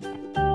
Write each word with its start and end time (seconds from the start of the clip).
Eita! 0.00 0.47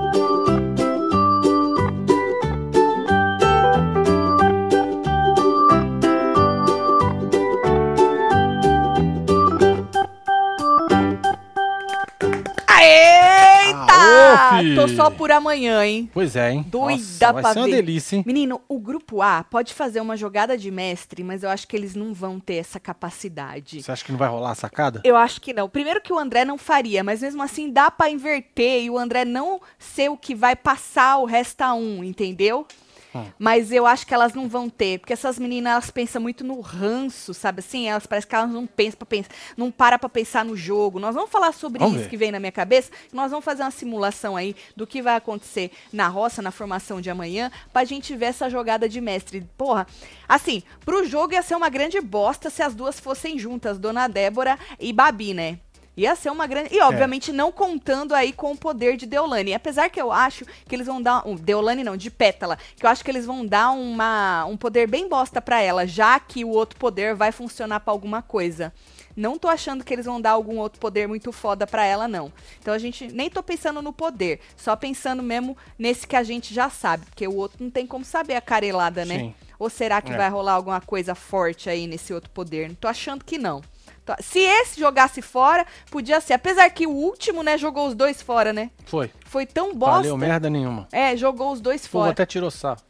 Tô 14.74 14.88
só 14.88 15.10
por 15.10 15.30
amanhã, 15.30 15.84
hein? 15.84 16.10
Pois 16.12 16.36
é, 16.36 16.52
hein? 16.52 16.64
Doida 16.68 16.98
Nossa, 16.98 17.32
vai 17.32 17.42
pra 17.42 17.52
ser 17.52 17.58
uma 17.58 17.66
ver. 17.66 17.76
delícia, 17.76 18.16
hein? 18.16 18.24
Menino, 18.26 18.60
o 18.68 18.78
grupo 18.78 19.20
A 19.20 19.44
pode 19.44 19.74
fazer 19.74 20.00
uma 20.00 20.16
jogada 20.16 20.56
de 20.56 20.70
mestre, 20.70 21.22
mas 21.22 21.42
eu 21.42 21.50
acho 21.50 21.66
que 21.66 21.76
eles 21.76 21.94
não 21.94 22.14
vão 22.14 22.38
ter 22.40 22.54
essa 22.54 22.80
capacidade. 22.80 23.82
Você 23.82 23.92
acha 23.92 24.04
que 24.04 24.12
não 24.12 24.18
vai 24.18 24.28
rolar 24.28 24.52
a 24.52 24.54
sacada? 24.54 25.00
Eu 25.04 25.16
acho 25.16 25.40
que 25.40 25.52
não. 25.52 25.68
Primeiro 25.68 26.00
que 26.00 26.12
o 26.12 26.18
André 26.18 26.44
não 26.44 26.56
faria, 26.56 27.02
mas 27.04 27.20
mesmo 27.22 27.42
assim 27.42 27.70
dá 27.70 27.90
pra 27.90 28.10
inverter 28.10 28.84
e 28.84 28.90
o 28.90 28.98
André 28.98 29.24
não 29.24 29.60
ser 29.78 30.08
o 30.10 30.16
que 30.16 30.34
vai 30.34 30.56
passar 30.56 31.18
o 31.18 31.24
resta 31.24 31.74
um, 31.74 32.02
entendeu? 32.02 32.66
Hum. 33.14 33.24
Mas 33.38 33.70
eu 33.70 33.86
acho 33.86 34.06
que 34.06 34.12
elas 34.12 34.34
não 34.34 34.48
vão 34.48 34.68
ter, 34.68 34.98
porque 34.98 35.12
essas 35.12 35.38
meninas 35.38 35.72
elas 35.72 35.90
pensam 35.90 36.20
muito 36.20 36.42
no 36.42 36.60
ranço, 36.60 37.32
sabe 37.32 37.60
assim? 37.60 37.88
Elas 37.88 38.06
parece 38.06 38.26
que 38.26 38.34
elas 38.34 38.50
não 38.50 38.66
pensam 38.66 38.98
para 38.98 39.06
pensar, 39.06 39.30
não 39.56 39.70
para 39.70 39.98
pra 39.98 40.08
pensar 40.08 40.44
no 40.44 40.56
jogo. 40.56 40.98
Nós 40.98 41.14
vamos 41.14 41.30
falar 41.30 41.52
sobre 41.52 41.78
Vamos 41.78 41.94
isso 41.94 42.04
ver. 42.04 42.10
que 42.10 42.16
vem 42.16 42.32
na 42.32 42.40
minha 42.40 42.52
cabeça. 42.52 42.90
Nós 43.12 43.30
vamos 43.30 43.44
fazer 43.44 43.62
uma 43.62 43.70
simulação 43.70 44.36
aí 44.36 44.56
do 44.76 44.86
que 44.86 45.00
vai 45.00 45.16
acontecer 45.16 45.70
na 45.92 46.08
roça, 46.08 46.42
na 46.42 46.50
formação 46.50 47.00
de 47.00 47.10
amanhã, 47.10 47.50
pra 47.72 47.84
gente 47.84 48.14
ver 48.16 48.26
essa 48.26 48.50
jogada 48.50 48.88
de 48.88 49.00
mestre. 49.00 49.46
Porra, 49.56 49.86
assim, 50.28 50.62
pro 50.84 51.06
jogo 51.06 51.34
ia 51.34 51.42
ser 51.42 51.54
uma 51.54 51.68
grande 51.68 52.00
bosta 52.00 52.50
se 52.50 52.62
as 52.62 52.74
duas 52.74 52.98
fossem 52.98 53.38
juntas, 53.38 53.78
Dona 53.78 54.08
Débora 54.08 54.58
e 54.80 54.92
Babi, 54.92 55.34
né? 55.34 55.58
Ia 55.96 56.16
ser 56.16 56.30
uma 56.30 56.46
grande. 56.46 56.74
E, 56.74 56.80
obviamente, 56.80 57.32
não 57.32 57.52
contando 57.52 58.14
aí 58.14 58.32
com 58.32 58.52
o 58.52 58.56
poder 58.56 58.96
de 58.96 59.06
Deolane. 59.06 59.54
Apesar 59.54 59.88
que 59.88 60.00
eu 60.00 60.10
acho 60.10 60.44
que 60.66 60.74
eles 60.74 60.86
vão 60.86 61.00
dar. 61.00 61.26
Um, 61.26 61.36
Deolane 61.36 61.84
não, 61.84 61.96
de 61.96 62.10
Pétala. 62.10 62.58
Que 62.76 62.84
eu 62.84 62.90
acho 62.90 63.04
que 63.04 63.10
eles 63.10 63.24
vão 63.26 63.46
dar 63.46 63.70
uma, 63.70 64.44
um 64.46 64.56
poder 64.56 64.88
bem 64.88 65.08
bosta 65.08 65.40
pra 65.40 65.60
ela, 65.60 65.86
já 65.86 66.18
que 66.18 66.44
o 66.44 66.48
outro 66.50 66.78
poder 66.78 67.14
vai 67.14 67.30
funcionar 67.30 67.80
pra 67.80 67.92
alguma 67.92 68.22
coisa. 68.22 68.72
Não 69.16 69.38
tô 69.38 69.46
achando 69.46 69.84
que 69.84 69.94
eles 69.94 70.06
vão 70.06 70.20
dar 70.20 70.32
algum 70.32 70.58
outro 70.58 70.80
poder 70.80 71.06
muito 71.06 71.30
foda 71.30 71.66
pra 71.66 71.84
ela, 71.84 72.08
não. 72.08 72.32
Então 72.60 72.74
a 72.74 72.78
gente 72.78 73.06
nem 73.12 73.30
tô 73.30 73.42
pensando 73.44 73.80
no 73.80 73.92
poder, 73.92 74.40
só 74.56 74.74
pensando 74.74 75.22
mesmo 75.22 75.56
nesse 75.78 76.04
que 76.04 76.16
a 76.16 76.24
gente 76.24 76.52
já 76.52 76.68
sabe, 76.68 77.06
porque 77.06 77.28
o 77.28 77.36
outro 77.36 77.62
não 77.62 77.70
tem 77.70 77.86
como 77.86 78.04
saber 78.04 78.34
a 78.34 78.40
carelada, 78.40 79.04
né? 79.04 79.18
Sim. 79.20 79.34
Ou 79.56 79.70
será 79.70 80.02
que 80.02 80.12
É. 80.12 80.16
vai 80.16 80.28
rolar 80.28 80.54
alguma 80.54 80.80
coisa 80.80 81.14
forte 81.14 81.70
aí 81.70 81.86
nesse 81.86 82.12
outro 82.12 82.28
poder? 82.30 82.68
Não 82.68 82.74
tô 82.74 82.88
achando 82.88 83.24
que 83.24 83.38
não. 83.38 83.62
Tô- 84.04 84.14
Se 84.20 84.38
esse 84.38 84.78
jogasse 84.78 85.22
fora, 85.22 85.66
podia 85.90 86.20
ser. 86.20 86.34
Apesar 86.34 86.68
que 86.70 86.86
o 86.86 86.90
último, 86.90 87.42
né, 87.42 87.56
jogou 87.56 87.86
os 87.88 87.94
dois 87.94 88.20
fora, 88.20 88.52
né? 88.52 88.70
Foi. 88.86 89.10
Foi 89.26 89.46
tão 89.46 89.74
bosta. 89.74 89.96
Valeu 89.96 90.16
merda 90.16 90.50
nenhuma. 90.50 90.86
É, 90.92 91.16
jogou 91.16 91.52
os 91.52 91.60
dois 91.60 91.84
O 91.86 91.90
povo 91.90 92.02
fora. 92.04 92.12
até 92.12 92.26
tirou 92.26 92.50
sarro. 92.50 92.80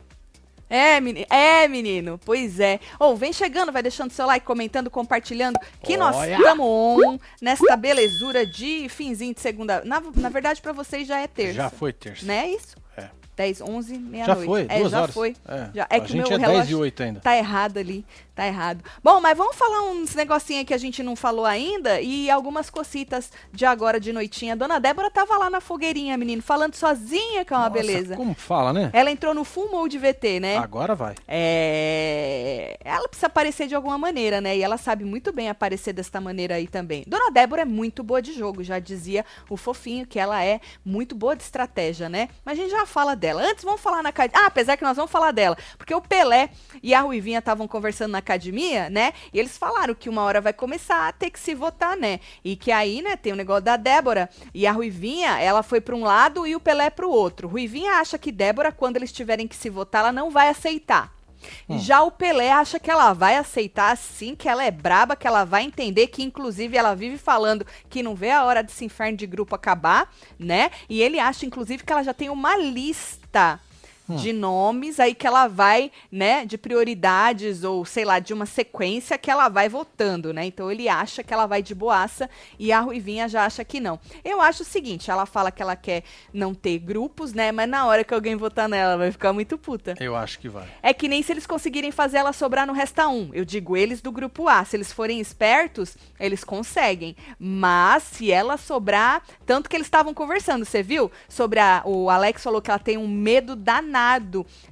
É, 0.68 0.98
menino. 1.00 1.26
É, 1.30 1.68
menino. 1.68 2.18
Pois 2.24 2.58
é. 2.58 2.80
Ou 2.98 3.16
vem 3.16 3.32
chegando, 3.32 3.70
vai 3.70 3.82
deixando 3.82 4.10
seu 4.10 4.26
like, 4.26 4.44
comentando, 4.44 4.90
compartilhando. 4.90 5.56
Que 5.84 5.96
nós 5.96 6.16
Olha! 6.16 6.34
estamos 6.36 6.66
on 6.66 7.18
nesta 7.40 7.76
belezura 7.76 8.44
de 8.46 8.88
finzinho 8.88 9.34
de 9.34 9.40
segunda. 9.40 9.82
Na, 9.84 10.02
na 10.16 10.28
verdade, 10.30 10.60
pra 10.60 10.72
vocês 10.72 11.06
já 11.06 11.20
é 11.20 11.28
terça. 11.28 11.52
Já 11.52 11.70
foi 11.70 11.92
terça. 11.92 12.26
Né? 12.26 12.48
Isso? 12.48 12.74
É. 13.36 13.42
10, 13.42 13.60
11, 13.62 13.98
meia-noite. 13.98 14.40
Já 14.40 14.46
foi, 14.46 14.66
É, 14.68 14.78
duas 14.78 14.90
já 14.92 15.02
horas. 15.02 15.14
foi. 15.14 15.36
É. 15.48 15.68
Já- 15.74 15.86
é 15.90 15.96
a 15.96 16.00
que 16.00 16.12
gente 16.12 16.28
meu 16.28 16.36
é 16.36 16.38
10 16.38 16.50
relógio- 16.52 16.78
e 16.78 16.80
8 16.80 17.02
ainda. 17.02 17.20
Tá 17.20 17.36
errado 17.36 17.78
ali, 17.78 18.04
tá 18.34 18.46
errado. 18.46 18.82
Bom, 19.02 19.20
mas 19.20 19.36
vamos 19.36 19.56
falar 19.56 19.82
uns 19.90 20.14
negocinho 20.14 20.64
que 20.64 20.72
a 20.72 20.78
gente 20.78 21.02
não 21.02 21.16
falou 21.16 21.44
ainda 21.44 22.00
e 22.00 22.30
algumas 22.30 22.70
cocitas 22.70 23.30
de 23.52 23.64
agora 23.66 23.98
de 23.98 24.12
noitinha. 24.12 24.54
Dona 24.56 24.78
Débora 24.78 25.10
tava 25.10 25.36
lá 25.36 25.50
na 25.50 25.60
fogueirinha, 25.60 26.16
menino, 26.16 26.42
falando 26.42 26.74
sozinha, 26.76 27.44
que 27.44 27.52
é 27.52 27.56
uma 27.56 27.68
Nossa, 27.68 27.80
beleza. 27.82 28.16
Como 28.16 28.34
fala, 28.34 28.72
né? 28.72 28.90
Ela 28.92 29.10
entrou 29.10 29.34
no 29.34 29.44
full 29.44 29.70
mode 29.70 29.98
VT, 29.98 30.38
né? 30.40 30.56
Agora 30.58 30.94
vai. 30.94 31.14
É... 31.26 32.76
Ela 32.84 33.08
precisa 33.08 33.26
aparecer 33.26 33.66
de 33.66 33.74
alguma 33.74 33.98
maneira, 33.98 34.40
né? 34.40 34.56
E 34.56 34.62
ela 34.62 34.76
sabe 34.76 35.04
muito 35.04 35.32
bem 35.32 35.48
aparecer 35.48 35.92
desta 35.92 36.20
maneira 36.20 36.54
aí 36.54 36.66
também. 36.66 37.04
Dona 37.06 37.30
Débora 37.30 37.62
é 37.62 37.64
muito 37.64 38.02
boa 38.02 38.22
de 38.22 38.32
jogo, 38.32 38.62
já 38.62 38.78
dizia 38.78 39.24
o 39.48 39.56
fofinho 39.56 40.06
que 40.06 40.18
ela 40.18 40.42
é 40.44 40.60
muito 40.84 41.14
boa 41.14 41.34
de 41.34 41.42
estratégia, 41.42 42.08
né? 42.08 42.28
Mas 42.44 42.58
a 42.58 42.62
gente 42.62 42.70
já 42.70 42.86
fala 42.86 43.14
dela. 43.24 43.42
Antes, 43.42 43.64
vamos 43.64 43.80
falar 43.80 44.02
na 44.02 44.10
academia. 44.10 44.44
Ah, 44.44 44.46
apesar 44.46 44.76
que 44.76 44.82
nós 44.82 44.96
vamos 44.96 45.10
falar 45.10 45.32
dela. 45.32 45.56
Porque 45.78 45.94
o 45.94 46.00
Pelé 46.00 46.50
e 46.82 46.92
a 46.92 47.00
Ruivinha 47.00 47.38
estavam 47.38 47.66
conversando 47.66 48.12
na 48.12 48.18
academia, 48.18 48.90
né? 48.90 49.14
E 49.32 49.38
eles 49.38 49.56
falaram 49.56 49.94
que 49.94 50.10
uma 50.10 50.22
hora 50.22 50.42
vai 50.42 50.52
começar 50.52 51.08
a 51.08 51.12
ter 51.12 51.30
que 51.30 51.40
se 51.40 51.54
votar, 51.54 51.96
né? 51.96 52.20
E 52.44 52.54
que 52.54 52.70
aí, 52.70 53.00
né, 53.00 53.16
tem 53.16 53.32
o 53.32 53.36
negócio 53.36 53.62
da 53.62 53.78
Débora. 53.78 54.28
E 54.52 54.66
a 54.66 54.72
Ruivinha, 54.72 55.40
ela 55.40 55.62
foi 55.62 55.80
para 55.80 55.96
um 55.96 56.02
lado 56.02 56.46
e 56.46 56.54
o 56.54 56.60
Pelé 56.60 56.90
para 56.90 57.06
o 57.06 57.10
outro. 57.10 57.48
Ruivinha 57.48 57.94
acha 57.94 58.18
que 58.18 58.30
Débora, 58.30 58.70
quando 58.70 58.96
eles 58.96 59.10
tiverem 59.10 59.48
que 59.48 59.56
se 59.56 59.70
votar, 59.70 60.02
ela 60.02 60.12
não 60.12 60.30
vai 60.30 60.50
aceitar. 60.50 61.10
Já 61.78 62.02
o 62.02 62.10
Pelé 62.10 62.50
acha 62.52 62.78
que 62.78 62.90
ela 62.90 63.12
vai 63.12 63.36
aceitar 63.36 63.96
sim, 63.96 64.34
que 64.34 64.48
ela 64.48 64.64
é 64.64 64.70
braba, 64.70 65.16
que 65.16 65.26
ela 65.26 65.44
vai 65.44 65.64
entender 65.64 66.06
que, 66.08 66.22
inclusive, 66.22 66.76
ela 66.76 66.94
vive 66.94 67.18
falando 67.18 67.66
que 67.88 68.02
não 68.02 68.14
vê 68.14 68.30
a 68.30 68.44
hora 68.44 68.62
desse 68.62 68.84
inferno 68.84 69.16
de 69.16 69.26
grupo 69.26 69.54
acabar, 69.54 70.12
né? 70.38 70.70
E 70.88 71.02
ele 71.02 71.18
acha, 71.18 71.46
inclusive, 71.46 71.84
que 71.84 71.92
ela 71.92 72.02
já 72.02 72.14
tem 72.14 72.30
uma 72.30 72.56
lista 72.56 73.60
de 74.08 74.32
nomes 74.32 75.00
aí 75.00 75.14
que 75.14 75.26
ela 75.26 75.48
vai, 75.48 75.90
né, 76.12 76.44
de 76.44 76.58
prioridades 76.58 77.64
ou 77.64 77.84
sei 77.84 78.04
lá, 78.04 78.18
de 78.18 78.34
uma 78.34 78.46
sequência 78.46 79.16
que 79.16 79.30
ela 79.30 79.48
vai 79.48 79.68
votando, 79.68 80.32
né? 80.32 80.44
Então 80.44 80.70
ele 80.70 80.88
acha 80.88 81.22
que 81.22 81.32
ela 81.32 81.46
vai 81.46 81.62
de 81.62 81.74
boaça 81.74 82.28
e 82.58 82.70
a 82.70 82.80
Ruivinha 82.80 83.28
já 83.28 83.46
acha 83.46 83.64
que 83.64 83.80
não. 83.80 83.98
Eu 84.22 84.40
acho 84.40 84.62
o 84.62 84.66
seguinte, 84.66 85.10
ela 85.10 85.24
fala 85.24 85.50
que 85.50 85.62
ela 85.62 85.74
quer 85.74 86.02
não 86.32 86.54
ter 86.54 86.78
grupos, 86.78 87.32
né? 87.32 87.50
Mas 87.50 87.68
na 87.68 87.86
hora 87.86 88.04
que 88.04 88.12
alguém 88.12 88.36
votar 88.36 88.68
nela, 88.68 88.98
vai 88.98 89.10
ficar 89.10 89.32
muito 89.32 89.56
puta. 89.56 89.94
Eu 89.98 90.14
acho 90.14 90.38
que 90.38 90.48
vai. 90.48 90.68
É 90.82 90.92
que 90.92 91.08
nem 91.08 91.22
se 91.22 91.32
eles 91.32 91.46
conseguirem 91.46 91.90
fazer 91.90 92.18
ela 92.18 92.32
sobrar 92.32 92.66
no 92.66 92.72
Resta 92.72 93.08
1. 93.08 93.30
Eu 93.32 93.44
digo 93.44 93.76
eles 93.76 94.02
do 94.02 94.12
grupo 94.12 94.48
A. 94.48 94.64
Se 94.64 94.76
eles 94.76 94.92
forem 94.92 95.20
espertos, 95.20 95.96
eles 96.20 96.44
conseguem. 96.44 97.16
Mas 97.38 98.02
se 98.02 98.30
ela 98.30 98.56
sobrar. 98.56 99.22
Tanto 99.46 99.68
que 99.68 99.76
eles 99.76 99.86
estavam 99.86 100.12
conversando, 100.12 100.64
você 100.64 100.82
viu? 100.82 101.10
Sobre 101.28 101.58
a. 101.60 101.82
O 101.84 102.10
Alex 102.10 102.42
falou 102.42 102.60
que 102.60 102.70
ela 102.70 102.78
tem 102.78 102.98
um 102.98 103.08
medo 103.08 103.56
danado 103.56 103.93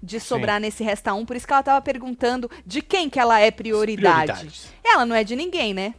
de 0.02 0.18
sobrar 0.20 0.60
nesse 0.60 0.82
Resta 0.82 1.14
1. 1.14 1.24
Por 1.24 1.36
isso 1.36 1.46
que 1.46 1.52
ela 1.52 1.62
tava 1.62 1.80
perguntando 1.80 2.50
de 2.66 2.82
quem 2.82 3.08
que 3.08 3.18
ela 3.18 3.40
é 3.40 3.50
prioridade. 3.50 4.70
Ela 4.84 5.06
não 5.06 5.14
é 5.14 5.22
de 5.24 5.36
ninguém, 5.36 5.72
né? 5.72 5.94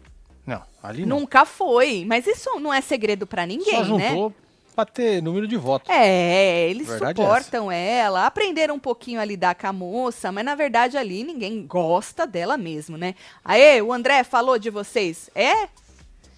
Não, 0.46 0.62
ali 0.82 1.06
não. 1.06 1.20
Nunca 1.20 1.46
foi. 1.46 2.04
Mas 2.06 2.28
isso 2.28 2.60
não 2.60 2.74
é 2.74 2.82
segredo 2.82 3.26
pra 3.26 3.46
ninguém, 3.46 3.86
Só 3.86 3.98
né? 3.98 4.32
pra 4.76 4.86
ter 4.86 5.22
número 5.22 5.48
de 5.48 5.56
votos. 5.56 5.90
É, 5.90 6.70
eles 6.70 6.88
Verdade 6.88 7.22
é 7.22 7.24
suportam 7.24 7.72
ela, 7.72 8.26
aprenderam 8.26 8.76
um 8.76 8.80
pouquinho 8.80 9.20
a 9.22 9.26
lidar 9.26 9.56
com 9.56 9.68
a 9.68 9.74
moça, 9.74 10.32
mas 10.32 10.44
na 10.44 10.56
verdade 10.56 10.98
ali 10.98 11.24
ninguém 11.24 11.66
gosta 11.66 12.26
dela 12.26 12.58
mesmo, 12.58 12.98
né? 12.98 13.16
Aê, 13.46 13.82
o 13.82 13.94
André 13.94 14.24
falou 14.24 14.58
de 14.58 14.70
vocês. 14.70 15.30
É? 15.36 15.68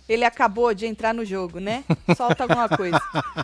Ele 0.07 0.23
acabou 0.23 0.73
de 0.73 0.85
entrar 0.85 1.13
no 1.13 1.25
jogo, 1.25 1.59
né? 1.59 1.83
Solta 2.15 2.43
alguma 2.43 2.69
coisa. 2.69 3.01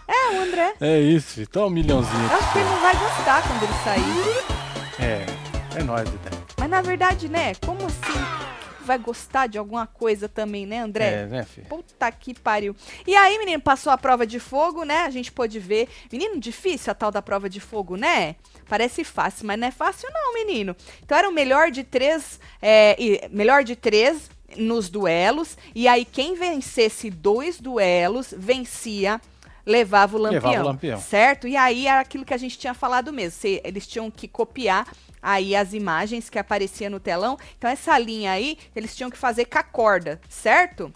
É, 0.07 0.37
o 0.37 0.41
André. 0.43 0.75
É 0.79 0.99
isso. 0.99 1.45
Toma 1.47 1.67
um 1.67 1.69
milhãozinho. 1.71 2.23
Eu 2.29 2.37
acho 2.37 2.51
que 2.51 2.59
ele 2.59 2.69
não 2.69 2.81
vai 2.81 2.95
gostar 2.95 3.41
quando 3.47 3.63
ele 3.63 3.73
sair. 3.83 4.61
É, 5.03 5.79
é 5.79 5.83
nóis, 5.83 6.07
Dedé. 6.07 6.37
Mas 6.59 6.69
na 6.69 6.81
verdade, 6.81 7.27
né? 7.27 7.53
Como 7.65 7.83
assim? 7.87 8.51
Vai 8.85 8.97
gostar 8.99 9.47
de 9.47 9.57
alguma 9.57 9.87
coisa 9.87 10.29
também, 10.29 10.65
né, 10.65 10.79
André? 10.79 11.21
É, 11.21 11.25
né, 11.25 11.43
filho? 11.43 11.67
Puta 11.67 12.11
que 12.11 12.33
pariu. 12.33 12.75
E 13.07 13.15
aí, 13.15 13.37
menino, 13.39 13.61
passou 13.61 13.91
a 13.91 13.97
prova 13.97 14.27
de 14.27 14.39
fogo, 14.39 14.83
né? 14.83 15.03
A 15.03 15.09
gente 15.09 15.31
pôde 15.31 15.59
ver. 15.59 15.87
Menino, 16.11 16.39
difícil 16.39 16.91
a 16.91 16.95
tal 16.95 17.11
da 17.11 17.21
prova 17.21 17.49
de 17.49 17.59
fogo, 17.59 17.95
né? 17.95 18.35
Parece 18.69 19.03
fácil, 19.03 19.47
mas 19.47 19.59
não 19.59 19.67
é 19.67 19.71
fácil 19.71 20.09
não, 20.13 20.33
menino. 20.33 20.75
Então 21.03 21.17
era 21.17 21.29
o 21.29 21.33
melhor 21.33 21.71
de 21.71 21.83
três, 21.83 22.39
é, 22.61 23.27
melhor 23.31 23.63
de 23.63 23.75
três 23.75 24.29
nos 24.57 24.89
duelos. 24.89 25.57
E 25.75 25.87
aí 25.87 26.05
quem 26.05 26.35
vencesse 26.35 27.09
dois 27.09 27.59
duelos, 27.59 28.33
vencia 28.37 29.19
levava 29.65 30.17
o 30.17 30.19
lampião, 30.19 30.41
Levava 30.43 30.63
o 30.63 30.67
lampião. 30.67 30.99
certo? 30.99 31.47
E 31.47 31.55
aí 31.55 31.85
era 31.87 32.01
aquilo 32.01 32.25
que 32.25 32.33
a 32.33 32.37
gente 32.37 32.57
tinha 32.57 32.73
falado 32.73 33.13
mesmo. 33.13 33.39
se- 33.39 33.61
eles 33.63 33.85
tinham 33.85 34.09
que 34.09 34.27
copiar 34.27 34.87
aí 35.21 35.55
as 35.55 35.71
imagens 35.73 36.29
que 36.31 36.39
apareciam 36.39 36.89
no 36.89 36.99
telão. 36.99 37.37
Então 37.57 37.69
essa 37.69 37.95
linha 37.99 38.31
aí, 38.31 38.57
eles 38.75 38.95
tinham 38.95 39.09
que 39.11 39.17
fazer 39.17 39.45
com 39.45 39.59
a 39.59 39.63
corda, 39.63 40.19
certo? 40.27 40.91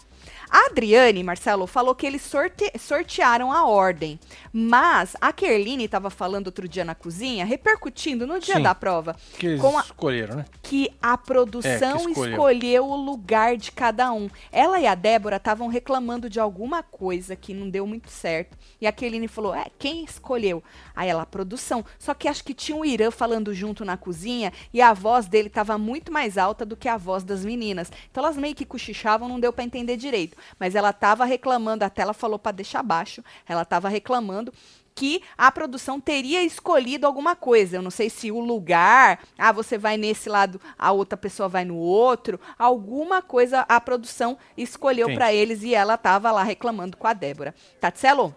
A 0.48 0.66
Adriane, 0.66 1.22
Marcelo, 1.24 1.66
falou 1.66 1.94
que 1.94 2.06
eles 2.06 2.22
sorte- 2.22 2.70
sortearam 2.78 3.52
a 3.52 3.66
ordem. 3.66 4.18
Mas 4.52 5.16
a 5.20 5.32
Kerline 5.32 5.84
estava 5.84 6.08
falando 6.08 6.46
outro 6.46 6.68
dia 6.68 6.84
na 6.84 6.94
cozinha, 6.94 7.44
repercutindo 7.44 8.26
no 8.26 8.38
dia 8.38 8.56
Sim. 8.56 8.62
da 8.62 8.74
prova, 8.74 9.16
Que 9.38 9.46
eles 9.48 9.60
com 9.60 9.76
a- 9.76 9.82
escolheram, 9.82 10.36
né? 10.36 10.44
que 10.62 10.90
a 11.02 11.18
produção 11.18 11.70
É, 11.70 12.04
que 12.04 12.10
escolheu. 12.10 12.30
escolheu 12.32 12.84
o 12.86 12.96
lugar 12.96 13.56
de 13.56 13.72
cada 13.72 14.12
um. 14.12 14.30
Ela 14.52 14.80
e 14.80 14.86
a 14.86 14.94
Débora 14.94 15.36
estavam 15.36 15.68
reclamando 15.68 16.30
de 16.30 16.38
alguma 16.40 16.82
coisa 16.82 17.34
que 17.36 17.52
não 17.52 17.68
deu 17.68 17.86
muito 17.86 18.10
certo. 18.10 18.56
E 18.80 18.86
a 18.86 18.92
Keline 18.92 19.28
falou: 19.28 19.54
É, 19.54 19.66
quem 19.78 20.04
escolheu? 20.04 20.62
Aí 20.94 21.08
ela, 21.08 21.22
a 21.22 21.26
produção. 21.26 21.84
Só 21.98 22.14
que 22.14 22.28
acho 22.28 22.44
que 22.44 22.54
tinha 22.54 22.76
o 22.76 22.84
Irã 22.84 23.10
falando 23.10 23.52
junto 23.52 23.84
na 23.84 23.96
cozinha 23.96 24.52
e 24.72 24.80
a 24.80 24.92
voz 24.94 25.26
dele 25.26 25.48
estava 25.48 25.76
muito 25.76 26.12
mais 26.12 26.38
alta 26.38 26.64
do 26.64 26.76
que 26.76 26.88
a 26.88 26.96
voz 26.96 27.24
das 27.24 27.44
meninas. 27.44 27.90
Então 28.10 28.22
elas 28.24 28.36
meio 28.36 28.54
que 28.54 28.64
cochichavam, 28.64 29.28
não 29.28 29.40
deu 29.40 29.52
pra 29.52 29.64
entender 29.64 29.96
direito. 29.96 30.35
Jeito, 30.36 30.54
mas 30.58 30.74
ela 30.74 30.92
tava 30.92 31.24
reclamando, 31.24 31.84
até 31.84 32.02
ela 32.02 32.14
falou 32.14 32.38
para 32.38 32.52
deixar 32.52 32.82
baixo, 32.82 33.22
ela 33.48 33.64
tava 33.64 33.88
reclamando 33.88 34.52
que 34.94 35.22
a 35.36 35.52
produção 35.52 36.00
teria 36.00 36.42
escolhido 36.42 37.06
alguma 37.06 37.36
coisa. 37.36 37.76
Eu 37.76 37.82
não 37.82 37.90
sei 37.90 38.08
se 38.08 38.32
o 38.32 38.40
lugar, 38.40 39.22
ah, 39.36 39.52
você 39.52 39.76
vai 39.76 39.98
nesse 39.98 40.26
lado, 40.26 40.58
a 40.78 40.90
outra 40.90 41.18
pessoa 41.18 41.50
vai 41.50 41.66
no 41.66 41.76
outro. 41.76 42.40
Alguma 42.58 43.20
coisa 43.20 43.66
a 43.68 43.78
produção 43.78 44.38
escolheu 44.56 45.12
para 45.14 45.34
eles 45.34 45.62
e 45.62 45.74
ela 45.74 45.98
tava 45.98 46.32
lá 46.32 46.42
reclamando 46.42 46.96
com 46.96 47.06
a 47.06 47.12
Débora. 47.12 47.54
Tatselo, 47.78 48.34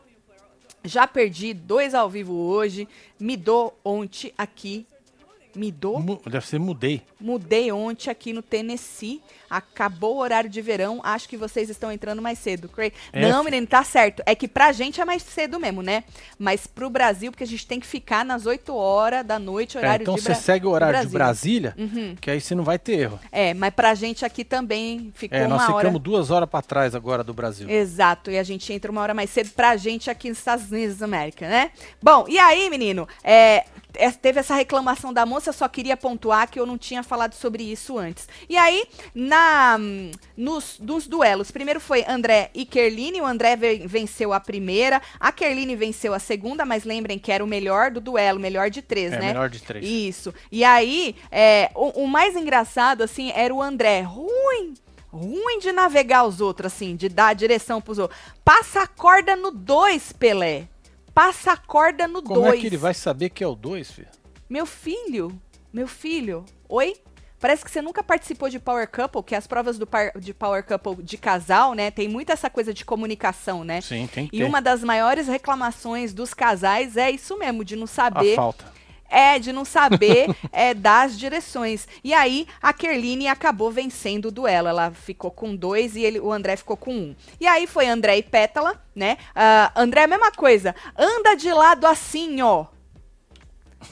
já 0.84 1.08
perdi 1.08 1.54
dois 1.54 1.96
ao 1.96 2.10
vivo 2.10 2.34
hoje. 2.34 2.90
Me 3.18 3.38
dou 3.38 3.80
ontem 3.84 4.34
aqui 4.38 4.86
me 5.60 5.72
dou. 5.72 6.22
Deve 6.26 6.48
ser 6.48 6.60
mudei. 6.60 7.02
Mudei 7.20 7.72
ontem 7.72 8.10
aqui 8.10 8.32
no 8.32 8.42
Tennessee. 8.42 9.22
Acabou 9.50 10.16
o 10.16 10.20
horário 10.20 10.50
de 10.50 10.62
verão. 10.62 11.02
Acho 11.04 11.28
que 11.28 11.36
vocês 11.36 11.70
estão 11.70 11.92
entrando 11.92 12.22
mais 12.22 12.40
cedo. 12.40 12.70
Cray. 12.70 12.94
É. 13.12 13.28
Não, 13.28 13.44
menino, 13.44 13.68
tá 13.68 13.84
certo. 13.84 14.24
É 14.26 14.34
que 14.36 14.48
pra 14.48 14.72
gente 14.72 15.02
é 15.02 15.06
mais 15.06 15.24
cedo 15.24 15.60
mesmo, 15.60 15.82
né? 15.82 16.04
Mas 16.38 16.66
pro 16.66 16.90
Brasil, 16.90 17.32
porque 17.32 17.44
a 17.44 17.48
gente 17.48 17.68
tem 17.68 17.80
que 17.80 17.88
ficar 17.88 18.24
nas 18.24 18.46
8 18.46 18.74
horas 18.74 19.26
da 19.26 19.38
noite, 19.38 19.78
é, 19.78 19.80
horário 19.80 20.02
é, 20.02 20.04
então 20.04 20.16
de 20.16 20.22
Então 20.22 20.36
você 20.36 20.42
segue 20.42 20.66
o 20.66 20.70
horário 20.70 21.02
de 21.02 21.08
Brasília, 21.08 21.76
uhum. 21.78 22.16
que 22.20 22.32
aí 22.32 22.40
você 22.40 22.56
não 22.56 22.64
vai 22.64 22.80
ter 22.80 23.00
erro. 23.00 23.20
É, 23.32 23.54
mas 23.54 23.74
pra 23.74 23.94
gente 23.96 24.24
aqui 24.24 24.46
também 24.46 25.12
ficou 25.16 25.38
é, 25.38 25.46
uma 25.46 25.56
hora. 25.56 25.68
Nós 25.68 25.78
ficamos 25.78 26.02
duas 26.02 26.32
horas 26.32 26.50
pra 26.50 26.62
trás 26.62 26.96
agora 26.96 27.24
do 27.24 27.34
Brasil. 27.34 27.70
Exato. 27.70 28.32
E 28.32 28.38
a 28.38 28.44
gente 28.44 28.72
entra 28.72 28.92
uma 28.92 29.02
hora 29.02 29.14
mais 29.14 29.30
cedo 29.30 29.50
pra 29.52 29.76
gente 29.76 30.10
aqui 30.10 30.30
nos 30.30 30.38
Estados 30.38 30.72
Unidos 30.72 30.98
da 30.98 31.06
América, 31.06 31.48
né? 31.50 31.72
Bom, 32.02 32.26
e 32.28 32.38
aí, 32.38 32.70
menino? 32.70 33.08
É, 33.24 33.66
teve 34.22 34.40
essa 34.40 34.54
reclamação 34.54 35.12
da 35.12 35.26
moça, 35.26 35.52
só 35.52 35.68
queria 35.68 35.98
pontuar 35.98 36.50
que 36.50 36.60
eu 36.60 36.66
não 36.66 36.78
tinha 36.78 37.04
falado 37.04 37.34
sobre 37.34 37.64
isso 37.64 37.98
antes. 37.98 38.28
E 38.48 38.56
aí, 38.56 38.86
na 39.14 39.78
nos, 40.38 40.80
nos 40.80 41.08
duelos, 41.08 41.52
primeiro 41.52 41.80
foi 41.80 42.06
André 42.08 42.52
e 42.54 42.66
Kerline, 42.66 43.22
o 43.22 43.26
André 43.26 43.56
venceu 43.86 44.32
a 44.32 44.40
primeira, 44.40 45.02
a 45.20 45.32
Kerline 45.32 45.76
venceu 45.76 46.14
a 46.14 46.20
segunda, 46.20 46.66
mas 46.66 46.84
lembrem 46.84 47.18
que 47.18 47.32
era 47.32 47.44
o 47.44 47.48
melhor 47.48 47.92
do 47.92 48.00
duelo, 48.00 48.40
melhor 48.40 48.70
de 48.70 48.82
três, 48.82 49.12
é, 49.14 49.20
né? 49.20 49.28
melhor 49.28 49.50
de 49.50 49.62
três. 49.62 49.86
Isso. 49.86 50.34
E 50.52 50.64
aí, 50.64 51.16
é, 51.32 51.72
o, 51.76 52.04
o 52.04 52.08
mais 52.08 52.36
engraçado, 52.36 53.02
assim, 53.02 53.32
era 53.36 53.54
o 53.54 53.62
André, 53.62 54.02
ruim, 54.02 54.74
ruim 55.12 55.60
de 55.60 55.72
navegar 55.72 56.26
os 56.26 56.40
outros, 56.40 56.72
assim, 56.72 56.96
de 56.96 57.10
dar 57.10 57.34
direção 57.34 57.82
pros 57.82 57.98
outros. 57.98 58.20
Passa 58.46 58.84
a 58.84 58.88
corda 58.88 59.36
no 59.36 59.52
2, 59.52 60.14
Pelé 60.14 60.68
passa 61.20 61.52
a 61.52 61.58
corda 61.58 62.08
no 62.08 62.22
2. 62.22 62.28
Como 62.28 62.42
dois. 62.44 62.58
é 62.58 62.62
que 62.62 62.68
ele 62.68 62.78
vai 62.78 62.94
saber 62.94 63.30
que 63.30 63.44
é 63.44 63.48
o 63.48 63.54
2, 63.54 63.92
filho? 63.92 64.08
Meu 64.50 64.66
filho, 64.66 65.38
meu 65.74 65.86
filho, 65.86 66.46
oi? 66.70 66.96
Parece 67.42 67.64
que 67.64 67.70
você 67.70 67.82
nunca 67.82 68.02
participou 68.02 68.50
de 68.50 68.58
Power 68.58 68.90
Couple, 68.90 69.22
que 69.24 69.36
as 69.36 69.46
provas 69.46 69.78
do 69.78 69.86
par, 69.86 70.14
de 70.18 70.34
Power 70.34 70.64
Couple 70.64 71.04
de 71.04 71.18
casal, 71.18 71.74
né? 71.74 71.92
Tem 71.92 72.08
muito 72.08 72.32
essa 72.32 72.50
coisa 72.50 72.74
de 72.74 72.86
comunicação, 72.86 73.66
né? 73.66 73.82
Sim, 73.82 74.08
tem 74.08 74.30
E 74.32 74.46
uma 74.46 74.62
das 74.62 74.82
maiores 74.82 75.28
reclamações 75.28 76.14
dos 76.14 76.34
casais 76.34 76.96
é 76.96 77.12
isso 77.12 77.38
mesmo, 77.38 77.66
de 77.66 77.76
não 77.76 77.88
saber. 77.88 78.34
A 78.34 78.36
falta 78.38 78.79
é, 79.10 79.40
de 79.40 79.52
não 79.52 79.66
saber 79.66 80.28
é, 80.52 80.74
dar 80.74 81.06
as 81.06 81.18
direções. 81.18 81.88
E 82.04 82.14
aí, 82.14 82.48
a 82.62 82.72
Kerline 82.72 83.28
acabou 83.28 83.72
vencendo 83.72 84.26
o 84.26 84.32
duelo. 84.32 84.68
Ela 84.68 84.92
ficou 84.92 85.32
com 85.32 85.56
dois 85.56 85.96
e 85.96 86.02
ele, 86.02 86.20
o 86.20 86.32
André 86.32 86.56
ficou 86.56 86.78
com 86.78 86.94
um. 86.94 87.16
E 87.40 87.48
aí 87.48 87.68
foi 87.68 87.88
André 87.88 88.18
e 88.18 88.24
Pétala, 88.24 88.82
né? 88.96 89.18
Uh, 89.32 89.82
André, 89.82 90.04
a 90.04 90.08
mesma 90.08 90.32
coisa. 90.32 90.76
Anda 90.98 91.36
de 91.36 91.52
lado 91.52 91.86
assim, 91.86 92.42
ó. 92.42 92.66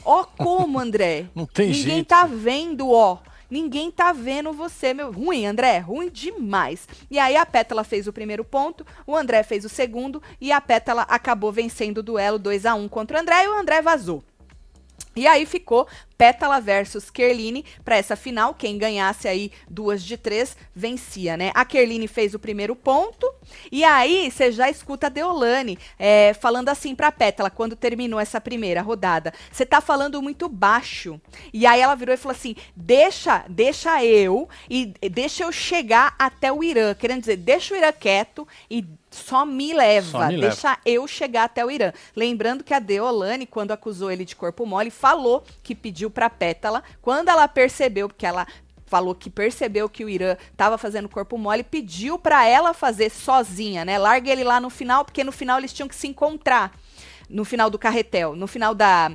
Ó 0.04 0.24
como, 0.24 0.78
André? 0.78 1.26
Não 1.34 1.46
tem 1.46 1.68
Ninguém 1.68 1.94
jeito. 1.96 2.08
tá 2.08 2.24
vendo, 2.26 2.90
ó. 2.90 3.18
Ninguém 3.50 3.90
tá 3.90 4.12
vendo 4.12 4.52
você, 4.52 4.92
meu. 4.92 5.10
Ruim, 5.10 5.46
André, 5.46 5.78
ruim 5.78 6.10
demais. 6.10 6.86
E 7.10 7.18
aí 7.18 7.34
a 7.34 7.46
Pétala 7.46 7.82
fez 7.82 8.06
o 8.06 8.12
primeiro 8.12 8.44
ponto, 8.44 8.86
o 9.06 9.16
André 9.16 9.42
fez 9.42 9.64
o 9.64 9.70
segundo 9.70 10.22
e 10.38 10.52
a 10.52 10.60
Pétala 10.60 11.02
acabou 11.02 11.50
vencendo 11.50 11.98
o 11.98 12.02
duelo 12.02 12.38
2 12.38 12.66
a 12.66 12.74
1 12.74 12.82
um 12.82 12.88
contra 12.88 13.16
o 13.16 13.20
André 13.20 13.44
e 13.44 13.48
o 13.48 13.58
André 13.58 13.80
vazou. 13.80 14.22
E 15.18 15.26
aí 15.26 15.44
ficou 15.44 15.88
Pétala 16.18 16.60
versus 16.60 17.10
Kerline 17.10 17.64
para 17.84 17.96
essa 17.96 18.16
final. 18.16 18.52
Quem 18.52 18.76
ganhasse 18.76 19.28
aí 19.28 19.52
duas 19.70 20.02
de 20.02 20.16
três 20.16 20.56
vencia, 20.74 21.36
né? 21.36 21.52
A 21.54 21.64
Kerline 21.64 22.08
fez 22.08 22.34
o 22.34 22.40
primeiro 22.40 22.74
ponto. 22.74 23.32
E 23.70 23.84
aí 23.84 24.28
você 24.28 24.50
já 24.50 24.68
escuta 24.68 25.06
a 25.06 25.10
Deolane 25.10 25.78
é, 25.96 26.34
falando 26.34 26.68
assim 26.68 26.94
para 26.94 27.12
Pétala 27.12 27.50
quando 27.50 27.76
terminou 27.76 28.18
essa 28.18 28.40
primeira 28.40 28.82
rodada. 28.82 29.32
Você 29.52 29.64
tá 29.64 29.80
falando 29.80 30.20
muito 30.20 30.48
baixo. 30.48 31.20
E 31.52 31.64
aí 31.64 31.80
ela 31.80 31.94
virou 31.94 32.12
e 32.12 32.18
falou 32.18 32.36
assim: 32.36 32.56
deixa, 32.74 33.44
deixa 33.48 34.04
eu 34.04 34.48
e 34.68 34.86
deixa 35.08 35.44
eu 35.44 35.52
chegar 35.52 36.16
até 36.18 36.52
o 36.52 36.64
Irã. 36.64 36.94
Querendo 36.94 37.20
dizer, 37.20 37.36
deixa 37.36 37.72
o 37.72 37.76
Irã 37.76 37.92
quieto 37.92 38.46
e 38.68 38.84
só 39.10 39.46
me 39.46 39.72
leva, 39.72 40.10
só 40.10 40.26
me 40.26 40.40
deixa 40.40 40.68
leva. 40.68 40.80
eu 40.84 41.06
chegar 41.08 41.44
até 41.44 41.64
o 41.64 41.70
Irã. 41.70 41.92
Lembrando 42.14 42.62
que 42.62 42.74
a 42.74 42.78
Deolane, 42.78 43.46
quando 43.46 43.72
acusou 43.72 44.10
ele 44.10 44.24
de 44.24 44.36
corpo 44.36 44.66
mole, 44.66 44.90
falou 44.90 45.42
que 45.62 45.74
pediu 45.74 46.07
para 46.10 46.30
Pétala, 46.30 46.82
quando 47.00 47.28
ela 47.28 47.46
percebeu, 47.48 48.08
porque 48.08 48.26
ela 48.26 48.46
falou 48.86 49.14
que 49.14 49.28
percebeu 49.28 49.88
que 49.88 50.04
o 50.04 50.08
Irã 50.08 50.36
estava 50.50 50.78
fazendo 50.78 51.08
corpo 51.08 51.36
mole, 51.36 51.62
pediu 51.62 52.18
para 52.18 52.46
ela 52.46 52.72
fazer 52.72 53.10
sozinha, 53.10 53.84
né? 53.84 53.98
Larga 53.98 54.30
ele 54.30 54.44
lá 54.44 54.60
no 54.60 54.70
final, 54.70 55.04
porque 55.04 55.22
no 55.22 55.32
final 55.32 55.58
eles 55.58 55.72
tinham 55.72 55.88
que 55.88 55.94
se 55.94 56.08
encontrar. 56.08 56.72
No 57.28 57.44
final 57.44 57.68
do 57.68 57.78
carretel, 57.78 58.34
no 58.34 58.46
final 58.46 58.74
da 58.74 59.12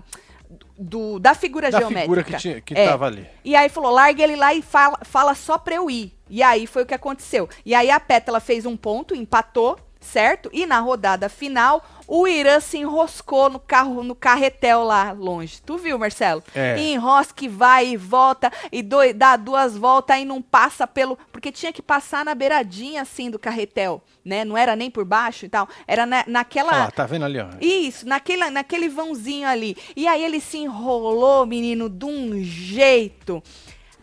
do, 0.77 1.19
da 1.19 1.33
figura 1.33 1.71
da 1.71 1.79
geométrica. 1.79 2.03
figura 2.03 2.23
que, 2.23 2.37
tinha, 2.37 2.61
que 2.61 2.73
é. 2.75 2.87
tava 2.87 3.07
ali. 3.07 3.27
E 3.43 3.55
aí 3.55 3.69
falou, 3.69 3.91
larga 3.91 4.23
ele 4.23 4.35
lá 4.35 4.53
e 4.53 4.61
fala, 4.61 4.99
fala 5.03 5.33
só 5.33 5.57
pra 5.57 5.75
eu 5.75 5.89
ir. 5.89 6.13
E 6.29 6.41
aí 6.41 6.67
foi 6.67 6.83
o 6.83 6.85
que 6.85 6.93
aconteceu. 6.93 7.49
E 7.65 7.73
aí 7.73 7.89
a 7.89 7.99
Pétala 7.99 8.39
fez 8.39 8.65
um 8.65 8.75
ponto, 8.75 9.15
empatou, 9.15 9.77
certo? 10.03 10.50
E 10.53 10.65
na 10.65 10.79
rodada 10.79 11.29
final, 11.29 11.83
o 12.07 12.27
Irã 12.27 12.59
se 12.59 12.77
enroscou 12.77 13.50
no 13.50 13.59
carro, 13.59 14.03
no 14.03 14.13
carretel 14.13 14.83
lá 14.83 15.11
longe. 15.11 15.61
Tu 15.61 15.77
viu, 15.77 15.97
Marcelo? 15.97 16.44
É. 16.53 16.77
E 16.77 16.94
enrosca 16.94 17.45
e 17.45 17.47
vai 17.47 17.88
e 17.88 17.97
volta 17.97 18.51
e 18.71 18.81
do, 18.81 18.97
dá 19.15 19.35
duas 19.35 19.77
voltas 19.77 20.17
e 20.17 20.25
não 20.25 20.41
passa 20.41 20.85
pelo. 20.85 21.17
Porque 21.31 21.51
tinha 21.51 21.71
que 21.71 21.81
passar 21.81 22.25
na 22.25 22.35
beiradinha 22.35 23.01
assim 23.01 23.31
do 23.31 23.39
carretel, 23.39 24.03
né? 24.23 24.44
Não 24.44 24.57
era 24.57 24.75
nem 24.75 24.91
por 24.91 25.05
baixo 25.05 25.45
e 25.45 25.50
tal. 25.50 25.67
Era 25.88 26.05
na, 26.05 26.23
naquela. 26.27 26.85
Ah, 26.85 26.91
tá 26.91 27.05
vendo 27.05 27.25
ali, 27.25 27.39
ó? 27.39 27.47
Isso, 27.61 28.07
naquele, 28.07 28.50
naquele 28.50 28.89
vãozinho 28.89 29.47
ali. 29.47 29.77
E 29.95 30.07
aí 30.07 30.23
ele 30.23 30.41
se 30.41 30.57
enrolou, 30.57 31.45
menino, 31.45 31.89
de 31.89 32.05
um 32.05 32.44
jeito. 32.44 33.41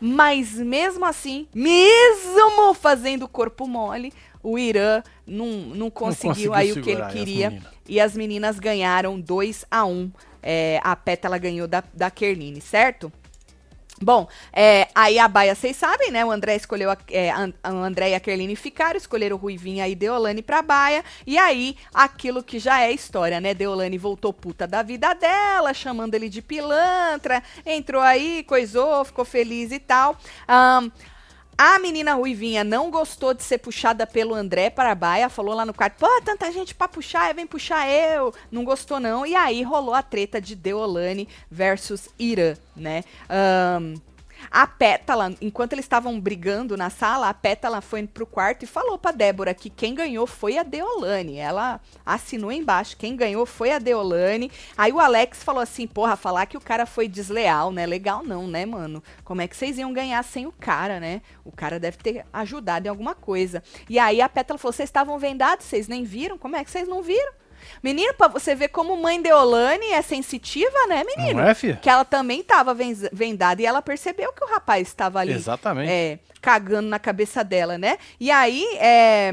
Mas 0.01 0.55
mesmo 0.55 1.05
assim, 1.05 1.47
mesmo 1.55 2.73
fazendo 2.73 3.25
o 3.25 3.29
corpo 3.29 3.69
mole, 3.69 4.15
o 4.43 4.59
Irã 4.59 5.03
não, 5.31 5.47
não, 5.47 5.91
conseguiu, 5.91 6.51
não 6.51 6.51
conseguiu 6.51 6.55
aí 6.55 6.73
o 6.73 6.83
que 6.83 6.91
ele 6.91 7.07
queria. 7.07 7.63
e 7.89 8.01
as 8.01 8.17
meninas 8.17 8.59
ganharam 8.59 9.21
2 9.21 9.65
a 9.71 9.85
1 9.85 9.91
um. 9.91 10.11
é, 10.43 10.81
A 10.83 10.97
Pétala 10.97 11.39
ganhou 11.39 11.69
da, 11.69 11.83
da 11.95 12.11
Kerline, 12.11 12.61
certo? 12.61 13.13
Bom, 14.03 14.27
é, 14.51 14.89
aí 14.95 15.19
a 15.19 15.29
Baia, 15.29 15.55
vocês 15.55 15.77
sabem, 15.77 16.11
né? 16.11 16.25
O 16.25 16.31
André 16.31 16.57
escolheu 16.57 16.91
a, 16.91 16.97
é, 17.11 17.31
a, 17.31 17.51
o 17.71 17.77
André 17.77 18.11
e 18.11 18.15
a 18.15 18.21
Kerline 18.21 18.57
ficaram, 18.57 18.97
escolheram 18.97 19.37
o 19.37 19.39
Ruivinha 19.39 19.87
e 19.87 19.95
Deolane 19.95 20.41
pra 20.41 20.63
Baia. 20.63 21.05
E 21.27 21.37
aí, 21.37 21.77
aquilo 21.93 22.43
que 22.43 22.59
já 22.59 22.81
é 22.81 22.91
história, 22.93 23.43
né? 23.43 23.53
Deolane 23.53 23.99
voltou 23.99 24.33
puta 24.33 24.67
da 24.67 24.83
vida 24.83 25.13
dela, 25.13 25.75
chamando 25.75 26.15
ele 26.15 26.31
de 26.31 26.41
pilantra, 26.41 27.43
entrou 27.67 28.01
aí, 28.01 28.43
coisou, 28.45 29.05
ficou 29.05 29.27
feliz 29.27 29.71
e 29.71 29.79
tal. 29.79 30.17
Um, 30.49 30.91
a 31.63 31.79
menina 31.79 32.15
Ruivinha 32.15 32.65
não 32.65 32.91
gostou 32.91 33.35
de 33.35 33.43
ser 33.43 33.59
puxada 33.59 34.07
pelo 34.07 34.35
André 34.35 34.71
para 34.71 34.93
a 34.93 34.95
baia, 34.95 35.29
falou 35.29 35.55
lá 35.55 35.67
no 35.67 35.75
quarto, 35.75 35.99
pô, 35.99 36.09
tanta 36.25 36.51
gente 36.51 36.75
para 36.75 36.89
puxar, 36.89 37.35
vem 37.35 37.47
puxar 37.47 37.87
eu. 37.87 38.33
Não 38.51 38.65
gostou 38.65 38.99
não. 38.99 39.27
E 39.27 39.35
aí 39.35 39.63
rolou 39.63 39.93
a 39.95 40.03
treta 40.03 40.41
de 40.41 40.57
Deolane 40.57 41.29
versus 41.51 42.09
Irã, 42.19 42.57
né? 42.75 43.05
Um, 43.79 43.95
a 44.51 44.67
Pétala, 44.67 45.35
enquanto 45.41 45.73
eles 45.73 45.85
estavam 45.85 46.21
brigando 46.21 46.77
na 46.77 46.91
sala, 46.91 47.29
a 47.29 47.35
Pétala 47.35 47.81
foi 47.81 48.07
pro 48.07 48.27
quarto 48.27 48.63
e 48.63 48.67
falou 48.67 48.99
pra 48.99 49.11
Débora 49.11 49.55
que 49.55 49.69
quem 49.69 49.95
ganhou 49.95 50.27
foi 50.27 50.59
a 50.59 50.63
Deolane. 50.63 51.39
Ela 51.39 51.81
assinou 52.05 52.53
embaixo, 52.53 52.97
quem 52.97 53.17
ganhou 53.17 53.45
foi 53.45 53.73
a 53.73 53.79
Deolane. 53.79 54.51
Aí 54.77 54.93
o 54.93 55.01
Alex 55.01 55.43
falou 55.43 55.63
assim, 55.63 55.87
porra, 55.87 56.17
falar 56.17 56.47
que 56.47 56.57
o 56.57 56.61
cara 56.61 56.87
foi 56.87 57.09
desleal, 57.09 57.73
né? 57.73 57.87
Legal 57.87 58.23
não, 58.23 58.47
né, 58.47 58.65
mano? 58.65 59.03
Como 59.25 59.41
é 59.41 59.49
que 59.49 59.57
vocês 59.57 59.79
iam 59.79 59.93
ganhar 59.93 60.23
sem 60.23 60.47
o 60.47 60.53
cara, 60.53 61.01
né? 61.01 61.23
O 61.45 61.53
cara 61.53 61.81
deve 61.81 61.99
ter 61.99 62.25
ajudado 62.33 62.87
em 62.87 62.91
alguma 62.91 63.15
coisa. 63.15 63.63
E 63.89 63.99
aí 63.99 64.21
a 64.21 64.29
Pétala 64.29 64.59
falou, 64.59 64.73
vocês 64.73 64.89
estavam 64.89 65.19
vendados, 65.19 65.67
vocês 65.67 65.89
nem 65.89 66.05
viram? 66.05 66.39
Como 66.39 66.57
é 66.57 66.65
que 66.65 66.71
vocês 66.71 66.89
não 66.89 67.03
viram? 67.03 67.40
Menino, 67.83 68.15
pra 68.15 68.29
você 68.29 68.55
ver 68.55 68.69
como 68.69 68.97
mãe 68.97 69.21
de 69.21 69.33
Olane 69.33 69.87
é 69.93 70.03
sensitiva, 70.03 70.87
né, 70.89 71.05
menino? 71.05 71.41
Não 71.41 71.49
é, 71.49 71.55
filha? 71.55 71.77
Que 71.77 71.89
ela 71.89 72.05
também 72.05 72.43
tava 72.43 72.75
vendada 73.13 73.63
e 73.63 73.67
ela 73.67 73.83
percebeu 73.83 74.33
que 74.33 74.45
o 74.45 74.49
rapaz 74.49 74.89
estava 74.89 75.21
ali. 75.21 75.33
Exatamente. 75.33 75.91
É, 75.91 76.19
cagando 76.41 76.89
na 76.89 76.99
cabeça 76.99 77.43
dela, 77.45 77.79
né? 77.79 77.99
E 78.19 78.31
aí, 78.31 78.65
é... 78.79 79.33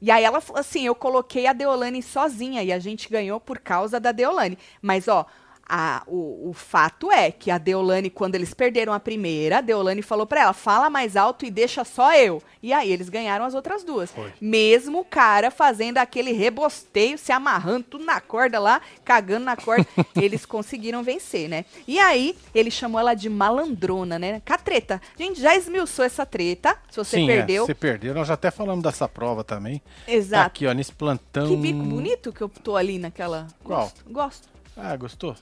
E 0.00 0.10
aí 0.10 0.22
ela 0.24 0.42
falou 0.42 0.60
assim, 0.60 0.84
eu 0.84 0.94
coloquei 0.94 1.46
a 1.46 1.54
Deolane 1.54 2.02
sozinha 2.02 2.62
e 2.62 2.70
a 2.70 2.78
gente 2.78 3.08
ganhou 3.08 3.40
por 3.40 3.58
causa 3.58 3.98
da 3.98 4.12
Deolane. 4.12 4.58
Mas, 4.82 5.08
ó, 5.08 5.26
a, 5.68 6.02
o, 6.06 6.50
o, 6.50 6.52
fato 6.52 7.10
é 7.10 7.32
que 7.32 7.50
a 7.50 7.58
Deolane, 7.58 8.08
quando 8.08 8.36
eles 8.36 8.54
perderam 8.54 8.92
a 8.92 9.00
primeira, 9.00 9.58
a 9.58 9.60
Deolane 9.60 10.00
falou 10.00 10.26
para 10.26 10.42
ela: 10.42 10.52
fala 10.52 10.88
mais 10.88 11.16
alto 11.16 11.44
e 11.44 11.50
deixa 11.50 11.84
só 11.84 12.14
eu. 12.14 12.40
E 12.62 12.72
aí 12.72 12.92
eles 12.92 13.08
ganharam 13.08 13.44
as 13.44 13.54
outras 13.54 13.82
duas. 13.82 14.10
Foi. 14.12 14.32
Mesmo 14.40 15.00
o 15.00 15.04
cara 15.04 15.50
fazendo 15.50 15.98
aquele 15.98 16.32
rebosteio, 16.32 17.18
se 17.18 17.32
amarrando 17.32 17.84
tudo 17.84 18.04
na 18.04 18.20
corda 18.20 18.58
lá, 18.58 18.80
cagando 19.04 19.44
na 19.44 19.56
corda, 19.56 19.86
eles 20.14 20.46
conseguiram 20.46 21.02
vencer, 21.02 21.48
né? 21.48 21.64
E 21.86 21.98
aí 21.98 22.36
ele 22.54 22.70
chamou 22.70 23.00
ela 23.00 23.14
de 23.14 23.28
malandrona, 23.28 24.18
né? 24.18 24.40
Catreta. 24.44 25.00
A 25.18 25.22
gente 25.22 25.40
já 25.40 25.56
esmiuçou 25.56 26.04
essa 26.04 26.24
treta. 26.24 26.76
Se 26.90 26.96
você 26.96 27.16
Sim, 27.16 27.30
é, 27.30 27.36
perdeu. 27.36 27.64
É, 27.64 27.66
você 27.66 27.74
perdeu. 27.74 28.14
Nós 28.14 28.28
já 28.28 28.34
até 28.34 28.50
falamos 28.50 28.84
dessa 28.84 29.08
prova 29.08 29.42
também. 29.42 29.82
Exato. 30.06 30.42
Tá 30.42 30.46
aqui, 30.46 30.66
ó, 30.66 30.72
nesse 30.72 30.92
plantão. 30.92 31.48
Que 31.48 31.56
bico 31.56 31.82
bonito 31.82 32.32
que 32.32 32.40
eu 32.40 32.48
tô 32.48 32.76
ali 32.76 32.98
naquela. 32.98 33.48
Qual? 33.64 33.80
Gosto. 33.82 34.04
Gosto. 34.08 34.48
Ah, 34.76 34.94
gostou? 34.96 35.34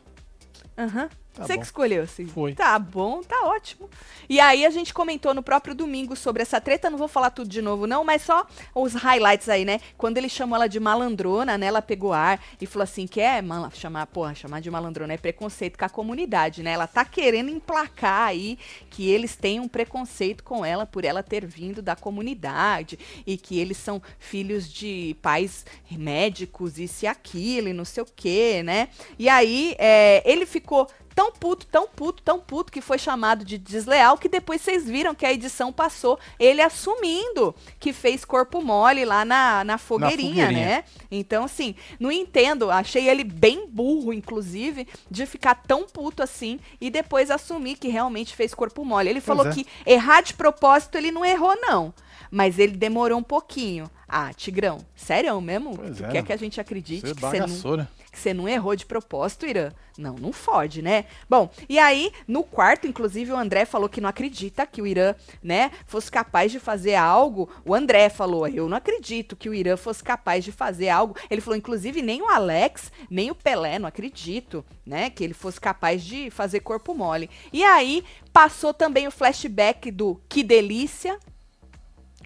Uh 0.76 0.88
huh. 0.88 1.08
Tá 1.34 1.44
Você 1.44 1.54
bom. 1.54 1.58
que 1.58 1.66
escolheu, 1.66 2.06
sim. 2.06 2.26
Foi. 2.26 2.54
Tá 2.54 2.78
bom, 2.78 3.20
tá 3.20 3.42
ótimo. 3.46 3.90
E 4.28 4.38
aí 4.38 4.64
a 4.64 4.70
gente 4.70 4.94
comentou 4.94 5.34
no 5.34 5.42
próprio 5.42 5.74
domingo 5.74 6.14
sobre 6.14 6.42
essa 6.42 6.60
treta, 6.60 6.88
não 6.88 6.96
vou 6.96 7.08
falar 7.08 7.30
tudo 7.30 7.48
de 7.48 7.60
novo 7.60 7.88
não, 7.88 8.04
mas 8.04 8.22
só 8.22 8.46
os 8.72 8.94
highlights 8.94 9.48
aí, 9.48 9.64
né? 9.64 9.80
Quando 9.98 10.16
ele 10.16 10.28
chamou 10.28 10.54
ela 10.54 10.68
de 10.68 10.78
malandrona, 10.78 11.58
né? 11.58 11.66
Ela 11.66 11.82
pegou 11.82 12.12
ar 12.12 12.40
e 12.60 12.66
falou 12.66 12.84
assim, 12.84 13.08
que 13.08 13.20
é 13.20 13.42
chamar, 13.72 14.06
porra, 14.06 14.32
chamar 14.34 14.60
de 14.60 14.70
malandrona 14.70 15.12
é 15.12 15.16
preconceito 15.16 15.76
com 15.76 15.84
a 15.84 15.88
comunidade, 15.88 16.62
né? 16.62 16.70
Ela 16.70 16.86
tá 16.86 17.04
querendo 17.04 17.50
emplacar 17.50 18.28
aí 18.28 18.56
que 18.88 19.10
eles 19.10 19.34
têm 19.34 19.58
um 19.58 19.66
preconceito 19.66 20.44
com 20.44 20.64
ela 20.64 20.86
por 20.86 21.04
ela 21.04 21.22
ter 21.22 21.44
vindo 21.44 21.82
da 21.82 21.96
comunidade 21.96 22.96
e 23.26 23.36
que 23.36 23.58
eles 23.58 23.76
são 23.76 24.00
filhos 24.20 24.72
de 24.72 25.16
pais 25.20 25.66
médicos, 25.90 26.78
isso 26.78 27.04
e 27.04 27.08
aquilo 27.08 27.68
e 27.68 27.72
não 27.72 27.84
sei 27.84 28.04
o 28.04 28.06
que, 28.06 28.62
né? 28.62 28.88
E 29.18 29.28
aí 29.28 29.74
é, 29.78 30.22
ele 30.24 30.46
ficou 30.46 30.88
tão 31.14 31.32
puto, 31.32 31.66
tão 31.66 31.86
puto, 31.86 32.22
tão 32.22 32.40
puto 32.40 32.72
que 32.72 32.80
foi 32.80 32.98
chamado 32.98 33.44
de 33.44 33.56
desleal 33.56 34.18
que 34.18 34.28
depois 34.28 34.60
vocês 34.60 34.84
viram 34.88 35.14
que 35.14 35.24
a 35.24 35.32
edição 35.32 35.72
passou 35.72 36.18
ele 36.38 36.60
assumindo 36.60 37.54
que 37.78 37.92
fez 37.92 38.24
corpo 38.24 38.60
mole 38.60 39.04
lá 39.04 39.24
na, 39.24 39.64
na, 39.64 39.78
fogueirinha, 39.78 40.46
na 40.46 40.50
fogueirinha, 40.50 40.76
né? 40.76 40.84
Então, 41.10 41.44
assim, 41.44 41.74
não 42.00 42.10
entendo, 42.10 42.70
achei 42.70 43.08
ele 43.08 43.24
bem 43.24 43.68
burro, 43.68 44.12
inclusive, 44.12 44.88
de 45.10 45.26
ficar 45.26 45.54
tão 45.54 45.84
puto 45.84 46.22
assim 46.22 46.58
e 46.80 46.90
depois 46.90 47.30
assumir 47.30 47.76
que 47.76 47.88
realmente 47.88 48.34
fez 48.34 48.52
corpo 48.54 48.84
mole. 48.84 49.08
Ele 49.08 49.20
falou 49.20 49.46
é. 49.46 49.52
que 49.52 49.66
errar 49.86 50.22
de 50.22 50.34
propósito 50.34 50.96
ele 50.96 51.10
não 51.10 51.24
errou, 51.24 51.56
não. 51.60 51.94
Mas 52.34 52.58
ele 52.58 52.76
demorou 52.76 53.16
um 53.16 53.22
pouquinho. 53.22 53.88
Ah, 54.08 54.34
Tigrão, 54.34 54.78
sério 54.96 55.40
mesmo? 55.40 55.76
Pois 55.76 56.00
é, 56.00 56.08
quer 56.08 56.24
que 56.24 56.32
a 56.32 56.36
gente 56.36 56.60
acredite 56.60 57.06
você 57.06 57.14
que 57.14 57.20
você 57.20 57.38
não, 57.38 57.76
né? 57.76 57.88
que 58.10 58.18
você 58.18 58.34
não 58.34 58.48
errou 58.48 58.74
de 58.74 58.84
propósito, 58.84 59.46
Irã? 59.46 59.70
Não, 59.96 60.14
não 60.14 60.32
fode, 60.32 60.82
né? 60.82 61.04
Bom, 61.30 61.48
e 61.68 61.78
aí, 61.78 62.10
no 62.26 62.42
quarto, 62.42 62.88
inclusive, 62.88 63.30
o 63.30 63.36
André 63.36 63.64
falou 63.64 63.88
que 63.88 64.00
não 64.00 64.08
acredita 64.08 64.66
que 64.66 64.82
o 64.82 64.86
Irã, 64.86 65.14
né, 65.40 65.70
fosse 65.86 66.10
capaz 66.10 66.50
de 66.50 66.58
fazer 66.58 66.96
algo. 66.96 67.48
O 67.64 67.72
André 67.72 68.08
falou, 68.08 68.48
eu 68.48 68.68
não 68.68 68.76
acredito 68.76 69.36
que 69.36 69.48
o 69.48 69.54
Irã 69.54 69.76
fosse 69.76 70.02
capaz 70.02 70.44
de 70.44 70.50
fazer 70.50 70.88
algo. 70.88 71.14
Ele 71.30 71.40
falou, 71.40 71.56
inclusive, 71.56 72.02
nem 72.02 72.20
o 72.20 72.28
Alex, 72.28 72.90
nem 73.08 73.30
o 73.30 73.34
Pelé, 73.34 73.78
não 73.78 73.86
acredito, 73.86 74.64
né, 74.84 75.08
que 75.08 75.22
ele 75.22 75.34
fosse 75.34 75.60
capaz 75.60 76.02
de 76.02 76.30
fazer 76.30 76.60
corpo 76.60 76.94
mole. 76.94 77.30
E 77.52 77.62
aí, 77.62 78.02
passou 78.32 78.74
também 78.74 79.06
o 79.06 79.12
flashback 79.12 79.92
do 79.92 80.20
Que 80.28 80.42
Delícia, 80.42 81.18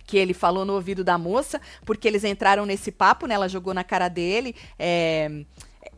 que 0.08 0.16
ele 0.16 0.32
falou 0.32 0.64
no 0.64 0.72
ouvido 0.72 1.04
da 1.04 1.18
moça, 1.18 1.60
porque 1.84 2.08
eles 2.08 2.24
entraram 2.24 2.64
nesse 2.64 2.90
papo, 2.90 3.26
né? 3.26 3.34
Ela 3.34 3.46
jogou 3.46 3.74
na 3.74 3.84
cara 3.84 4.08
dele. 4.08 4.56
É, 4.78 5.44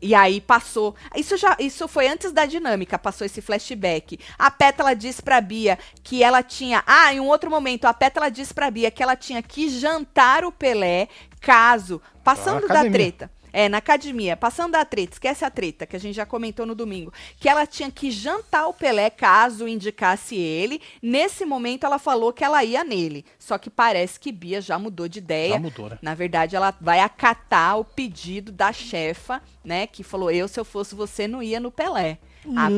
e 0.01 0.13
aí 0.13 0.41
passou. 0.41 0.93
Isso 1.15 1.37
já, 1.37 1.55
isso 1.57 1.87
foi 1.87 2.09
antes 2.09 2.33
da 2.33 2.45
dinâmica, 2.45 2.99
passou 2.99 3.25
esse 3.25 3.41
flashback. 3.41 4.19
A 4.37 4.51
Pétala 4.51 4.93
disse 4.93 5.21
pra 5.21 5.39
Bia 5.39 5.79
que 6.03 6.21
ela 6.21 6.43
tinha. 6.43 6.83
Ah, 6.85 7.13
em 7.13 7.21
um 7.21 7.27
outro 7.27 7.49
momento, 7.49 7.85
a 7.85 7.93
Pétala 7.93 8.29
disse 8.29 8.53
pra 8.53 8.69
Bia 8.69 8.91
que 8.91 9.01
ela 9.01 9.15
tinha 9.15 9.41
que 9.41 9.69
jantar 9.69 10.43
o 10.43 10.51
Pelé 10.51 11.07
caso, 11.39 12.01
passando 12.21 12.67
da 12.67 12.81
treta. 12.89 13.31
É, 13.53 13.67
na 13.67 13.77
academia, 13.77 14.37
passando 14.37 14.75
a 14.75 14.85
treta, 14.85 15.13
esquece 15.13 15.43
a 15.43 15.49
treta, 15.49 15.85
que 15.85 15.95
a 15.95 15.99
gente 15.99 16.15
já 16.15 16.25
comentou 16.25 16.65
no 16.65 16.73
domingo, 16.73 17.13
que 17.39 17.49
ela 17.49 17.65
tinha 17.65 17.91
que 17.91 18.09
jantar 18.09 18.67
o 18.67 18.73
Pelé 18.73 19.09
caso 19.09 19.67
indicasse 19.67 20.35
ele. 20.35 20.81
Nesse 21.01 21.45
momento, 21.45 21.85
ela 21.85 21.99
falou 21.99 22.31
que 22.31 22.43
ela 22.43 22.63
ia 22.63 22.83
nele. 22.83 23.25
Só 23.37 23.57
que 23.57 23.69
parece 23.69 24.19
que 24.19 24.31
Bia 24.31 24.61
já 24.61 24.79
mudou 24.79 25.07
de 25.07 25.19
ideia. 25.19 25.53
Já 25.53 25.59
mudou, 25.59 25.89
né? 25.89 25.97
Na 26.01 26.15
verdade, 26.15 26.55
ela 26.55 26.73
vai 26.79 26.99
acatar 26.99 27.77
o 27.77 27.85
pedido 27.85 28.51
da 28.51 28.71
chefa, 28.71 29.41
né? 29.63 29.87
Que 29.87 30.03
falou: 30.03 30.31
eu, 30.31 30.47
se 30.47 30.59
eu 30.59 30.65
fosse 30.65 30.95
você, 30.95 31.27
não 31.27 31.43
ia 31.43 31.59
no 31.59 31.71
Pelé. 31.71 32.19
Hum. 32.45 32.55
A, 32.57 32.69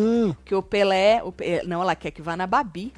que 0.43 0.55
o 0.55 0.61
Pelé. 0.61 1.21
O, 1.23 1.33
não, 1.65 1.81
ela 1.81 1.95
quer 1.95 2.11
que 2.11 2.21
vá 2.21 2.35
na 2.35 2.47
Babi. 2.47 2.93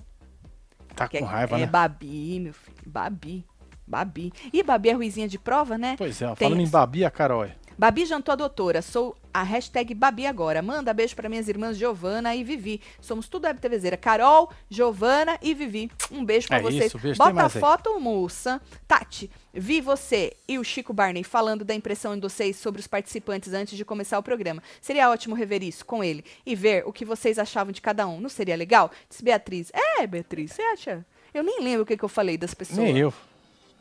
Tá 0.96 1.08
quer, 1.08 1.20
com 1.20 1.26
raiva, 1.26 1.56
é, 1.56 1.60
né? 1.60 1.64
É 1.64 1.68
Babi, 1.68 2.40
meu 2.40 2.54
filho. 2.54 2.78
Babi. 2.86 3.46
Babi. 3.88 4.34
E 4.52 4.64
Babi 4.64 4.90
é 4.90 4.94
ruizinha 4.94 5.28
de 5.28 5.38
prova, 5.38 5.78
né? 5.78 5.96
Pois 5.98 6.20
é, 6.22 6.36
falando 6.36 6.60
em 6.60 6.68
Babi, 6.68 7.06
a 7.06 7.12
Carol. 7.12 7.48
Babi 7.78 8.06
jantou 8.06 8.32
a 8.32 8.36
doutora. 8.36 8.82
Sou 8.82 9.16
a 9.34 9.44
hashtag 9.44 9.94
Babi 9.94 10.26
agora. 10.26 10.62
Manda 10.62 10.94
beijo 10.94 11.16
para 11.16 11.28
minhas 11.28 11.50
irmãs 11.50 11.78
Giovana 11.78 12.34
e 12.34 12.44
Vivi. 12.44 12.82
Somos 13.02 13.28
tudo 13.28 13.46
Web 13.46 13.60
TVzeira. 13.60 13.98
Carol, 13.98 14.50
Giovana 14.70 15.38
e 15.42 15.54
Vivi. 15.54 15.92
Um 16.10 16.24
beijo 16.24 16.48
para 16.48 16.60
é 16.60 16.62
vocês. 16.62 16.86
Isso, 16.86 16.98
beijo, 16.98 17.18
Bota 17.18 17.44
a 17.44 17.50
foto, 17.50 18.00
moça. 18.00 18.62
Tati, 18.88 19.30
vi 19.54 19.82
você 19.82 20.34
e 20.48 20.58
o 20.58 20.64
Chico 20.64 20.94
Barney 20.94 21.24
falando 21.24 21.66
da 21.66 21.76
impressão 21.76 22.16
de 22.16 22.22
vocês 22.22 22.56
sobre 22.56 22.80
os 22.80 22.88
participantes 22.88 23.54
antes 23.54 23.78
de 23.78 23.84
começar 23.84 24.18
o 24.18 24.24
programa. 24.24 24.64
Seria 24.80 25.10
ótimo 25.10 25.36
rever 25.36 25.62
isso 25.62 25.86
com 25.86 26.04
ele 26.04 26.24
e 26.46 26.56
ver 26.56 26.88
o 26.88 26.94
que 26.94 27.04
vocês 27.04 27.38
achavam 27.38 27.74
de 27.74 27.82
cada 27.82 28.08
um. 28.08 28.22
Não 28.22 28.30
seria 28.30 28.56
legal? 28.56 28.90
Diz 29.10 29.20
Beatriz. 29.20 29.72
É, 29.74 30.08
Beatriz, 30.08 30.54
você 30.54 30.62
acha? 30.62 31.06
Eu 31.34 31.44
nem 31.44 31.62
lembro 31.62 31.84
o 31.84 31.86
que, 31.86 31.98
que 31.98 32.06
eu 32.06 32.10
falei 32.10 32.38
das 32.38 32.54
pessoas. 32.54 32.80
Nem 32.80 32.98
eu. 32.98 33.14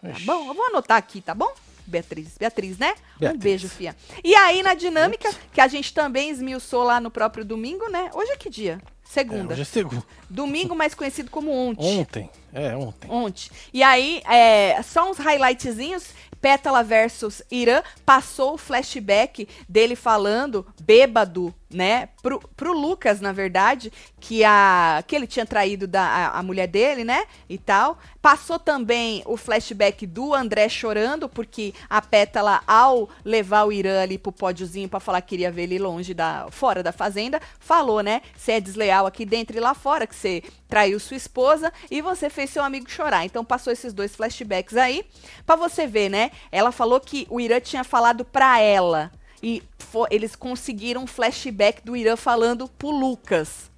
Tá 0.02 0.10
bom, 0.24 0.48
eu 0.48 0.54
vou 0.54 0.66
anotar 0.66 0.98
aqui, 0.98 1.20
tá 1.20 1.34
bom? 1.34 1.54
Beatriz. 1.86 2.36
Beatriz, 2.38 2.78
né? 2.78 2.94
Beatriz. 3.18 3.40
Um 3.40 3.42
beijo, 3.42 3.68
Fia. 3.68 3.94
E 4.22 4.34
aí, 4.34 4.62
na 4.62 4.74
dinâmica, 4.74 5.30
que 5.52 5.60
a 5.60 5.68
gente 5.68 5.92
também 5.92 6.30
esmiuçou 6.30 6.82
lá 6.82 7.00
no 7.00 7.10
próprio 7.10 7.44
domingo, 7.44 7.88
né? 7.88 8.10
Hoje 8.14 8.32
é 8.32 8.36
que 8.36 8.48
dia? 8.48 8.80
Segunda. 9.04 9.52
É, 9.52 9.54
hoje 9.54 9.62
é 9.62 9.64
segunda. 9.64 10.02
Domingo, 10.28 10.74
mais 10.74 10.94
conhecido 10.94 11.30
como 11.30 11.52
ontem. 11.52 12.00
Ontem. 12.00 12.30
É, 12.52 12.76
ontem. 12.76 13.10
Ontem. 13.10 13.50
E 13.72 13.82
aí, 13.82 14.22
é, 14.28 14.80
só 14.82 15.10
uns 15.10 15.18
highlightzinhos. 15.18 16.14
Pétala 16.44 16.84
versus 16.84 17.42
Irã. 17.50 17.82
Passou 18.04 18.52
o 18.52 18.58
flashback 18.58 19.48
dele 19.66 19.96
falando, 19.96 20.66
bêbado, 20.82 21.54
né, 21.74 22.10
pro, 22.22 22.38
pro 22.54 22.72
Lucas, 22.72 23.20
na 23.20 23.32
verdade, 23.32 23.92
que 24.20 24.44
a 24.44 25.02
que 25.06 25.16
ele 25.16 25.26
tinha 25.26 25.44
traído 25.44 25.86
da, 25.86 26.02
a, 26.02 26.38
a, 26.38 26.42
mulher 26.42 26.68
dele, 26.68 27.02
né, 27.02 27.24
e 27.48 27.58
tal. 27.58 27.98
Passou 28.22 28.58
também 28.58 29.22
o 29.26 29.36
flashback 29.36 30.06
do 30.06 30.32
André 30.34 30.68
chorando, 30.68 31.28
porque 31.28 31.74
a 31.90 32.00
Pétala, 32.00 32.62
ao 32.66 33.08
levar 33.24 33.64
o 33.64 33.72
Irã 33.72 34.02
ali 34.02 34.16
pro 34.16 34.30
pódiozinho 34.30 34.88
para 34.88 35.00
falar 35.00 35.20
que 35.20 35.30
queria 35.30 35.50
ver 35.50 35.64
ele 35.64 35.78
longe 35.78 36.14
da, 36.14 36.46
fora 36.50 36.82
da 36.82 36.92
fazenda, 36.92 37.40
falou, 37.58 38.02
né, 38.02 38.22
você 38.36 38.52
é 38.52 38.60
desleal 38.60 38.93
aqui 39.00 39.24
dentro 39.24 39.56
e 39.56 39.60
lá 39.60 39.74
fora, 39.74 40.06
que 40.06 40.14
você 40.14 40.42
traiu 40.68 41.00
sua 41.00 41.16
esposa 41.16 41.72
e 41.90 42.00
você 42.00 42.30
fez 42.30 42.50
seu 42.50 42.62
amigo 42.62 42.90
chorar. 42.90 43.24
Então 43.24 43.44
passou 43.44 43.72
esses 43.72 43.92
dois 43.92 44.14
flashbacks 44.14 44.76
aí, 44.76 45.04
para 45.44 45.56
você 45.56 45.86
ver, 45.86 46.08
né, 46.08 46.30
ela 46.52 46.70
falou 46.70 47.00
que 47.00 47.26
o 47.28 47.40
Irã 47.40 47.60
tinha 47.60 47.84
falado 47.84 48.24
pra 48.24 48.60
ela, 48.60 49.10
e 49.42 49.62
eles 50.10 50.34
conseguiram 50.34 51.02
um 51.02 51.06
flashback 51.06 51.84
do 51.84 51.94
Irã 51.94 52.16
falando 52.16 52.66
pro 52.68 52.90
Lucas. 52.90 53.70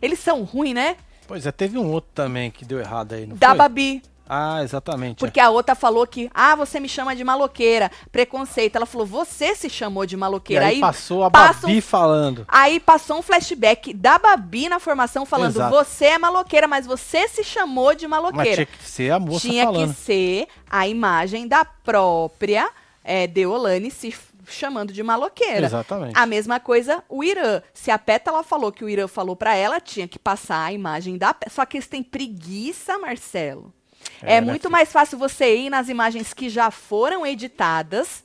Eles 0.00 0.18
são 0.18 0.44
ruins, 0.44 0.74
né? 0.74 0.96
Pois 1.28 1.46
é, 1.46 1.52
teve 1.52 1.76
um 1.78 1.92
outro 1.92 2.10
também 2.14 2.50
que 2.50 2.64
deu 2.64 2.80
errado 2.80 3.12
aí, 3.12 3.26
não 3.26 3.36
da 3.36 3.48
foi? 3.48 3.58
Babi. 3.58 4.02
Ah, 4.32 4.62
exatamente. 4.62 5.18
Porque 5.18 5.40
é. 5.40 5.42
a 5.42 5.50
outra 5.50 5.74
falou 5.74 6.06
que, 6.06 6.30
ah, 6.32 6.54
você 6.54 6.78
me 6.78 6.88
chama 6.88 7.16
de 7.16 7.24
maloqueira, 7.24 7.90
preconceito. 8.12 8.76
Ela 8.76 8.86
falou, 8.86 9.04
você 9.04 9.56
se 9.56 9.68
chamou 9.68 10.06
de 10.06 10.16
maloqueira. 10.16 10.66
E 10.66 10.68
aí, 10.68 10.74
aí 10.76 10.80
passou 10.80 11.24
a 11.24 11.28
Babi 11.28 11.78
um, 11.78 11.82
falando. 11.82 12.44
Aí 12.46 12.78
passou 12.78 13.18
um 13.18 13.22
flashback 13.22 13.92
da 13.92 14.20
Babi 14.20 14.68
na 14.68 14.78
formação 14.78 15.26
falando, 15.26 15.56
Exato. 15.56 15.74
você 15.74 16.04
é 16.04 16.18
maloqueira, 16.18 16.68
mas 16.68 16.86
você 16.86 17.26
se 17.26 17.42
chamou 17.42 17.92
de 17.92 18.06
maloqueira. 18.06 18.46
Mas 18.46 18.54
tinha 18.54 18.66
que 18.66 18.84
ser 18.84 19.10
a 19.10 19.18
moça 19.18 19.48
tinha 19.48 19.64
falando. 19.64 19.82
Tinha 19.82 19.94
que 19.94 20.00
ser 20.00 20.48
a 20.70 20.86
imagem 20.86 21.48
da 21.48 21.64
própria 21.64 22.70
é, 23.02 23.26
Deolane 23.26 23.90
se 23.90 24.14
chamando 24.46 24.92
de 24.92 25.02
maloqueira. 25.02 25.66
Exatamente. 25.66 26.16
A 26.16 26.24
mesma 26.24 26.60
coisa 26.60 27.02
o 27.08 27.24
Irã. 27.24 27.60
Se 27.74 27.90
a 27.90 27.98
Pétala 27.98 28.44
falou 28.44 28.70
que 28.70 28.84
o 28.84 28.88
Irã 28.88 29.08
falou 29.08 29.34
para 29.34 29.56
ela, 29.56 29.80
tinha 29.80 30.06
que 30.06 30.20
passar 30.20 30.66
a 30.66 30.72
imagem 30.72 31.18
da 31.18 31.34
Só 31.50 31.66
que 31.66 31.78
eles 31.78 31.88
têm 31.88 32.02
preguiça, 32.02 32.96
Marcelo. 32.96 33.74
É, 34.22 34.36
é 34.36 34.40
muito 34.40 34.70
mais 34.70 34.92
fácil 34.92 35.18
você 35.18 35.56
ir 35.56 35.70
nas 35.70 35.88
imagens 35.88 36.32
que 36.34 36.48
já 36.48 36.70
foram 36.70 37.26
editadas 37.26 38.22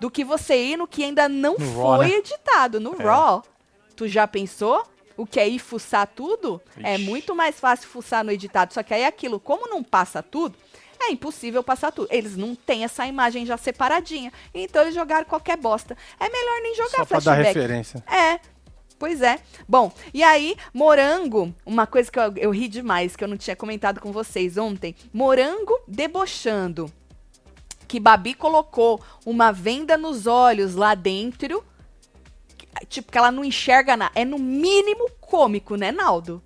do 0.00 0.10
que 0.10 0.24
você 0.24 0.56
ir 0.56 0.76
no 0.76 0.86
que 0.86 1.04
ainda 1.04 1.28
não 1.28 1.56
no 1.58 1.72
foi 1.72 1.82
Raw, 1.82 1.98
né? 1.98 2.10
editado, 2.10 2.80
no 2.80 3.00
é. 3.00 3.04
Raw. 3.04 3.44
Tu 3.94 4.08
já 4.08 4.26
pensou? 4.26 4.86
O 5.16 5.26
que 5.26 5.40
é 5.40 5.48
ir 5.48 5.58
fuçar 5.58 6.06
tudo? 6.06 6.60
É 6.76 6.94
Ixi. 6.94 7.04
É 7.04 7.06
muito 7.06 7.34
mais 7.34 7.58
fácil 7.58 7.88
fuçar 7.88 8.22
no 8.22 8.30
editado. 8.30 8.74
Só 8.74 8.82
que 8.82 8.92
aí 8.92 9.04
aquilo, 9.04 9.40
como 9.40 9.66
não 9.66 9.82
passa 9.82 10.22
tudo, 10.22 10.54
é 11.00 11.10
impossível 11.10 11.62
passar 11.62 11.90
tudo. 11.90 12.08
Eles 12.10 12.36
não 12.36 12.54
têm 12.54 12.84
essa 12.84 13.06
imagem 13.06 13.46
já 13.46 13.56
separadinha. 13.56 14.30
Então 14.52 14.82
eles 14.82 14.94
jogaram 14.94 15.24
qualquer 15.24 15.56
bosta. 15.56 15.96
É 16.20 16.28
melhor 16.28 16.60
nem 16.62 16.74
jogar 16.74 16.90
Só 16.90 17.06
flashback. 17.06 17.24
Pra 17.24 17.34
dar 17.34 17.42
referência. 17.42 18.04
É. 18.06 18.40
Pois 18.98 19.20
é. 19.20 19.38
Bom, 19.68 19.92
e 20.12 20.22
aí, 20.22 20.56
Morango, 20.72 21.54
uma 21.64 21.86
coisa 21.86 22.10
que 22.10 22.18
eu, 22.18 22.32
eu 22.36 22.50
ri 22.50 22.66
demais, 22.66 23.14
que 23.14 23.22
eu 23.22 23.28
não 23.28 23.36
tinha 23.36 23.54
comentado 23.54 24.00
com 24.00 24.10
vocês 24.10 24.56
ontem. 24.56 24.94
Morango 25.12 25.78
debochando 25.86 26.90
que 27.86 28.00
Babi 28.00 28.34
colocou 28.34 29.00
uma 29.24 29.52
venda 29.52 29.96
nos 29.96 30.26
olhos 30.26 30.74
lá 30.74 30.94
dentro, 30.94 31.64
tipo, 32.88 33.12
que 33.12 33.18
ela 33.18 33.30
não 33.30 33.44
enxerga 33.44 33.96
nada. 33.96 34.12
É 34.14 34.24
no 34.24 34.38
mínimo 34.38 35.08
cômico, 35.20 35.76
né, 35.76 35.92
Naldo? 35.92 36.42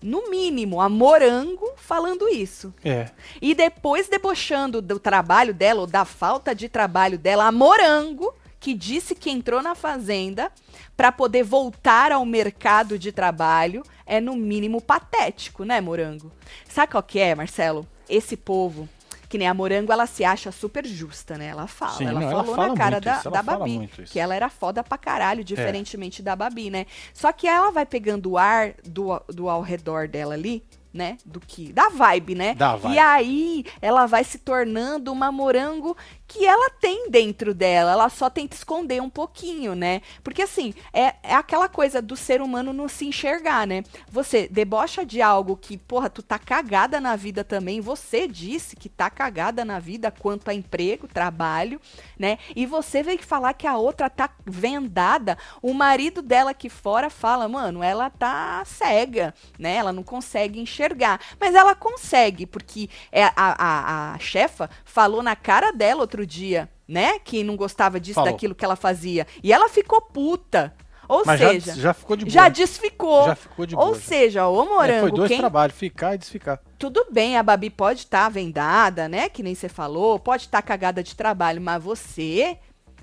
No 0.00 0.30
mínimo, 0.30 0.80
a 0.80 0.88
Morango 0.88 1.72
falando 1.76 2.28
isso. 2.28 2.72
É. 2.84 3.10
E 3.40 3.54
depois 3.54 4.08
debochando 4.08 4.80
do 4.80 5.00
trabalho 5.00 5.52
dela, 5.54 5.80
ou 5.80 5.86
da 5.86 6.04
falta 6.04 6.54
de 6.54 6.68
trabalho 6.68 7.18
dela, 7.18 7.46
a 7.46 7.52
Morango, 7.52 8.32
que 8.60 8.74
disse 8.74 9.14
que 9.14 9.30
entrou 9.30 9.62
na 9.62 9.74
Fazenda 9.74 10.52
para 10.96 11.12
poder 11.12 11.42
voltar 11.42 12.10
ao 12.10 12.24
mercado 12.24 12.98
de 12.98 13.12
trabalho, 13.12 13.82
é 14.06 14.20
no 14.20 14.34
mínimo 14.34 14.80
patético, 14.80 15.64
né, 15.64 15.80
Morango? 15.80 16.32
Sabe 16.68 16.92
qual 16.92 17.02
que 17.02 17.18
é, 17.18 17.34
Marcelo? 17.34 17.86
Esse 18.08 18.36
povo 18.36 18.88
que 19.28 19.38
nem 19.38 19.48
a 19.48 19.54
Morango, 19.54 19.92
ela 19.92 20.06
se 20.06 20.24
acha 20.24 20.52
super 20.52 20.86
justa, 20.86 21.36
né? 21.36 21.46
Ela 21.46 21.66
fala. 21.66 21.92
Sim, 21.92 22.06
ela 22.06 22.20
não, 22.20 22.30
falou 22.30 22.44
ela 22.44 22.54
fala 22.54 22.68
na 22.68 22.74
cara 22.76 23.00
da, 23.00 23.22
da 23.22 23.42
Babi. 23.42 23.90
Que 24.06 24.20
ela 24.20 24.34
era 24.34 24.48
foda 24.48 24.84
pra 24.84 24.96
caralho, 24.96 25.42
diferentemente 25.42 26.22
é. 26.22 26.24
da 26.24 26.36
Babi, 26.36 26.70
né? 26.70 26.86
Só 27.12 27.32
que 27.32 27.46
ela 27.46 27.70
vai 27.70 27.84
pegando 27.84 28.30
o 28.30 28.38
ar 28.38 28.74
do, 28.84 29.20
do 29.28 29.48
ao 29.48 29.62
redor 29.62 30.08
dela 30.08 30.34
ali 30.34 30.62
né? 30.96 31.18
Do 31.24 31.38
que. 31.38 31.72
Da 31.72 31.90
vibe, 31.90 32.34
né? 32.34 32.54
Da 32.54 32.74
vibe. 32.74 32.94
E 32.94 32.98
aí 32.98 33.64
ela 33.82 34.06
vai 34.06 34.24
se 34.24 34.38
tornando 34.38 35.12
uma 35.12 35.30
morango 35.30 35.94
que 36.26 36.44
ela 36.44 36.70
tem 36.70 37.10
dentro 37.10 37.54
dela. 37.54 37.92
Ela 37.92 38.08
só 38.08 38.28
tenta 38.28 38.56
esconder 38.56 39.00
um 39.00 39.10
pouquinho, 39.10 39.74
né? 39.74 40.02
Porque 40.22 40.42
assim, 40.42 40.74
é, 40.92 41.14
é 41.22 41.34
aquela 41.34 41.68
coisa 41.68 42.02
do 42.02 42.16
ser 42.16 42.40
humano 42.40 42.72
não 42.72 42.88
se 42.88 43.06
enxergar, 43.06 43.66
né? 43.66 43.84
Você 44.08 44.48
debocha 44.48 45.04
de 45.04 45.22
algo 45.22 45.56
que, 45.56 45.76
porra, 45.76 46.10
tu 46.10 46.22
tá 46.22 46.38
cagada 46.38 47.00
na 47.00 47.16
vida 47.16 47.44
também. 47.44 47.80
Você 47.80 48.26
disse 48.26 48.76
que 48.76 48.88
tá 48.88 49.10
cagada 49.10 49.64
na 49.64 49.78
vida 49.78 50.10
quanto 50.10 50.48
a 50.50 50.54
emprego, 50.54 51.06
trabalho, 51.06 51.80
né? 52.18 52.38
E 52.54 52.66
você 52.66 53.02
veio 53.02 53.22
falar 53.22 53.54
que 53.54 53.66
a 53.66 53.76
outra 53.76 54.10
tá 54.10 54.30
vendada. 54.44 55.38
O 55.62 55.72
marido 55.72 56.22
dela 56.22 56.50
aqui 56.50 56.68
fora 56.68 57.10
fala, 57.10 57.48
mano, 57.48 57.82
ela 57.82 58.10
tá 58.10 58.62
cega, 58.64 59.34
né? 59.58 59.76
Ela 59.76 59.92
não 59.92 60.02
consegue 60.02 60.60
enxergar. 60.60 61.20
Mas 61.38 61.54
ela 61.54 61.74
consegue, 61.74 62.46
porque 62.46 62.88
é 63.12 63.24
a, 63.24 63.32
a, 63.36 64.14
a 64.14 64.18
chefa 64.18 64.68
falou 64.84 65.22
na 65.22 65.36
cara 65.36 65.72
dela 65.72 66.00
outro 66.00 66.15
dia, 66.24 66.68
né? 66.86 67.18
Que 67.18 67.42
não 67.42 67.56
gostava 67.56 67.98
disso, 67.98 68.14
Falou. 68.14 68.30
daquilo 68.30 68.54
que 68.54 68.64
ela 68.64 68.76
fazia. 68.76 69.26
E 69.42 69.52
ela 69.52 69.68
ficou 69.68 70.00
puta. 70.00 70.72
Ou 71.08 71.22
Mas 71.24 71.38
seja, 71.38 71.74
já, 71.74 71.82
já, 71.82 71.94
ficou 71.94 72.16
de 72.16 72.24
boa. 72.24 72.32
Já 72.32 72.48
desficou. 72.48 73.26
Já 73.26 73.34
ficou 73.34 73.66
de 73.66 73.74
boa. 73.74 73.88
Ou 73.88 73.94
já. 73.94 74.00
seja, 74.00 74.46
o 74.48 74.64
morango. 74.64 74.98
É, 74.98 75.00
foi 75.00 75.12
dois 75.12 75.28
quem... 75.28 75.38
trabalhos, 75.38 75.76
ficar 75.76 76.14
e 76.14 76.18
desficar. 76.18 76.60
Tudo 76.78 77.06
bem, 77.10 77.36
a 77.36 77.42
Babi 77.42 77.70
pode 77.70 78.00
estar 78.00 78.24
tá 78.24 78.28
vendada, 78.28 79.08
né? 79.08 79.28
Que 79.28 79.42
nem 79.42 79.54
você 79.54 79.68
falou, 79.68 80.18
pode 80.18 80.44
estar 80.44 80.62
tá 80.62 80.66
cagada 80.66 81.02
de 81.02 81.14
trabalho, 81.14 81.60
mas 81.60 81.82
você 81.82 82.58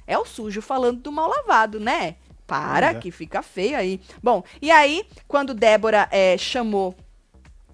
é 0.05 0.17
o 0.17 0.25
sujo 0.25 0.61
falando 0.61 1.01
do 1.01 1.11
mal 1.11 1.29
lavado, 1.29 1.79
né? 1.79 2.15
Para, 2.45 2.87
é. 2.87 2.93
que 2.95 3.09
fica 3.09 3.41
feio 3.41 3.77
aí. 3.77 4.01
Bom, 4.21 4.43
e 4.61 4.69
aí, 4.69 5.05
quando 5.27 5.53
Débora 5.53 6.09
é, 6.11 6.37
chamou 6.37 6.93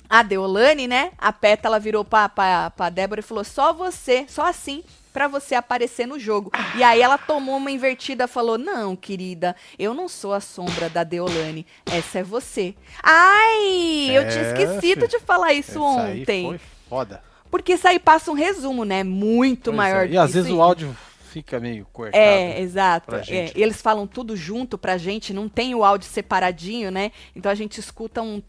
a 0.10 0.24
Deolane, 0.24 0.88
né? 0.88 1.12
A 1.18 1.32
Pétala 1.34 1.80
virou 1.80 2.06
pra, 2.06 2.30
pra, 2.30 2.70
pra 2.72 2.90
Débora 2.90 3.20
e 3.20 3.24
falou: 3.24 3.44
só 3.44 3.74
você, 3.74 4.26
só 4.28 4.48
assim, 4.48 4.84
para 5.12 5.28
você 5.28 5.56
aparecer 5.56 6.06
no 6.06 6.20
jogo. 6.20 6.52
E 6.76 6.84
aí 6.84 7.02
ela 7.02 7.18
tomou 7.18 7.58
uma 7.58 7.72
invertida, 7.72 8.28
falou: 8.28 8.58
"Não, 8.58 8.96
querida, 8.96 9.56
eu 9.78 9.94
não 9.94 10.08
sou 10.08 10.34
a 10.34 10.40
sombra 10.40 10.90
da 10.90 11.04
Deolane, 11.04 11.66
essa 11.86 12.20
é 12.20 12.24
você". 12.24 12.74
Ai, 13.02 14.10
é, 14.10 14.18
eu 14.18 14.30
tinha 14.30 14.44
esquecido 14.44 15.08
de 15.08 15.20
falar 15.20 15.54
isso 15.54 15.82
ontem. 15.82 16.52
Aí 16.52 16.60
foi 16.60 16.60
foda. 16.90 17.24
Porque 17.50 17.74
isso 17.74 17.88
aí 17.88 18.00
passa 18.00 18.30
um 18.32 18.36
resumo, 18.36 18.86
né? 18.86 19.04
Muito 19.04 19.66
pois 19.66 19.78
maior. 19.78 20.06
É. 20.06 20.12
E 20.12 20.18
às 20.18 20.34
vezes 20.34 20.50
aí. 20.50 20.56
o 20.56 20.62
áudio 20.62 20.96
fica 21.30 21.60
meio 21.60 21.86
cortado. 21.94 22.18
É, 22.18 22.60
exato. 22.60 23.16
É, 23.16 23.52
eles 23.56 23.82
falam 23.82 24.08
tudo 24.08 24.36
junto 24.36 24.78
pra 24.78 24.98
gente, 24.98 25.34
não 25.34 25.48
tem 25.48 25.76
o 25.76 25.84
áudio 25.84 26.10
separadinho, 26.10 26.92
né? 26.92 27.12
Então 27.36 27.52
a 27.52 27.56
gente 27.56 27.80
escuta 27.80 28.22
um, 28.22 28.42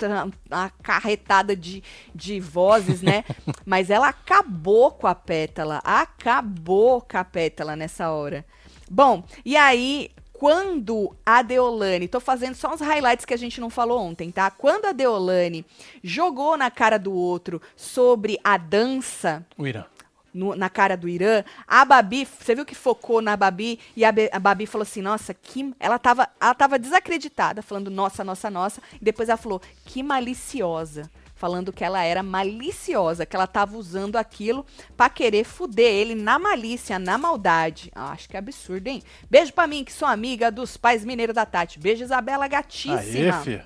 uma 0.51 0.71
carretada 0.83 1.55
de, 1.55 1.83
de 2.15 2.41
vozes, 2.41 3.03
né? 3.03 3.25
Mas 3.65 3.91
ela 3.91 4.09
acabou 4.09 4.91
com 4.91 5.07
a 5.07 5.15
pétala, 5.15 5.81
acabou 5.85 7.03
com 7.03 7.19
a 7.19 7.25
pétala 7.25 7.77
nessa 7.77 8.11
hora. 8.11 8.45
Bom, 8.91 9.23
e 9.45 9.57
aí 9.57 10.11
quando 10.33 11.15
a 11.25 11.43
Deolane, 11.43 12.09
tô 12.09 12.19
fazendo 12.19 12.55
só 12.55 12.73
uns 12.73 12.81
highlights 12.81 13.27
que 13.27 13.35
a 13.35 13.37
gente 13.37 13.61
não 13.61 13.69
falou 13.69 14.01
ontem, 14.01 14.31
tá? 14.31 14.51
Quando 14.51 14.87
a 14.87 14.93
Deolane 14.93 15.67
jogou 16.03 16.57
na 16.57 16.71
cara 16.71 16.99
do 16.99 17.13
outro 17.13 17.61
sobre 17.77 18.41
a 18.43 18.57
dança. 18.57 19.45
O 19.59 19.67
Irã 19.67 19.85
no, 20.33 20.55
na 20.55 20.69
cara 20.69 20.97
do 20.97 21.09
Irã, 21.09 21.45
a 21.67 21.85
Babi, 21.85 22.27
você 22.27 22.55
viu 22.55 22.65
que 22.65 22.75
focou 22.75 23.21
na 23.21 23.37
Babi 23.37 23.79
e 23.97 24.05
a, 24.05 24.13
a, 24.33 24.39
Babi 24.39 24.67
falou 24.67 24.83
assim, 24.83 25.03
nossa, 25.03 25.35
que 25.35 25.75
ela 25.79 25.99
tava, 25.99 26.29
ela 26.41 26.55
tava 26.55 26.79
desacreditada, 26.79 27.63
falando 27.63 27.91
nossa, 27.91 28.25
nossa, 28.25 28.51
nossa, 28.51 28.81
e 29.01 29.05
depois 29.05 29.29
ela 29.29 29.39
falou, 29.39 29.61
que 29.85 30.03
maliciosa, 30.03 31.11
falando 31.41 31.73
que 31.73 31.83
ela 31.83 32.03
era 32.05 32.23
maliciosa, 32.23 33.25
que 33.25 33.35
ela 33.35 33.47
tava 33.47 33.77
usando 33.79 34.17
aquilo 34.17 34.65
para 34.95 35.09
querer 35.09 35.45
fuder 35.45 35.91
ele 35.91 36.15
na 36.15 36.39
malícia, 36.39 36.99
na 36.99 37.17
maldade. 37.17 37.91
Ah, 37.95 38.13
acho 38.13 38.29
que 38.29 38.37
é 38.37 38.39
absurdo, 38.39 38.89
hein? 38.89 39.03
Beijo 39.31 39.51
para 39.55 39.67
mim 39.67 39.83
que 39.83 39.93
sou 39.93 40.07
amiga 40.07 40.51
dos 40.51 40.77
pais 40.77 41.03
mineiros 41.03 41.35
da 41.35 41.47
Tati. 41.47 41.79
Beijo 41.79 42.05
Isabela 42.05 42.47
gatíssima. 42.47 42.99
Aê, 42.99 43.33
filha. 43.43 43.65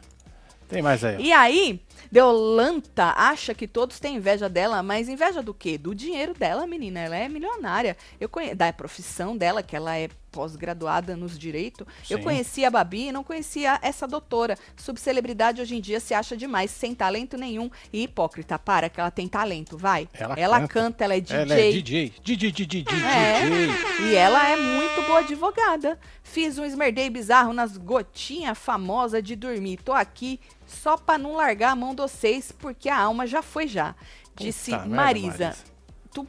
Tem 0.69 0.81
mais 0.83 1.05
aí. 1.05 1.21
E 1.21 1.33
aí, 1.33 1.81
Deolanta 2.15 3.13
acha 3.17 3.53
que 3.53 3.67
todos 3.67 3.99
têm 3.99 4.19
inveja 4.19 4.49
dela, 4.49 4.85
mas 4.85 5.09
inveja 5.09 5.43
do 5.43 5.53
quê? 5.53 5.77
Do 5.77 5.93
dinheiro 5.93 6.33
dela, 6.33 6.65
menina. 6.65 7.01
Ela 7.01 7.17
é 7.17 7.29
milionária. 7.29 7.97
Eu 8.21 8.29
conheço 8.29 8.55
da 8.55 8.73
profissão 8.73 9.37
dela, 9.37 9.65
que 9.65 9.75
ela 9.75 9.99
é 9.99 10.09
pós-graduada 10.35 11.17
nos 11.17 11.39
direitos. 11.39 11.87
Eu 12.11 12.19
conhecia 12.19 12.67
a 12.67 12.71
Babi 12.71 13.07
e 13.07 13.13
não 13.13 13.23
conhecia 13.23 13.79
essa 13.81 14.05
doutora. 14.09 14.59
Subcelebridade 14.77 15.63
hoje 15.63 15.77
em 15.77 15.81
dia 15.81 16.01
se 16.01 16.13
acha 16.13 16.37
demais, 16.37 16.73
sem 16.73 16.93
talento 16.93 17.37
nenhum 17.37 17.71
e 17.93 18.03
hipócrita. 18.03 18.59
Para 18.59 18.89
que 18.89 19.01
ela 19.01 19.13
tem 19.13 19.29
talento, 19.29 19.79
vai. 19.79 20.09
Ela, 20.13 20.35
ela 20.35 20.61
canta. 20.63 20.75
canta. 20.75 21.05
ela 21.05 21.15
é 21.15 21.21
DJ. 21.21 21.37
Ela 21.37 21.55
é 21.55 21.71
DJ. 21.71 22.13
DJ, 22.25 22.51
DJ, 22.51 22.83
DJ, 22.83 22.99
é. 23.05 24.07
E 24.09 24.15
ela 24.17 24.49
é 24.49 24.57
muito 24.57 25.07
boa 25.07 25.21
advogada. 25.21 25.99
Fiz 26.25 26.59
um 26.59 26.65
esmerdei 26.65 27.09
bizarro 27.09 27.53
nas 27.53 27.77
gotinhas 27.77 28.59
famosa 28.59 29.23
de 29.23 29.37
dormir. 29.37 29.77
Tô 29.85 29.93
aqui 29.93 30.41
só 30.67 30.97
para 30.97 31.17
não 31.17 31.37
largar 31.37 31.71
a 31.71 31.77
mão 31.77 31.95
de 31.95 32.03
vocês, 32.03 32.51
porque 32.51 32.89
a 32.89 32.99
alma 32.99 33.25
já 33.25 33.41
foi 33.41 33.69
já. 33.69 33.95
Disse 34.35 34.73
Puta 34.73 34.87
Marisa. 34.87 35.29
Merda, 35.29 35.45
Marisa. 35.45 35.65
Tu 36.13 36.27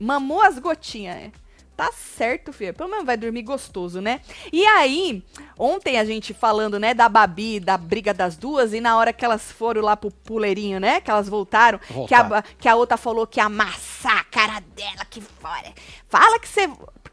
mamou 0.00 0.42
as 0.42 0.58
gotinhas, 0.58 1.14
né? 1.14 1.32
Tá 1.76 1.92
certo, 1.92 2.54
filho. 2.54 2.72
Pelo 2.72 2.88
menos 2.88 3.04
vai 3.04 3.18
dormir 3.18 3.42
gostoso, 3.42 4.00
né? 4.00 4.22
E 4.50 4.64
aí, 4.64 5.22
ontem 5.58 5.98
a 5.98 6.04
gente 6.06 6.32
falando, 6.32 6.78
né, 6.78 6.94
da 6.94 7.06
Babi, 7.06 7.60
da 7.60 7.76
briga 7.76 8.14
das 8.14 8.34
duas, 8.34 8.72
e 8.72 8.80
na 8.80 8.96
hora 8.96 9.12
que 9.12 9.24
elas 9.24 9.52
foram 9.52 9.82
lá 9.82 9.94
pro 9.94 10.10
puleirinho, 10.10 10.80
né, 10.80 11.02
que 11.02 11.10
elas 11.10 11.28
voltaram, 11.28 11.78
que 12.08 12.14
a, 12.14 12.42
que 12.58 12.66
a 12.66 12.74
outra 12.74 12.96
falou 12.96 13.26
que 13.26 13.38
ia 13.40 13.44
amassar 13.44 14.20
a 14.20 14.24
cara 14.24 14.60
dela 14.74 15.02
aqui 15.02 15.20
fora. 15.20 15.70
Fala 16.08 16.38
que 16.38 16.48
você 16.48 16.66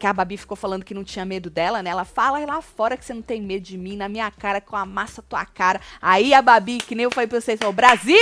que 0.03 0.07
a 0.07 0.11
Babi 0.11 0.35
ficou 0.35 0.57
falando 0.57 0.83
que 0.83 0.93
não 0.93 1.01
tinha 1.01 1.23
medo 1.23 1.49
dela, 1.49 1.81
né? 1.81 1.89
Ela 1.89 2.03
fala 2.03 2.37
lá 2.45 2.61
fora 2.61 2.97
que 2.97 3.05
você 3.05 3.13
não 3.13 3.21
tem 3.21 3.41
medo 3.41 3.63
de 3.63 3.77
mim, 3.77 3.95
na 3.95 4.09
minha 4.09 4.29
cara, 4.29 4.59
que 4.59 4.67
eu 4.73 4.77
amasso 4.77 5.21
a 5.21 5.23
tua 5.23 5.45
cara. 5.45 5.79
Aí 6.01 6.33
a 6.33 6.41
Babi, 6.41 6.79
que 6.79 6.93
nem 6.93 7.05
eu 7.05 7.09
falei 7.09 7.25
pra 7.25 7.39
vocês, 7.39 7.57
falou, 7.57 7.71
Brasil, 7.71 8.17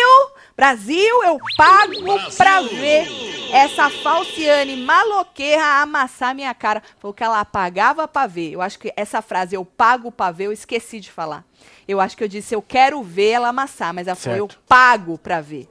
Brasil, 0.56 1.24
eu 1.24 1.40
pago 1.58 2.04
Brasil. 2.04 2.38
pra 2.38 2.62
ver 2.62 3.08
essa 3.52 3.90
falciane 3.90 4.78
maloqueira 4.78 5.82
amassar 5.82 6.36
minha 6.36 6.54
cara. 6.54 6.84
Foi 7.00 7.10
o 7.10 7.14
que 7.16 7.24
ela 7.24 7.44
pagava 7.44 8.08
pra 8.08 8.28
ver. 8.28 8.52
Eu 8.52 8.62
acho 8.62 8.78
que 8.78 8.94
essa 8.96 9.20
frase, 9.20 9.56
eu 9.56 9.66
pago 9.66 10.12
pra 10.12 10.30
ver, 10.30 10.46
eu 10.46 10.52
esqueci 10.54 11.00
de 11.00 11.12
falar. 11.12 11.44
Eu 11.88 12.00
acho 12.00 12.16
que 12.16 12.24
eu 12.24 12.28
disse, 12.28 12.54
eu 12.54 12.62
quero 12.62 13.02
ver 13.02 13.30
ela 13.32 13.48
amassar, 13.48 13.92
mas 13.92 14.06
ela 14.06 14.16
certo. 14.16 14.36
falou, 14.36 14.48
eu 14.52 14.56
pago 14.68 15.18
pra 15.18 15.42
ver. 15.42 15.68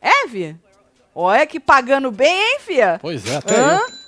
É, 0.00 0.26
Via? 0.26 0.58
Olha 1.14 1.46
que 1.46 1.60
pagando 1.60 2.10
bem, 2.10 2.52
hein, 2.52 2.58
Fia? 2.60 2.98
Pois 3.02 3.26
é, 3.26 3.36
até 3.36 3.54
Hã? 3.54 3.80
eu. 3.86 4.01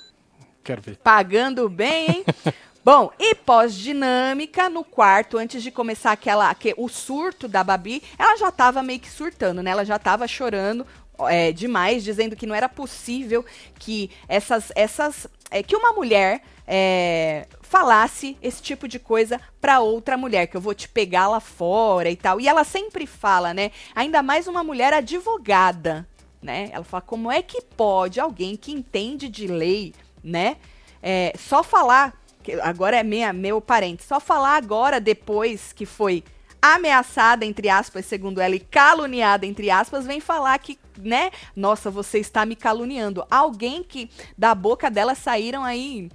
Quero 0.65 0.81
ver. 0.81 0.97
Pagando 0.97 1.69
bem, 1.69 2.09
hein? 2.09 2.25
Bom, 2.83 3.11
e 3.19 3.33
pós-dinâmica 3.33 4.69
no 4.69 4.83
quarto, 4.83 5.37
antes 5.37 5.61
de 5.63 5.71
começar 5.71 6.11
aquela, 6.11 6.53
que, 6.53 6.73
o 6.77 6.87
surto 6.89 7.47
da 7.47 7.63
Babi, 7.63 8.01
ela 8.17 8.35
já 8.35 8.51
tava 8.51 8.83
meio 8.83 8.99
que 8.99 9.09
surtando, 9.09 9.63
né? 9.63 9.71
Ela 9.71 9.85
já 9.85 9.97
tava 9.97 10.27
chorando 10.27 10.85
é, 11.27 11.51
demais, 11.51 12.03
dizendo 12.03 12.35
que 12.35 12.45
não 12.45 12.53
era 12.53 12.67
possível 12.67 13.45
que 13.79 14.09
essas, 14.27 14.71
essas, 14.75 15.27
é, 15.49 15.63
que 15.63 15.75
uma 15.75 15.93
mulher 15.93 16.41
é, 16.67 17.47
falasse 17.61 18.37
esse 18.41 18.61
tipo 18.61 18.87
de 18.87 18.99
coisa 18.99 19.39
para 19.61 19.79
outra 19.79 20.17
mulher, 20.17 20.47
que 20.47 20.57
eu 20.57 20.61
vou 20.61 20.73
te 20.73 20.87
pegar 20.87 21.27
lá 21.27 21.39
fora 21.39 22.09
e 22.09 22.15
tal. 22.15 22.39
E 22.39 22.47
ela 22.47 22.63
sempre 22.63 23.05
fala, 23.05 23.53
né? 23.53 23.71
Ainda 23.95 24.21
mais 24.21 24.47
uma 24.47 24.63
mulher 24.63 24.93
advogada, 24.93 26.07
né? 26.41 26.69
Ela 26.71 26.83
fala 26.83 27.01
como 27.01 27.31
é 27.31 27.41
que 27.41 27.61
pode 27.61 28.19
alguém 28.19 28.55
que 28.55 28.71
entende 28.71 29.27
de 29.29 29.47
lei 29.47 29.93
né? 30.25 30.57
É, 31.01 31.33
só 31.37 31.61
falar 31.61 32.19
agora 32.61 32.97
é 32.97 33.03
minha, 33.03 33.31
meu 33.31 33.61
parente. 33.61 34.03
Só 34.03 34.19
falar 34.19 34.55
agora, 34.55 34.99
depois 34.99 35.71
que 35.73 35.85
foi 35.85 36.23
ameaçada, 36.61 37.45
entre 37.45 37.69
aspas, 37.69 38.05
segundo 38.05 38.41
ela, 38.41 38.55
e 38.55 38.59
caluniada, 38.59 39.45
entre 39.45 39.69
aspas, 39.69 40.05
vem 40.05 40.19
falar 40.19 40.57
que, 40.57 40.79
né, 40.97 41.29
nossa, 41.55 41.91
você 41.91 42.19
está 42.19 42.45
me 42.45 42.55
caluniando. 42.55 43.25
Alguém 43.29 43.83
que 43.83 44.09
da 44.37 44.55
boca 44.55 44.89
dela 44.89 45.13
saíram 45.13 45.63
aí 45.63 46.09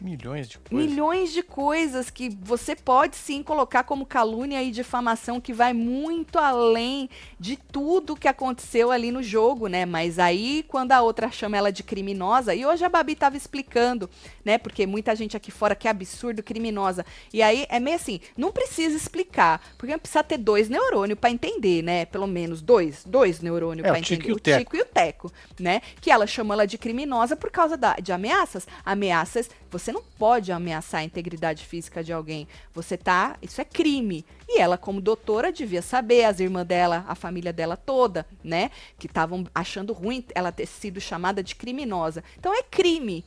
Milhões 0.00 0.48
de 0.48 0.58
coisas. 0.58 0.90
Milhões 0.90 1.32
de 1.32 1.42
coisas 1.42 2.10
que 2.10 2.28
você 2.42 2.74
pode 2.76 3.16
sim 3.16 3.42
colocar 3.42 3.84
como 3.84 4.06
calúnia 4.06 4.62
e 4.62 4.70
difamação 4.70 5.40
que 5.40 5.52
vai 5.52 5.72
muito 5.72 6.38
além 6.38 7.08
de 7.38 7.56
tudo 7.56 8.16
que 8.16 8.28
aconteceu 8.28 8.90
ali 8.90 9.10
no 9.10 9.22
jogo, 9.22 9.66
né? 9.66 9.86
Mas 9.86 10.18
aí 10.18 10.64
quando 10.68 10.92
a 10.92 11.02
outra 11.02 11.30
chama 11.30 11.56
ela 11.56 11.72
de 11.72 11.82
criminosa, 11.82 12.54
e 12.54 12.64
hoje 12.64 12.84
a 12.84 12.88
Babi 12.88 13.14
tava 13.14 13.36
explicando, 13.36 14.08
né? 14.44 14.58
Porque 14.58 14.86
muita 14.86 15.14
gente 15.14 15.36
aqui 15.36 15.50
fora 15.50 15.74
que 15.74 15.88
é 15.88 15.90
absurdo 15.90 16.42
criminosa. 16.42 17.04
E 17.32 17.42
aí 17.42 17.66
é 17.68 17.80
meio 17.80 17.96
assim, 17.96 18.20
não 18.36 18.52
precisa 18.52 18.96
explicar, 18.96 19.60
porque 19.78 19.96
precisa 19.98 20.22
ter 20.22 20.38
dois 20.38 20.68
neurônios 20.68 21.18
para 21.18 21.30
entender, 21.30 21.82
né? 21.82 22.04
Pelo 22.04 22.26
menos 22.26 22.60
dois, 22.60 23.04
dois 23.04 23.40
neurônios 23.40 23.86
é, 23.86 23.88
para 23.88 23.98
entender. 23.98 24.32
o 24.32 24.38
Tico 24.38 24.76
e 24.76 24.80
o 24.80 24.84
Teco, 24.84 25.32
né? 25.58 25.80
Que 26.00 26.10
ela 26.10 26.26
chamou 26.26 26.54
ela 26.54 26.66
de 26.66 26.78
criminosa 26.78 27.36
por 27.36 27.50
causa 27.50 27.76
da, 27.76 27.94
de 27.94 28.12
ameaças. 28.12 28.66
Ameaças 28.84 29.50
você 29.70 29.85
não 29.92 30.02
pode 30.18 30.52
ameaçar 30.52 31.00
a 31.00 31.04
integridade 31.04 31.64
física 31.64 32.02
de 32.02 32.12
alguém. 32.12 32.46
Você 32.74 32.96
tá. 32.96 33.36
Isso 33.42 33.60
é 33.60 33.64
crime. 33.64 34.24
E 34.48 34.60
ela, 34.60 34.78
como 34.78 35.00
doutora, 35.00 35.52
devia 35.52 35.82
saber, 35.82 36.24
as 36.24 36.40
irmãs 36.40 36.66
dela, 36.66 37.04
a 37.08 37.14
família 37.14 37.52
dela 37.52 37.76
toda, 37.76 38.26
né? 38.42 38.70
Que 38.98 39.06
estavam 39.06 39.46
achando 39.54 39.92
ruim 39.92 40.24
ela 40.34 40.52
ter 40.52 40.66
sido 40.66 41.00
chamada 41.00 41.42
de 41.42 41.54
criminosa. 41.54 42.22
Então 42.38 42.54
é 42.54 42.62
crime. 42.62 43.24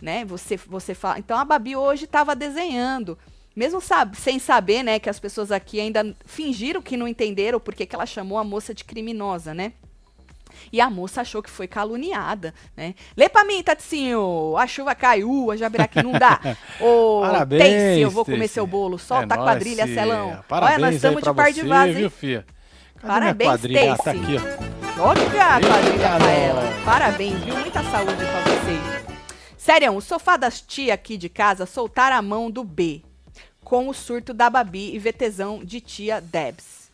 Né? 0.00 0.24
Você, 0.24 0.56
você 0.56 0.94
fala. 0.94 1.18
Então 1.18 1.38
a 1.38 1.44
Babi 1.44 1.76
hoje 1.76 2.04
estava 2.04 2.36
desenhando. 2.36 3.18
Mesmo 3.56 3.80
sem 4.14 4.38
saber, 4.38 4.82
né, 4.82 4.98
que 4.98 5.08
as 5.08 5.18
pessoas 5.18 5.50
aqui 5.50 5.80
ainda 5.80 6.14
fingiram 6.26 6.82
que 6.82 6.94
não 6.94 7.08
entenderam 7.08 7.58
porque 7.58 7.86
que 7.86 7.94
ela 7.94 8.04
chamou 8.04 8.36
a 8.36 8.44
moça 8.44 8.74
de 8.74 8.84
criminosa, 8.84 9.54
né? 9.54 9.72
E 10.72 10.80
a 10.80 10.90
moça 10.90 11.20
achou 11.20 11.42
que 11.42 11.50
foi 11.50 11.66
caluniada, 11.66 12.54
né? 12.76 12.94
Lê 13.16 13.28
pra 13.28 13.44
mim, 13.44 13.62
Taticinho. 13.62 14.56
A 14.56 14.66
chuva 14.66 14.94
caiu, 14.94 15.50
a 15.50 15.56
Jabiraque 15.56 16.02
não 16.02 16.12
dá. 16.12 16.40
Ô, 16.80 17.20
Parabéns, 17.22 17.62
Teice, 17.62 18.00
eu 18.00 18.10
vou 18.10 18.24
comer 18.24 18.48
seu 18.48 18.66
bolo. 18.66 18.98
Solta 18.98 19.34
é 19.34 19.38
a 19.38 19.42
quadrilha, 19.42 19.86
Celão. 19.86 20.44
Parabéns 20.48 20.74
Olha, 20.76 20.86
nós 20.86 20.94
estamos 20.96 21.22
de 21.22 21.34
par 21.34 21.52
de 21.52 21.62
vaso, 21.62 21.98
hein? 21.98 22.12
Viu? 22.20 22.44
Cadê 23.00 23.06
Parabéns? 23.06 23.50
Ah, 23.50 23.58
Teice. 23.58 24.02
tá 24.02 24.10
aqui, 24.10 24.36
ó. 24.36 24.76
Olha 25.08 25.22
a 25.22 25.60
quadrilha 25.60 26.16
pra 26.18 26.30
ela. 26.30 26.62
Parabéns, 26.84 27.38
viu? 27.44 27.54
Muita 27.56 27.82
saúde 27.84 28.16
pra 28.16 28.40
vocês. 28.40 29.16
Sério, 29.56 29.92
o 29.94 30.00
sofá 30.00 30.36
das 30.36 30.60
tia 30.60 30.94
aqui 30.94 31.16
de 31.16 31.28
casa 31.28 31.66
soltaram 31.66 32.16
a 32.16 32.22
mão 32.22 32.50
do 32.50 32.64
B. 32.64 33.02
Com 33.62 33.88
o 33.88 33.92
surto 33.92 34.32
da 34.32 34.48
Babi 34.48 34.94
e 34.94 34.98
VTzão 34.98 35.64
de 35.64 35.80
tia 35.80 36.20
Debs. 36.20 36.85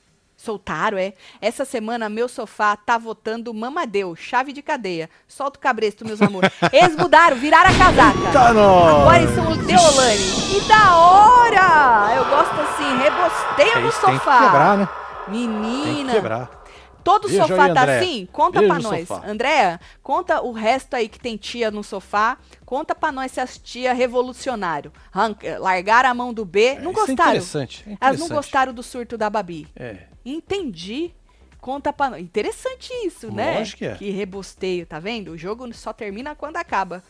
Soltaram, 0.43 0.99
é? 0.99 1.13
Essa 1.41 1.65
semana 1.65 2.09
meu 2.09 2.29
sofá 2.29 2.75
tá 2.77 2.99
votando 2.99 3.55
mamadeu, 3.55 4.17
chave 4.17 4.53
de 4.53 4.61
cadeia. 4.61 5.09
Solta 5.29 5.57
o 5.59 5.63
cabresto, 5.63 6.05
meus 6.05 6.21
amores. 6.21 6.51
Eles 6.73 6.97
mudaram, 6.97 7.37
viraram 7.37 7.71
a 7.71 7.79
casaca. 7.79 8.33
Tá. 8.33 8.49
Agora 8.51 9.23
eles 9.23 9.35
são 9.35 9.45
Deolane. 9.57 10.51
Que 10.51 10.61
da 10.69 10.97
hora! 10.97 12.15
Eu 12.17 12.25
gosto 12.25 12.61
assim, 12.61 12.97
rebosteio 12.99 13.79
É 13.79 13.81
no 13.81 13.89
isso, 13.89 14.01
tem 14.01 14.11
que 14.15 14.19
sofá. 14.19 14.45
quebrar, 14.47 14.77
né? 14.79 14.87
Tem 14.87 15.25
que 15.25 15.31
Menina. 15.31 16.13
quebrar. 16.13 16.63
Todo 17.05 17.27
Beijo 17.29 17.47
sofá 17.47 17.65
aí, 17.65 17.75
tá 17.75 17.83
assim? 17.97 18.29
Conta 18.33 18.61
Beijo 18.61 18.75
pra 18.75 18.83
nós. 18.83 19.09
sofá. 19.09 19.27
Andréa, 19.29 19.81
conta 20.03 20.41
o 20.41 20.53
resto 20.53 20.95
aí 20.95 21.09
que 21.09 21.19
tem 21.19 21.37
tia 21.37 21.71
no 21.71 21.83
sofá. 21.83 22.37
Conta 22.65 22.95
pra 22.95 23.11
nós 23.13 23.33
se 23.33 23.41
as 23.41 23.59
tia 23.59 23.93
revolucionário. 23.93 24.93
Largaram 25.59 26.11
a 26.11 26.15
mão 26.15 26.33
do 26.33 26.45
B. 26.45 26.75
não 26.81 26.91
Isso 26.93 27.01
é 27.03 27.07
gostaram? 27.07 27.31
interessante. 27.31 27.85
é 27.87 27.91
Elas 27.91 28.01
não 28.01 28.27
interessante. 28.27 28.33
gostaram 28.33 28.73
do 28.73 28.83
surto 28.83 29.17
da 29.19 29.29
Babi. 29.31 29.67
É. 29.77 29.97
Entendi. 30.25 31.13
Conta 31.61 31.93
pra 31.93 32.11
nós. 32.11 32.21
Interessante 32.21 32.93
isso, 33.07 33.31
né? 33.31 33.59
Lógico 33.59 33.79
que 33.79 33.87
é. 33.87 33.95
Que 33.95 34.11
rebosteio, 34.11 34.85
tá 34.85 34.99
vendo? 34.99 35.31
O 35.31 35.39
jogo 35.39 35.73
só 35.73 35.93
termina 35.93 36.35
quando 36.35 36.57
acaba. 36.57 37.03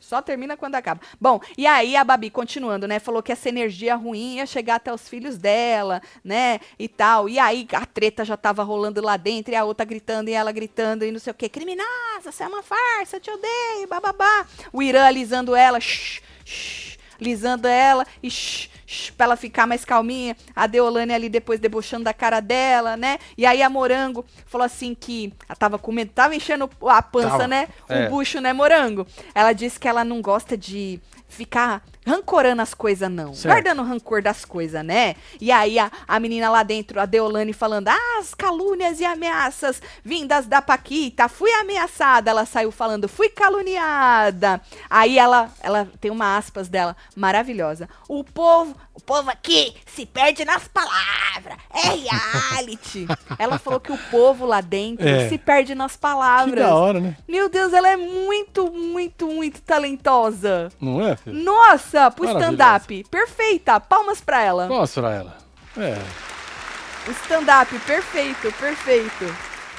Só 0.00 0.22
termina 0.22 0.56
quando 0.56 0.74
acaba. 0.76 1.02
Bom, 1.20 1.38
e 1.58 1.66
aí 1.66 1.94
a 1.94 2.02
Babi, 2.02 2.30
continuando, 2.30 2.88
né? 2.88 2.98
Falou 2.98 3.22
que 3.22 3.30
essa 3.30 3.50
energia 3.50 3.94
ruim 3.94 4.36
ia 4.36 4.46
chegar 4.46 4.76
até 4.76 4.90
os 4.90 5.06
filhos 5.06 5.36
dela, 5.36 6.00
né? 6.24 6.58
E 6.78 6.88
tal. 6.88 7.28
E 7.28 7.38
aí 7.38 7.68
a 7.74 7.84
treta 7.84 8.24
já 8.24 8.34
tava 8.34 8.62
rolando 8.62 9.02
lá 9.02 9.18
dentro, 9.18 9.52
e 9.52 9.56
a 9.56 9.62
outra 9.62 9.84
gritando, 9.84 10.30
e 10.30 10.32
ela 10.32 10.50
gritando, 10.50 11.04
e 11.04 11.12
não 11.12 11.20
sei 11.20 11.32
o 11.32 11.34
quê. 11.34 11.50
Criminosa, 11.50 12.32
você 12.32 12.42
é 12.42 12.48
uma 12.48 12.62
farsa, 12.62 13.16
eu 13.16 13.20
te 13.20 13.30
odeio, 13.30 13.86
bababá. 13.86 14.46
O 14.72 14.82
Irã 14.82 15.04
alisando 15.04 15.54
ela, 15.54 15.78
shh, 15.78 16.22
shh, 16.46 16.89
lisando 17.20 17.68
ela, 17.68 18.06
e 18.22 18.30
shh, 18.30 18.68
shh, 18.86 19.10
pra 19.10 19.24
ela 19.24 19.36
ficar 19.36 19.66
mais 19.66 19.84
calminha. 19.84 20.36
A 20.54 20.66
Deolane 20.66 21.12
ali 21.12 21.28
depois 21.28 21.60
debochando 21.60 22.04
da 22.04 22.14
cara 22.14 22.40
dela, 22.40 22.96
né? 22.96 23.18
E 23.36 23.46
aí 23.46 23.62
a 23.62 23.70
Morango 23.70 24.24
falou 24.46 24.64
assim 24.64 24.94
que 24.94 25.32
ela 25.48 25.56
tava 25.56 25.78
comendo, 25.78 26.12
tava 26.12 26.34
enchendo 26.34 26.68
a 26.86 27.02
pança, 27.02 27.30
Tava, 27.30 27.46
né? 27.46 27.68
O 27.88 27.92
é. 27.92 28.08
bucho, 28.08 28.40
né, 28.40 28.52
Morango? 28.52 29.06
Ela 29.34 29.52
disse 29.52 29.78
que 29.78 29.88
ela 29.88 30.04
não 30.04 30.20
gosta 30.20 30.56
de 30.56 31.00
ficar 31.28 31.82
rancorando 32.06 32.62
as 32.62 32.74
coisas, 32.74 33.10
não. 33.10 33.34
Certo. 33.34 33.52
Guardando 33.52 33.82
rancor 33.82 34.22
das 34.22 34.44
coisas, 34.44 34.84
né? 34.84 35.14
E 35.40 35.50
aí 35.52 35.78
a, 35.78 35.90
a 36.08 36.18
menina 36.18 36.50
lá 36.50 36.62
dentro, 36.62 37.00
a 37.00 37.06
Deolane, 37.06 37.52
falando: 37.52 37.88
Ah, 37.88 38.18
as 38.18 38.34
calúnias 38.34 39.00
e 39.00 39.04
ameaças 39.04 39.80
vindas 40.04 40.46
da 40.46 40.60
Paquita, 40.62 41.28
fui 41.28 41.50
ameaçada. 41.52 42.30
Ela 42.30 42.46
saiu 42.46 42.70
falando, 42.72 43.08
fui 43.08 43.28
caluniada. 43.28 44.60
Aí 44.88 45.18
ela, 45.18 45.50
ela 45.60 45.88
tem 46.00 46.10
uma 46.10 46.36
aspas 46.36 46.68
dela 46.68 46.96
maravilhosa. 47.14 47.88
O 48.08 48.24
povo, 48.24 48.74
o 48.94 49.00
povo 49.00 49.30
aqui 49.30 49.74
se 49.86 50.06
perde 50.06 50.44
nas 50.44 50.66
palavras. 50.68 51.56
É 51.72 51.88
reality. 51.90 53.06
ela 53.38 53.58
falou 53.58 53.80
que 53.80 53.92
o 53.92 53.98
povo 54.10 54.44
lá 54.46 54.60
dentro 54.60 55.06
É. 55.06 55.28
se 55.28 55.38
perde 55.38 55.74
nas 55.74 55.92
Que 55.92 55.98
palavras. 55.98 56.54
da 56.64 56.74
hora, 56.74 57.00
né? 57.00 57.16
Meu 57.28 57.48
Deus, 57.48 57.72
ela 57.72 57.88
é 57.88 57.96
muito, 57.96 58.70
muito, 58.72 59.26
muito 59.28 59.60
talentosa. 59.62 60.70
Não 60.80 61.06
é, 61.06 61.16
filho? 61.16 61.36
Nossa, 61.42 61.89
pro 61.90 62.24
Maravilhosa. 62.26 62.38
stand-up. 62.40 63.04
Perfeita. 63.10 63.80
Palmas 63.80 64.20
pra 64.20 64.42
ela. 64.42 64.68
Mostra 64.68 65.10
ela. 65.12 65.36
É. 65.76 65.96
O 67.08 67.12
stand-up, 67.12 67.78
perfeito, 67.80 68.52
perfeito. 68.58 69.24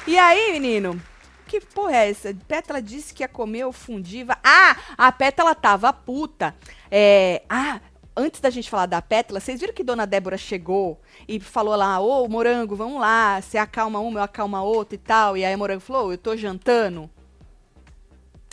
E 0.06 0.18
aí, 0.18 0.52
menino? 0.52 1.00
Que 1.46 1.60
porra 1.60 1.96
é 1.96 2.10
essa? 2.10 2.34
Pétala 2.48 2.80
disse 2.82 3.12
que 3.14 3.22
ia 3.22 3.28
comer 3.28 3.64
o 3.64 3.72
fundiva. 3.72 4.36
Ah, 4.42 4.76
a 4.96 5.12
Pétala 5.12 5.54
tava 5.54 5.92
puta. 5.92 6.54
É, 6.90 7.42
ah, 7.48 7.78
antes 8.16 8.40
da 8.40 8.50
gente 8.50 8.68
falar 8.70 8.86
da 8.86 9.00
Pétala, 9.02 9.38
vocês 9.38 9.60
viram 9.60 9.74
que 9.74 9.84
Dona 9.84 10.06
Débora 10.06 10.36
chegou 10.38 11.00
e 11.28 11.38
falou 11.38 11.76
lá, 11.76 12.00
ô, 12.00 12.26
Morango, 12.26 12.74
vamos 12.74 13.00
lá, 13.00 13.40
você 13.40 13.58
acalma 13.58 13.98
uma, 14.00 14.20
eu 14.20 14.24
acalma 14.24 14.62
outra 14.62 14.94
e 14.94 14.98
tal. 14.98 15.36
E 15.36 15.44
aí 15.44 15.52
a 15.52 15.58
Morango 15.58 15.80
falou, 15.80 16.08
"Ô, 16.08 16.12
eu 16.12 16.18
tô 16.18 16.36
jantando. 16.36 17.08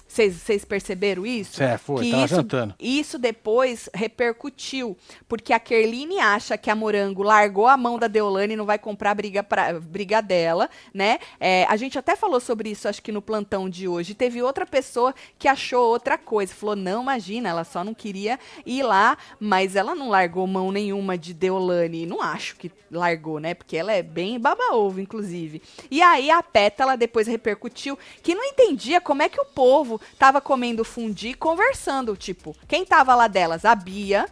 Vocês 0.09 0.65
perceberam 0.65 1.23
isso? 1.23 1.61
É, 1.61 1.77
foi, 1.77 2.05
que 2.05 2.11
tava 2.11 2.25
isso, 2.25 2.35
jantando. 2.35 2.75
Isso 2.79 3.19
depois 3.19 3.87
repercutiu, 3.93 4.97
porque 5.27 5.53
a 5.53 5.59
Kerline 5.59 6.19
acha 6.19 6.57
que 6.57 6.71
a 6.71 6.75
Morango 6.75 7.21
largou 7.21 7.67
a 7.67 7.77
mão 7.77 7.99
da 7.99 8.07
Deolane 8.07 8.53
e 8.53 8.57
não 8.57 8.65
vai 8.65 8.79
comprar 8.79 9.13
briga, 9.13 9.43
pra, 9.43 9.79
briga 9.79 10.19
dela, 10.19 10.67
né? 10.91 11.19
É, 11.39 11.63
a 11.69 11.77
gente 11.77 11.97
até 11.97 12.15
falou 12.15 12.39
sobre 12.39 12.71
isso, 12.71 12.87
acho 12.87 13.03
que 13.03 13.11
no 13.11 13.21
plantão 13.21 13.69
de 13.69 13.87
hoje. 13.87 14.15
Teve 14.15 14.41
outra 14.41 14.65
pessoa 14.65 15.13
que 15.37 15.47
achou 15.47 15.87
outra 15.87 16.17
coisa, 16.17 16.55
falou, 16.55 16.75
não, 16.75 17.03
imagina, 17.03 17.49
ela 17.49 17.63
só 17.63 17.83
não 17.83 17.93
queria 17.93 18.39
ir 18.65 18.81
lá, 18.81 19.15
mas 19.39 19.75
ela 19.75 19.93
não 19.93 20.09
largou 20.09 20.47
mão 20.47 20.71
nenhuma 20.71 21.19
de 21.19 21.35
Deolane. 21.35 22.07
Não 22.07 22.19
acho 22.19 22.55
que 22.55 22.71
largou, 22.89 23.39
né? 23.39 23.53
Porque 23.53 23.77
ela 23.77 23.93
é 23.93 24.01
bem 24.01 24.39
baba-ovo, 24.39 24.99
inclusive. 24.99 25.61
E 25.91 26.01
aí 26.01 26.31
a 26.31 26.41
Pétala 26.41 26.97
depois 26.97 27.27
repercutiu 27.27 27.97
que 28.23 28.33
não 28.33 28.43
entendia 28.43 28.99
como 28.99 29.21
é 29.21 29.29
que 29.29 29.39
o 29.39 29.45
povo 29.45 29.98
tava 30.17 30.39
comendo 30.41 30.83
fundi 30.83 31.33
conversando, 31.33 32.15
tipo, 32.15 32.55
quem 32.67 32.85
tava 32.85 33.13
lá 33.15 33.27
delas? 33.27 33.65
A 33.65 33.75
Bia, 33.75 34.25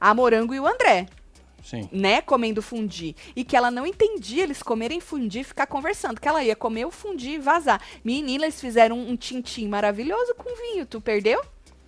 a 0.00 0.14
Morango 0.14 0.54
e 0.54 0.60
o 0.60 0.66
André, 0.66 1.06
Sim. 1.64 1.88
né, 1.92 2.20
comendo 2.22 2.62
fundi. 2.62 3.14
E 3.36 3.44
que 3.44 3.56
ela 3.56 3.70
não 3.70 3.86
entendia 3.86 4.42
eles 4.42 4.62
comerem 4.62 5.00
fundi 5.00 5.40
e 5.40 5.44
ficar 5.44 5.66
conversando, 5.66 6.20
que 6.20 6.26
ela 6.28 6.42
ia 6.42 6.56
comer 6.56 6.84
o 6.86 6.90
fundi 6.90 7.30
e 7.32 7.38
vazar. 7.38 7.80
Menina, 8.04 8.44
eles 8.44 8.60
fizeram 8.60 8.98
um 8.98 9.16
tintim 9.16 9.68
maravilhoso 9.68 10.34
com 10.36 10.48
vinho, 10.56 10.86
tu 10.86 11.00
perdeu? 11.00 11.42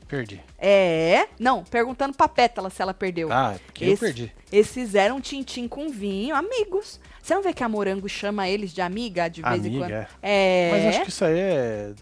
Perdi. 0.09 0.43
É, 0.59 1.27
não, 1.41 1.65
perguntando 1.65 2.15
pra 2.15 2.29
Pétala 2.29 2.69
se 2.69 2.83
ela 2.83 2.93
perdeu. 2.93 3.33
Ah, 3.33 3.57
porque 3.65 3.87
eu 3.87 3.93
Esse- 3.95 4.05
perdi. 4.05 4.33
Eles 4.53 4.71
fizeram 4.71 5.17
um 5.17 5.21
tintim 5.23 5.67
com 5.67 5.89
vinho, 5.89 6.37
amigos. 6.37 7.01
Você 7.23 7.35
não 7.35 7.41
vê 7.43 7.55
que 7.55 7.65
a 7.65 7.69
Morango 7.69 8.07
chama 8.11 8.47
eles 8.47 8.75
de 8.75 8.83
amiga 8.83 9.29
de 9.29 9.41
vez 9.41 9.65
em 9.65 9.69
Amiga, 9.69 9.79
quando? 9.79 9.93
é. 9.93 10.09
É. 10.23 10.71
Mas 10.71 10.87
acho 10.87 11.03
que 11.05 11.09
isso 11.09 11.25
aí 11.25 11.39
é. 11.39 11.93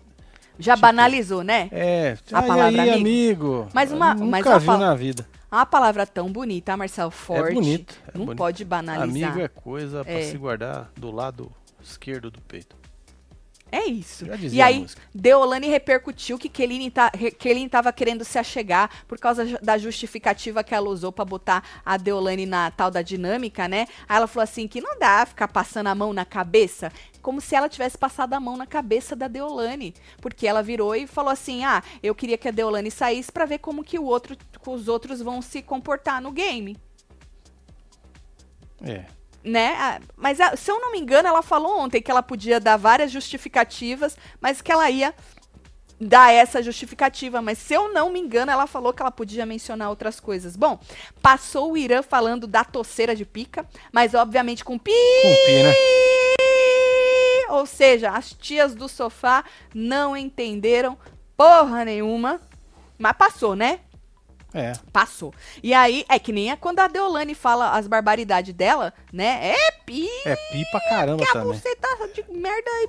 Já 0.61 0.75
tipo- 0.75 0.83
banalizou, 0.87 1.43
né? 1.43 1.69
É. 1.73 2.17
A 2.33 2.43
palavra 2.43 2.83
aí, 2.83 2.91
amigo. 2.91 3.69
Mas 3.75 3.91
uma- 3.93 4.13
Eu 4.13 4.27
mas 4.27 4.45
Nunca 4.45 4.59
uma 4.59 4.77
vi 4.77 4.85
na 4.85 4.95
vida. 4.95 5.27
É 5.51 5.55
Uma 5.57 5.67
palavra 5.67 6.07
tão 6.07 6.31
bonita, 6.31 6.77
Marcelo 6.77 7.11
Forte. 7.11 7.51
É 7.51 7.55
bonito. 7.55 7.95
é 8.07 8.17
não 8.19 8.25
bonito. 8.27 8.39
pode 8.39 8.65
banalizar. 8.65 9.31
Amigo 9.31 9.45
é 9.45 9.49
coisa 9.49 10.05
pra 10.05 10.13
É. 10.13 10.23
se 10.23 10.39
guardar 10.39 10.91
do 10.97 11.11
lado 11.11 11.51
esquerdo 11.83 12.31
do 12.31 12.41
peito. 12.41 12.77
É 13.73 13.85
isso. 13.87 14.25
E 14.57 14.61
aí. 14.63 14.87
Deolane 15.15 15.69
repercutiu 15.69 16.39
que 16.39 16.49
Kelly 16.49 16.91
tá, 16.91 17.11
re- 17.15 17.31
Kelly 17.31 17.69
tava 17.69 17.93
querendo 17.93 18.25
se 18.25 18.39
achegar 18.39 18.91
por 19.07 19.19
causa 19.19 19.59
da 19.63 19.79
justificativa 19.79 20.65
que 20.65 20.75
ela 20.75 20.89
usou 20.89 21.13
pra 21.13 21.25
botar 21.25 21.63
a 21.85 21.97
Deolane 21.97 22.47
na 22.47 22.71
tal 22.71 22.91
da 22.91 23.03
dinâmica, 23.03 23.69
né? 23.69 23.87
Aí 24.09 24.17
ela 24.17 24.27
falou 24.27 24.45
assim 24.45 24.67
que 24.67 24.81
não 24.81 24.99
dá 24.99 25.25
ficar 25.27 25.49
passando 25.49 25.87
a 25.89 25.95
mão 25.95 26.13
na 26.13 26.25
cabeça, 26.25 26.93
como 27.23 27.41
se 27.41 27.55
ela 27.55 27.69
tivesse 27.69 27.97
passado 27.99 28.33
a 28.35 28.41
mão 28.41 28.57
na 28.57 28.67
cabeça 28.67 29.15
da 29.15 29.29
Deolane, 29.29 29.95
porque 30.21 30.47
ela 30.47 30.63
virou 30.63 30.95
e 30.97 31.07
falou 31.07 31.31
assim: 31.31 31.65
"Ah, 31.65 31.83
eu 32.03 32.15
queria 32.15 32.39
que 32.39 32.49
a 32.49 32.53
Deolane 32.53 32.91
saísse 32.91 33.31
pra 33.31 33.45
ver 33.47 33.59
como 33.59 33.85
que 33.85 33.99
o 33.99 34.05
outro, 34.05 34.37
que 34.37 34.71
os 34.71 34.89
outros 34.89 35.21
vão 35.21 35.41
se 35.43 35.63
comportar 35.63 36.21
no 36.21 36.33
game" 36.33 36.77
É. 38.83 39.05
né? 39.43 40.01
Mas 40.17 40.39
se 40.57 40.71
eu 40.71 40.81
não 40.81 40.93
me 40.93 40.99
engano, 40.99 41.29
ela 41.29 41.43
falou 41.43 41.81
ontem 41.81 42.03
que 42.03 42.11
ela 42.11 42.23
podia 42.23 42.61
dar 42.61 42.77
várias 42.77 43.11
justificativas, 43.11 44.17
mas 44.41 44.61
que 44.61 44.71
ela 44.71 44.91
ia 44.91 45.15
dar 46.01 46.33
essa 46.33 46.63
justificativa. 46.63 47.43
Mas 47.43 47.59
se 47.59 47.75
eu 47.75 47.93
não 47.93 48.11
me 48.11 48.19
engano, 48.19 48.51
ela 48.51 48.67
falou 48.67 48.93
que 48.93 49.03
ela 49.03 49.11
podia 49.11 49.45
mencionar 49.45 49.91
outras 49.91 50.19
coisas. 50.19 50.57
Bom, 50.57 50.79
passou 51.21 51.73
o 51.73 51.77
Irã 51.77 52.03
falando 52.03 52.47
da 52.47 52.65
toceira 52.65 53.15
de 53.15 53.25
pica, 53.25 53.67
mas 53.93 54.15
obviamente 54.15 54.65
com 54.65 54.79
pi. 54.79 54.93
Com 55.23 55.35
pi, 55.47 55.63
né? 55.63 55.75
Ou 57.51 57.67
seja, 57.67 58.11
as 58.11 58.33
tias 58.33 58.75
do 58.75 58.89
sofá 58.89 59.45
não 59.75 60.17
entenderam 60.17 60.97
porra 61.37 61.85
nenhuma. 61.85 62.41
Mas 62.97 63.13
passou, 63.17 63.57
né? 63.57 63.81
É. 64.53 64.73
Passou. 64.93 65.33
E 65.63 65.73
aí, 65.73 66.05
é 66.09 66.19
que 66.19 66.33
nem 66.33 66.51
é 66.51 66.57
quando 66.57 66.81
a 66.81 66.89
Deolane 66.89 67.35
fala 67.35 67.73
as 67.77 67.87
barbaridades 67.87 68.53
dela, 68.55 68.93
né? 69.13 69.51
É 69.53 69.71
pi 69.85 70.09
É 70.25 70.35
pi 70.37 70.65
pra 70.71 70.81
caramba 70.81 71.23
que 71.25 71.31
a 71.31 71.33
também. 71.33 71.53
buceta 71.53 71.89
de 72.15 72.25
merda 72.33 72.71
aí, 72.71 72.87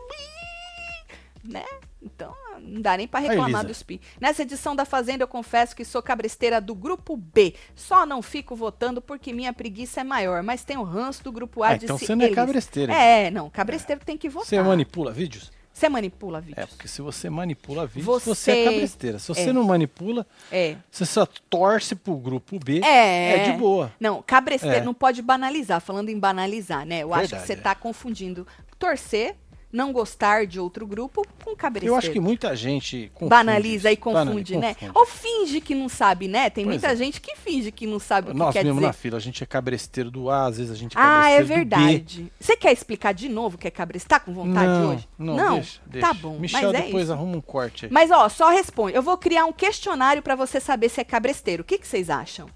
bi, 1.44 1.52
né? 1.54 1.66
Então, 2.04 2.36
não 2.60 2.82
dá 2.82 2.98
nem 2.98 3.08
pra 3.08 3.20
Aí, 3.20 3.28
reclamar 3.28 3.64
dos 3.64 3.84
pi. 3.84 4.02
Nessa 4.20 4.42
edição 4.42 4.76
da 4.76 4.86
Fazenda, 4.86 5.24
eu 5.24 5.28
confesso 5.28 5.76
que 5.76 5.86
sou 5.86 6.02
cabresteira 6.02 6.60
do 6.60 6.74
grupo 6.74 7.16
B. 7.16 7.54
Só 7.76 8.08
não 8.08 8.24
fico 8.24 8.56
votando 8.56 9.00
porque 9.00 9.32
minha 9.32 9.54
preguiça 9.54 10.02
é 10.02 10.04
maior, 10.04 10.42
mas 10.42 10.64
tem 10.64 10.78
o 10.78 10.84
ranço 10.84 11.24
do 11.24 11.32
grupo 11.32 11.62
A 11.62 11.70
Ah, 11.70 11.78
de 11.78 11.86
então 11.86 12.00
se 12.00 12.08
você 12.08 12.16
não 12.16 12.26
é 12.26 12.30
cabresteira. 12.30 12.92
É, 12.92 13.30
não, 13.30 13.52
cabresteiro 13.52 14.02
tem 14.04 14.18
que 14.18 14.30
votar. 14.30 14.48
Você 14.50 14.60
manipula 14.64 15.12
vídeos? 15.12 15.52
Você 15.74 15.88
manipula 15.90 16.38
É, 16.40 16.42
vídeos. 16.42 16.70
porque 16.70 16.88
se 16.88 17.02
você 17.02 17.30
manipula 17.30 17.88
vídeos, 17.88 18.06
Você- 18.06 18.30
você, 18.36 18.52
é 18.52 18.66
cabresteira. 18.66 19.20
Se 19.20 19.28
você 19.30 19.50
é. 19.50 19.54
não 19.54 19.64
manipula, 19.64 20.28
É. 20.52 20.76
você 20.92 21.06
só 21.06 21.26
torce 21.50 21.96
pro 21.96 22.16
grupo 22.18 22.60
B. 22.60 22.82
É. 22.84 23.38
É 23.48 23.52
de 23.52 23.58
boa. 23.58 23.92
Não, 24.00 24.22
cabresteiro 24.22 24.76
É. 24.78 24.82
não 24.82 24.94
pode 24.94 25.22
banalizar. 25.22 25.80
Falando 25.82 26.10
em 26.10 26.20
banalizar, 26.20 26.86
né? 26.86 27.00
Eu 27.04 27.14
acho 27.14 27.24
que 27.24 27.30
Verdade, 27.36 27.48
você 27.48 27.54
é. 27.54 27.56
tá 27.56 27.74
confundindo 27.74 28.46
torcer, 28.78 29.36
não 29.72 29.94
gostar 29.94 30.46
de 30.46 30.60
outro 30.60 30.86
grupo 30.86 31.26
com 31.44 31.56
cabresteiro. 31.56 31.94
Eu 31.94 31.98
acho 31.98 32.12
que 32.12 32.20
muita 32.20 32.56
gente 32.56 33.10
confunde 33.14 33.30
banaliza 33.30 33.92
e 33.92 33.96
confunde, 33.98 34.54
Banali- 34.56 34.58
né? 34.58 34.74
confunde. 34.74 34.92
Ou 34.96 35.06
finge 35.06 35.62
que 35.62 35.74
não 35.74 35.88
sabe, 35.88 36.28
né? 36.28 36.50
Tem 36.50 36.66
Pois 36.66 36.76
muita 36.76 36.94
é. 36.94 36.96
gente 36.96 37.22
que 37.22 37.36
finge 37.36 37.72
que 37.72 37.88
não 37.88 38.00
sabe 38.00 38.30
o 38.30 38.32
que 38.34 38.38
Nós 38.38 38.54
quer 38.54 38.64
mesmo 38.64 38.80
dizer. 38.80 38.88
na 38.88 38.94
fila, 38.94 39.18
a 39.18 39.20
gente 39.22 39.44
é 39.44 39.46
cabresteiro 39.48 40.12
do 40.12 40.30
A, 40.30 40.46
às 40.48 40.58
vezes 40.58 40.72
a 40.72 40.76
gente 40.76 40.98
é 40.98 41.00
Ah, 41.00 41.30
é 41.30 41.38
cabresteiro 41.40 41.66
do 41.66 41.70
B. 41.70 41.76
verdade. 41.78 42.32
Você 42.40 42.58
quer 42.58 42.72
explicar 42.74 43.14
de 43.14 43.30
novo 43.30 43.58
que 43.58 43.68
é 43.68 43.72
cabresteiro? 43.72 44.10
Tá 44.10 44.20
com 44.20 44.34
vontade 44.34 44.68
não, 44.68 44.92
hoje? 44.94 45.10
Não, 45.18 45.54
deixa, 45.56 45.80
deixa. 45.86 46.08
Tá 46.08 46.14
bom, 46.14 46.38
Michel 46.38 46.72
mas 46.72 46.74
é 46.82 46.82
depois 46.86 47.04
isso. 47.04 47.14
arruma 47.14 47.38
um 47.38 47.42
corte 47.42 47.86
aí. 47.86 47.92
Mas 47.92 48.12
ó, 48.12 48.28
só 48.30 48.50
responde. 48.50 48.96
Eu 48.96 49.02
vou 49.02 49.18
criar 49.18 49.46
um 49.46 49.54
questionário 49.54 50.22
pra 50.22 50.36
você 50.36 50.60
saber 50.60 50.90
se 50.90 51.00
é 51.00 51.04
cabresteiro. 51.04 51.62
O 51.62 51.66
que, 51.66 51.78
que 51.78 51.88
vocês 51.88 52.10
acham? 52.10 52.48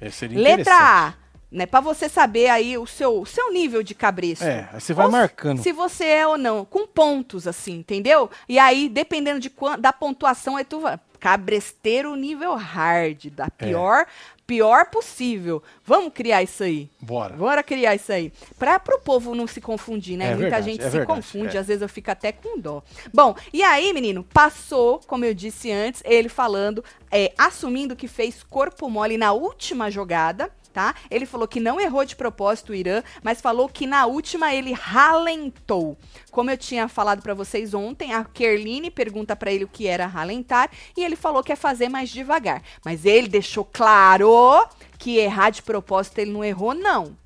É, 0.00 0.08
Letra. 0.28 0.74
A, 0.74 1.14
né? 1.52 1.66
Pra 1.66 1.80
você 1.80 2.08
saber 2.08 2.48
aí 2.48 2.76
o 2.78 2.86
seu, 2.86 3.20
o 3.20 3.26
seu 3.26 3.52
nível 3.52 3.82
de 3.82 3.94
cabresto. 3.94 4.44
É, 4.44 4.68
aí 4.72 4.80
você 4.80 4.94
vai 4.94 5.06
Ou 5.06 5.12
marcando. 5.12 5.62
Se 5.62 5.70
você 5.72 6.04
é 6.06 6.26
ou 6.26 6.38
não, 6.38 6.64
com 6.64 6.86
pontos, 6.86 7.46
assim, 7.46 7.74
entendeu? 7.78 8.30
E 8.48 8.58
aí, 8.58 8.88
dependendo 8.88 9.38
de 9.38 9.52
da 9.78 9.92
pontuação, 9.92 10.56
aí 10.56 10.64
tu 10.64 10.80
vai. 10.80 10.98
Cabresteiro 11.20 12.16
nível 12.16 12.54
hard, 12.56 13.30
da 13.30 13.44
É. 13.44 13.50
pior, 13.50 14.06
pior 14.44 14.86
possível. 14.86 15.62
Vamos 15.84 16.12
criar 16.12 16.42
isso 16.42 16.64
aí. 16.64 16.90
Bora. 17.00 17.36
Bora 17.36 17.62
criar 17.62 17.94
isso 17.94 18.12
aí. 18.12 18.32
Pra 18.58 18.80
pro 18.80 18.98
povo 18.98 19.32
não 19.34 19.46
se 19.46 19.60
confundir, 19.60 20.16
né? 20.16 20.24
É 20.24 20.28
Muita 20.30 20.42
verdade, 20.42 20.64
gente 20.64 20.80
é 20.80 20.84
se 20.84 20.90
verdade, 20.90 21.06
confunde, 21.16 21.56
é. 21.56 21.60
às 21.60 21.68
vezes 21.68 21.80
eu 21.80 21.88
fico 21.88 22.10
até 22.10 22.32
com 22.32 22.58
dó. 22.58 22.82
Bom, 23.14 23.36
e 23.52 23.62
aí, 23.62 23.92
menino, 23.92 24.24
passou, 24.34 25.00
como 25.06 25.24
eu 25.24 25.32
disse 25.32 25.70
antes, 25.70 26.02
ele 26.04 26.28
falando, 26.28 26.84
é, 27.10 27.32
assumindo 27.38 27.94
que 27.94 28.08
fez 28.08 28.42
corpo 28.42 28.90
mole 28.90 29.16
na 29.16 29.32
última 29.32 29.90
jogada. 29.92 30.50
Tá? 30.72 30.94
Ele 31.10 31.26
falou 31.26 31.46
que 31.46 31.60
não 31.60 31.78
errou 31.78 32.02
de 32.04 32.16
propósito 32.16 32.72
o 32.72 32.74
Irã, 32.74 33.02
mas 33.22 33.42
falou 33.42 33.68
que 33.68 33.86
na 33.86 34.06
última 34.06 34.54
ele 34.54 34.72
ralentou. 34.72 35.98
Como 36.30 36.50
eu 36.50 36.56
tinha 36.56 36.88
falado 36.88 37.20
pra 37.22 37.34
vocês 37.34 37.74
ontem, 37.74 38.14
a 38.14 38.24
Kerline 38.24 38.90
pergunta 38.90 39.36
pra 39.36 39.52
ele 39.52 39.64
o 39.64 39.68
que 39.68 39.86
era 39.86 40.06
ralentar 40.06 40.70
e 40.96 41.04
ele 41.04 41.14
falou 41.14 41.42
que 41.42 41.52
é 41.52 41.56
fazer 41.56 41.90
mais 41.90 42.08
devagar. 42.08 42.62
Mas 42.84 43.04
ele 43.04 43.28
deixou 43.28 43.68
claro 43.70 44.66
que 44.98 45.18
errar 45.18 45.50
de 45.50 45.62
propósito 45.62 46.18
ele 46.18 46.32
não 46.32 46.42
errou, 46.42 46.74
não. 46.74 47.16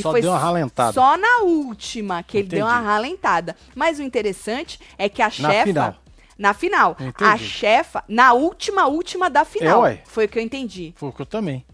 Só 0.00 0.12
deu 0.12 0.30
uma 0.30 0.38
ralentada. 0.38 0.92
Só 0.92 1.16
na 1.16 1.40
última 1.42 2.22
que 2.22 2.38
ele 2.38 2.48
deu 2.48 2.64
uma 2.64 2.74
Entendi. 2.74 2.86
ralentada. 2.86 3.56
Mas 3.74 3.98
o 3.98 4.02
interessante 4.02 4.78
é 4.96 5.08
que 5.08 5.20
a 5.20 5.26
Na 5.26 5.30
chefa. 5.30 5.64
final. 5.64 5.94
Na 6.38 6.54
final. 6.54 6.96
Entendi. 6.98 7.24
A 7.30 7.36
chefa, 7.36 8.04
na 8.08 8.32
última, 8.32 8.86
última 8.86 9.28
da 9.28 9.44
final. 9.44 9.84
É, 9.86 9.90
ué. 9.90 10.02
Foi 10.06 10.24
o 10.24 10.28
que 10.28 10.38
eu 10.38 10.42
entendi 10.42 10.92
Foi 10.96 11.08
o 11.08 11.12
que 11.12 11.22
eu 11.22 11.26
também. 11.26 11.64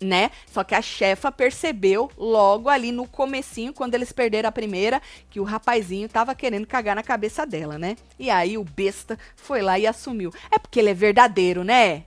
Né? 0.00 0.30
Só 0.52 0.62
que 0.62 0.74
a 0.74 0.82
chefa 0.82 1.30
percebeu 1.32 2.10
logo 2.16 2.68
ali 2.68 2.92
no 2.92 3.06
comecinho, 3.06 3.72
quando 3.72 3.94
eles 3.94 4.12
perderam 4.12 4.48
a 4.48 4.52
primeira, 4.52 5.02
que 5.30 5.40
o 5.40 5.44
rapazinho 5.44 6.08
tava 6.08 6.34
querendo 6.34 6.66
cagar 6.66 6.94
na 6.94 7.02
cabeça 7.02 7.44
dela, 7.44 7.78
né? 7.78 7.96
E 8.18 8.30
aí 8.30 8.56
o 8.56 8.64
besta 8.64 9.18
foi 9.36 9.60
lá 9.60 9.78
e 9.78 9.86
assumiu. 9.86 10.32
É 10.50 10.58
porque 10.58 10.78
ele 10.78 10.90
é 10.90 10.94
verdadeiro, 10.94 11.64
né? 11.64 12.04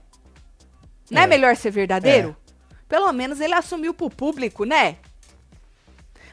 Não 1.10 1.20
é, 1.20 1.24
É. 1.24 1.26
melhor 1.26 1.54
ser 1.56 1.70
verdadeiro? 1.70 2.34
Pelo 2.88 3.12
menos 3.12 3.40
ele 3.40 3.54
assumiu 3.54 3.92
pro 3.92 4.08
público, 4.10 4.64
né? 4.64 4.96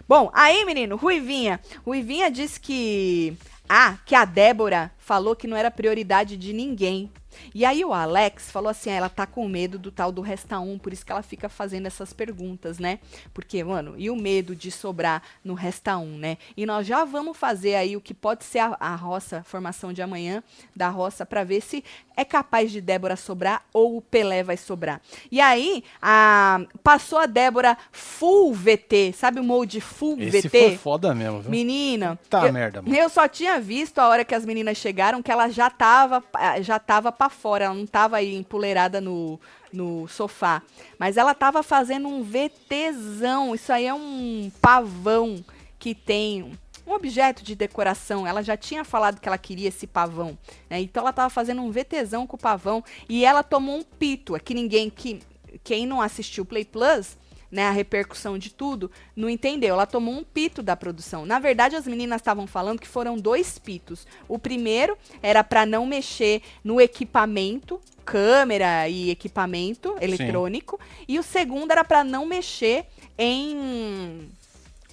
Bom, 0.08 0.32
aí, 0.34 0.66
menino, 0.66 0.96
Ruivinha. 0.96 1.60
Ruivinha 1.86 2.32
disse 2.32 2.60
que. 2.60 3.38
Ah, 3.68 3.98
que 4.06 4.16
a 4.16 4.26
Débora 4.26 4.92
falou 5.10 5.36
que 5.36 5.48
não 5.48 5.58
era 5.58 5.72
prioridade 5.72 6.38
de 6.38 6.54
ninguém. 6.54 7.10
E 7.54 7.64
aí 7.64 7.86
o 7.86 7.94
Alex 7.94 8.50
falou 8.52 8.70
assim, 8.70 8.90
ah, 8.90 8.96
ela 8.96 9.10
tá 9.10 9.26
com 9.26 9.48
medo 9.48 9.78
do 9.78 9.92
tal 9.92 10.12
do 10.12 10.20
Resta 10.22 10.60
1, 10.60 10.80
por 10.80 10.92
isso 10.92 11.06
que 11.06 11.12
ela 11.12 11.22
fica 11.22 11.48
fazendo 11.48 11.86
essas 11.86 12.12
perguntas, 12.12 12.80
né? 12.80 13.00
Porque, 13.34 13.64
mano, 13.64 13.94
e 13.98 14.10
o 14.10 14.16
medo 14.16 14.56
de 14.56 14.72
sobrar 14.72 15.22
no 15.44 15.54
Resta 15.54 15.96
1, 15.98 16.18
né? 16.18 16.38
E 16.58 16.66
nós 16.66 16.86
já 16.88 17.06
vamos 17.06 17.38
fazer 17.38 17.76
aí 17.76 17.96
o 17.96 18.02
que 18.02 18.14
pode 18.16 18.44
ser 18.44 18.60
a, 18.60 18.76
a 18.80 18.96
roça, 18.96 19.44
formação 19.44 19.94
de 19.94 20.02
amanhã 20.02 20.44
da 20.76 20.90
roça, 20.90 21.24
pra 21.26 21.44
ver 21.44 21.62
se 21.62 21.84
é 22.18 22.26
capaz 22.26 22.72
de 22.72 22.82
Débora 22.82 23.16
sobrar 23.16 23.64
ou 23.72 23.98
o 23.98 24.02
Pelé 24.02 24.44
vai 24.44 24.58
sobrar. 24.58 25.00
E 25.32 25.40
aí, 25.40 25.84
a, 26.02 26.60
passou 26.84 27.20
a 27.20 27.26
Débora 27.28 27.78
full 27.92 28.54
VT, 28.54 29.14
sabe 29.16 29.40
o 29.40 29.44
molde 29.44 29.80
full 29.80 30.20
Esse 30.20 30.42
VT? 30.42 30.50
foi 30.50 30.78
foda 30.78 31.14
mesmo, 31.16 31.42
viu? 31.42 31.52
Menina, 31.52 32.20
Tá 32.30 32.46
eu, 32.48 32.52
merda, 32.54 32.82
mano. 32.82 32.94
eu 32.94 33.08
só 33.08 33.28
tinha 33.28 33.60
visto 33.62 34.00
a 34.00 34.08
hora 34.10 34.26
que 34.26 34.34
as 34.36 34.46
meninas 34.46 34.76
chegaram 34.78 34.99
que 35.24 35.32
ela 35.32 35.50
já 35.50 35.70
tava, 35.70 36.24
ah, 36.34 36.62
já 36.62 36.78
tava 36.78 37.12
pra 37.12 37.30
fora, 37.30 37.66
ela 37.66 37.74
não 37.74 37.86
tava 37.86 38.18
aí 38.18 38.36
empoleirada 38.36 39.00
no, 39.00 39.40
no 39.72 40.08
sofá. 40.08 40.62
Mas 40.98 41.18
ela 41.18 41.34
tava 41.34 41.64
fazendo 41.64 42.08
um 42.08 42.24
VTzão, 42.24 43.56
isso 43.56 43.72
aí 43.72 43.86
é 43.86 43.94
um 43.94 44.52
pavão 44.62 45.44
que 45.78 45.96
tem 45.96 46.52
um 46.86 46.94
objeto 46.94 47.44
de 47.44 47.56
decoração. 47.56 48.28
Ela 48.28 48.42
já 48.42 48.58
tinha 48.58 48.84
falado 48.84 49.20
que 49.20 49.28
ela 49.28 49.38
queria 49.38 49.70
esse 49.70 49.88
pavão, 49.88 50.38
né? 50.70 50.82
Então 50.82 51.02
ela 51.02 51.14
tava 51.14 51.30
fazendo 51.30 51.62
um 51.62 51.72
VTzão 51.72 52.28
com 52.28 52.36
o 52.36 52.40
pavão 52.40 52.84
e 53.08 53.24
ela 53.24 53.44
tomou 53.44 53.78
um 53.78 53.84
pito. 53.84 54.36
É 54.36 54.40
que 54.40 54.54
ninguém 54.54 54.90
que 54.90 55.22
quem 55.64 55.86
não 55.86 56.02
assistiu 56.02 56.46
Play 56.46 56.66
Plus 56.66 57.18
né, 57.52 57.68
a 57.68 57.72
repercussão 57.72 58.38
de 58.38 58.52
tudo, 58.52 58.92
não 59.16 59.30
entendeu. 59.30 59.76
Ela 59.76 59.86
tomou 59.86 60.14
um 60.14 60.24
pito 60.24 60.62
da 60.62 60.76
produção. 60.76 61.26
Na 61.26 61.40
verdade, 61.40 61.76
as 61.76 61.88
meninas 61.88 62.22
estavam 62.22 62.48
falando 62.48 62.80
que 62.80 62.88
foram 62.88 63.18
dois 63.18 63.58
pitos. 63.58 64.06
O 64.28 64.38
primeiro 64.38 64.98
era 65.22 65.44
para 65.44 65.66
não 65.66 65.86
mexer 65.86 66.42
no 66.64 66.80
equipamento, 66.80 67.80
câmera 68.06 68.88
e 68.90 69.10
equipamento 69.10 69.96
eletrônico, 70.02 70.80
e 71.08 71.20
o 71.20 71.24
segundo 71.24 71.72
era 71.72 71.84
para 71.84 72.04
não 72.04 72.26
mexer 72.26 72.86
em 73.18 74.30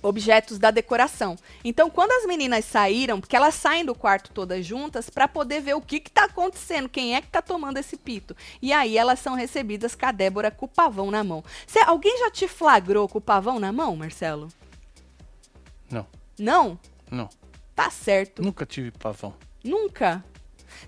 objetos 0.06 0.58
da 0.58 0.70
decoração. 0.70 1.36
Então, 1.64 1.90
quando 1.90 2.12
as 2.12 2.26
meninas 2.26 2.64
saíram, 2.64 3.20
porque 3.20 3.36
elas 3.36 3.54
saem 3.54 3.84
do 3.84 3.94
quarto 3.94 4.30
todas 4.30 4.64
juntas 4.64 5.10
para 5.10 5.26
poder 5.28 5.60
ver 5.60 5.74
o 5.74 5.80
que 5.80 6.00
que 6.00 6.10
tá 6.10 6.24
acontecendo, 6.24 6.88
quem 6.88 7.14
é 7.14 7.20
que 7.20 7.28
tá 7.28 7.42
tomando 7.42 7.78
esse 7.78 7.96
pito. 7.96 8.36
E 8.62 8.72
aí 8.72 8.96
elas 8.96 9.18
são 9.18 9.34
recebidas 9.34 9.94
com 9.94 10.06
a 10.06 10.12
Débora 10.12 10.50
com 10.50 10.66
o 10.66 10.68
pavão 10.68 11.10
na 11.10 11.24
mão. 11.24 11.42
Cê, 11.66 11.80
alguém 11.80 12.18
já 12.18 12.30
te 12.30 12.46
flagrou 12.48 13.08
com 13.08 13.18
o 13.18 13.20
pavão 13.20 13.58
na 13.58 13.72
mão, 13.72 13.96
Marcelo? 13.96 14.48
Não, 15.90 16.06
Não? 16.38 16.78
não. 17.10 17.28
Tá 17.74 17.90
certo. 17.90 18.42
Nunca 18.42 18.64
tive 18.64 18.90
pavão. 18.90 19.34
Nunca. 19.62 20.24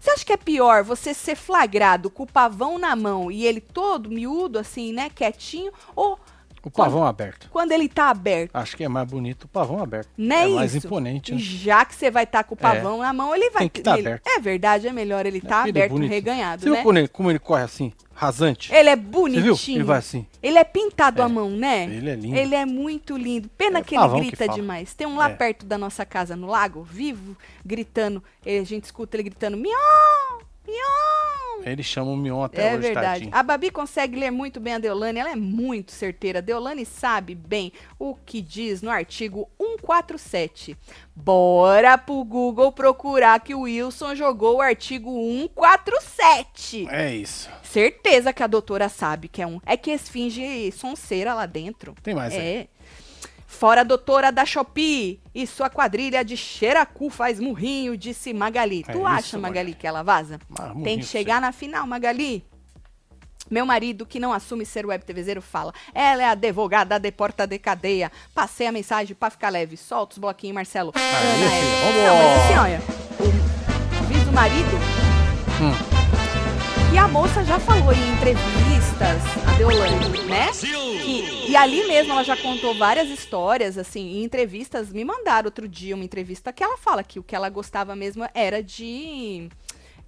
Você 0.01 0.11
acha 0.11 0.25
que 0.25 0.33
é 0.33 0.37
pior 0.37 0.83
você 0.83 1.13
ser 1.13 1.37
flagrado 1.37 2.11
com 2.11 2.23
o 2.23 2.27
pavão 2.27 2.79
na 2.79 2.95
mão 2.95 3.31
e 3.31 3.47
ele 3.47 3.61
todo 3.61 4.11
miúdo, 4.11 4.59
assim, 4.59 4.93
né, 4.93 5.11
quietinho, 5.11 5.73
ou 5.95 6.19
O 6.69 6.71
pavão 6.71 7.01
quando, 7.01 7.09
aberto. 7.09 7.49
Quando 7.51 7.73
ele 7.73 7.89
tá 7.89 8.11
aberto. 8.11 8.51
Acho 8.55 8.77
que 8.77 8.85
é 8.85 8.89
mais 8.89 9.09
bonito 9.09 9.45
o 9.45 9.49
pavão 9.49 9.83
aberto. 9.83 10.11
Não 10.17 10.37
é, 10.37 10.43
é 10.43 10.47
isso? 10.47 10.55
mais 10.57 10.75
imponente. 10.75 11.33
Né? 11.33 11.39
Já 11.41 11.85
que 11.85 11.95
você 11.95 12.11
vai 12.11 12.25
estar 12.25 12.43
tá 12.43 12.45
com 12.45 12.55
o 12.55 12.59
pavão 12.59 13.03
é. 13.03 13.07
na 13.07 13.13
mão, 13.13 13.35
ele 13.35 13.51
vai. 13.51 13.63
Tem 13.63 13.71
que 13.71 13.81
tá 13.81 13.99
ele, 13.99 14.07
aberto. 14.07 14.27
É 14.27 14.39
verdade, 14.39 14.87
é 14.87 14.93
melhor 14.93 15.25
ele 15.27 15.39
estar 15.39 15.63
tá 15.63 15.69
aberto, 15.69 15.93
bonito. 15.93 16.11
reganhado. 16.11 16.63
Você 16.63 16.71
né? 16.71 16.83
viu 16.83 16.97
ele, 16.97 17.09
como 17.09 17.31
ele 17.31 17.39
corre 17.39 17.63
assim, 17.63 17.93
rasante? 18.15 18.73
Ele 18.75 18.91
é 18.91 18.97
bonitinho. 18.97 19.57
Você 19.57 19.67
viu? 19.67 19.77
Ele 19.77 19.85
vai 19.85 19.99
assim. 19.99 20.27
Ele 20.43 20.59
é 20.59 20.65
pintado 20.65 21.23
é. 21.23 21.25
à 21.25 21.29
mão, 21.29 21.51
né? 21.51 21.85
Ele 21.85 22.11
é 22.11 22.15
lindo. 22.15 22.37
Ele 22.37 22.55
é 22.55 22.67
muito 22.67 23.17
lindo. 23.17 23.49
Pena 23.57 23.79
é 23.79 23.83
que 23.83 23.97
ele 23.97 24.09
grita 24.21 24.49
que 24.49 24.55
demais. 24.55 24.95
Tem 24.95 25.07
um 25.07 25.17
lá 25.17 25.31
é. 25.31 25.35
perto 25.35 25.65
da 25.65 25.79
nossa 25.79 26.05
casa, 26.05 26.37
no 26.37 26.47
lago, 26.47 26.83
vivo, 26.83 27.37
gritando. 27.65 28.23
A 28.45 28.65
gente 28.65 28.85
escuta 28.85 29.17
ele 29.17 29.25
gritando: 29.25 29.57
miau, 29.57 30.43
Ele 31.65 31.83
chama 31.83 32.11
o 32.11 32.17
Mion 32.17 32.43
até 32.43 32.69
é 32.69 32.73
hoje, 32.73 32.83
verdade. 32.83 33.07
Tadinho. 33.07 33.31
A 33.33 33.43
Babi 33.43 33.71
consegue 33.71 34.19
ler 34.19 34.31
muito 34.31 34.61
bem 34.61 34.75
a 34.75 34.79
Deolane, 34.79 35.19
ela 35.19 35.31
é 35.31 35.37
muito 35.37 35.93
certeira. 35.93 36.39
A 36.39 36.43
Deolane 36.43 36.85
sabe 36.85 37.35
bem 37.35 37.73
o 37.99 38.15
que 38.15 38.41
diz 38.41 38.83
no 38.83 38.91
artigo 38.91 39.49
147. 39.59 40.77
Bora 41.15 41.99
pro 41.99 42.25
Google 42.25 42.73
procurar 42.73 43.41
que 43.41 43.55
o 43.55 43.63
Wilson 43.63 44.15
jogou 44.15 44.57
o 44.57 44.63
artigo 44.63 45.11
147. 45.11 46.89
É 46.91 47.15
isso. 47.15 47.51
Certeza 47.63 48.33
que 48.33 48.43
a 48.43 48.47
doutora 48.47 48.89
sabe 48.89 49.29
que 49.29 49.43
é 49.43 49.47
um. 49.47 49.61
É 49.67 49.77
que 49.77 49.91
esfinge 49.91 50.73
sonceira 50.73 51.35
lá 51.35 51.47
dentro. 51.47 51.95
Tem 52.03 52.15
mais 52.15 52.35
é. 52.35 52.39
aí. 52.39 52.69
Fora 53.49 53.81
a 53.81 53.85
doutora 53.85 54.31
da 54.31 54.45
Shopee 54.45 55.21
e 55.35 55.47
sua 55.47 55.71
quadrilha 55.71 56.23
de 56.23 56.37
xeracu 56.37 57.09
faz 57.09 57.41
murrinho, 57.41 57.97
disse 57.97 58.35
Magali. 58.35 58.85
É 58.87 58.93
tu 58.93 59.07
acha, 59.07 59.21
isso, 59.21 59.39
Magali, 59.41 59.75
que 59.75 59.87
ela 59.87 60.03
vaza? 60.03 60.39
Ah, 60.57 60.75
Tem 60.85 60.99
que 60.99 61.07
chegar 61.07 61.41
na 61.41 61.51
final, 61.51 61.87
Magali. 61.87 62.45
Meu 63.51 63.65
marido, 63.65 64.05
que 64.05 64.21
não 64.21 64.35
assume 64.35 64.67
ser 64.67 64.85
web 64.85 65.03
TVzeiro, 65.03 65.41
fala. 65.41 65.73
Ela 65.95 66.23
é 66.23 66.27
advogada 66.27 67.01
de 67.01 67.11
porta 67.11 67.47
de 67.47 67.59
cadeia. 67.59 68.13
Passei 68.35 68.67
a 68.67 68.73
mensagem 68.73 69.17
pra 69.17 69.31
ficar 69.31 69.49
leve. 69.49 69.79
Solta 69.79 70.13
os 70.13 70.19
bloquinhos, 70.19 70.55
Marcelo. 70.55 70.93
Aí, 70.95 71.03
Ana, 71.03 71.99
é... 71.99 72.07
Não, 72.07 72.17
mas 72.17 72.45
assim, 72.45 72.59
olha. 72.59 72.83
O, 73.19 74.25
do 74.27 74.33
marido. 74.33 74.77
Hum 75.59 75.99
e 76.93 76.97
a 76.97 77.07
moça 77.07 77.45
já 77.45 77.59
falou 77.61 77.93
em 77.93 78.17
entrevistas, 78.99 79.23
a 79.47 79.57
Deolane, 79.57 80.25
né? 80.25 80.51
Que, 81.05 81.51
e 81.51 81.57
ali 81.57 81.87
mesmo 81.87 82.13
ela 82.13 82.25
já 82.25 82.37
contou 82.37 82.75
várias 82.75 83.09
histórias, 83.09 83.79
assim, 83.79 84.19
em 84.19 84.25
entrevistas. 84.25 84.93
Me 84.93 85.05
mandaram 85.05 85.47
outro 85.47 85.69
dia 85.69 85.95
uma 85.95 86.05
entrevista 86.05 86.53
que 86.53 86.65
ela 86.65 86.77
fala 86.77 87.05
que 87.05 87.19
o 87.19 87.23
que 87.23 87.37
ela 87.37 87.49
gostava 87.49 87.95
mesmo 87.95 88.29
era 88.35 88.63
de 88.63 89.49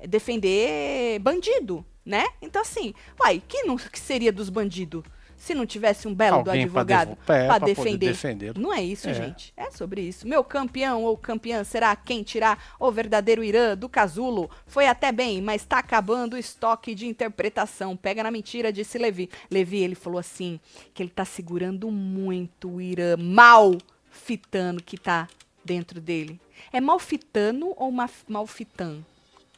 defender 0.08 1.20
bandido, 1.20 1.84
né? 2.04 2.26
Então, 2.42 2.62
assim, 2.62 2.92
uai, 3.20 3.40
que, 3.46 3.62
não, 3.62 3.76
que 3.76 3.98
seria 3.98 4.32
dos 4.32 4.50
bandidos? 4.50 5.04
Se 5.40 5.54
não 5.54 5.64
tivesse 5.64 6.06
um 6.06 6.14
belo 6.14 6.36
Alguém 6.36 6.66
do 6.66 6.78
advogado 6.78 7.16
para 7.24 7.58
defender. 7.58 8.10
defender. 8.10 8.58
Não 8.58 8.74
é 8.74 8.82
isso, 8.82 9.08
é. 9.08 9.14
gente. 9.14 9.54
É 9.56 9.70
sobre 9.70 10.02
isso. 10.02 10.28
Meu 10.28 10.44
campeão 10.44 11.02
ou 11.02 11.16
campeã 11.16 11.64
será 11.64 11.96
quem 11.96 12.22
tirar 12.22 12.76
o 12.78 12.92
verdadeiro 12.92 13.42
Irã 13.42 13.74
do 13.74 13.88
casulo. 13.88 14.50
Foi 14.66 14.86
até 14.86 15.10
bem, 15.10 15.40
mas 15.40 15.64
tá 15.64 15.78
acabando 15.78 16.34
o 16.34 16.38
estoque 16.38 16.94
de 16.94 17.06
interpretação. 17.06 17.96
Pega 17.96 18.22
na 18.22 18.30
mentira, 18.30 18.70
disse 18.70 18.98
Levi. 18.98 19.30
Levi, 19.50 19.78
ele 19.78 19.94
falou 19.94 20.18
assim, 20.18 20.60
que 20.92 21.02
ele 21.02 21.10
tá 21.10 21.24
segurando 21.24 21.90
muito 21.90 22.72
o 22.72 22.80
Irã 22.80 23.16
mal 23.16 23.78
fitando 24.10 24.82
que 24.82 24.98
tá 24.98 25.26
dentro 25.64 26.02
dele. 26.02 26.38
É 26.70 26.82
malfitano 26.82 27.72
ou 27.78 27.90
ma 27.90 28.10
malfitan? 28.28 28.98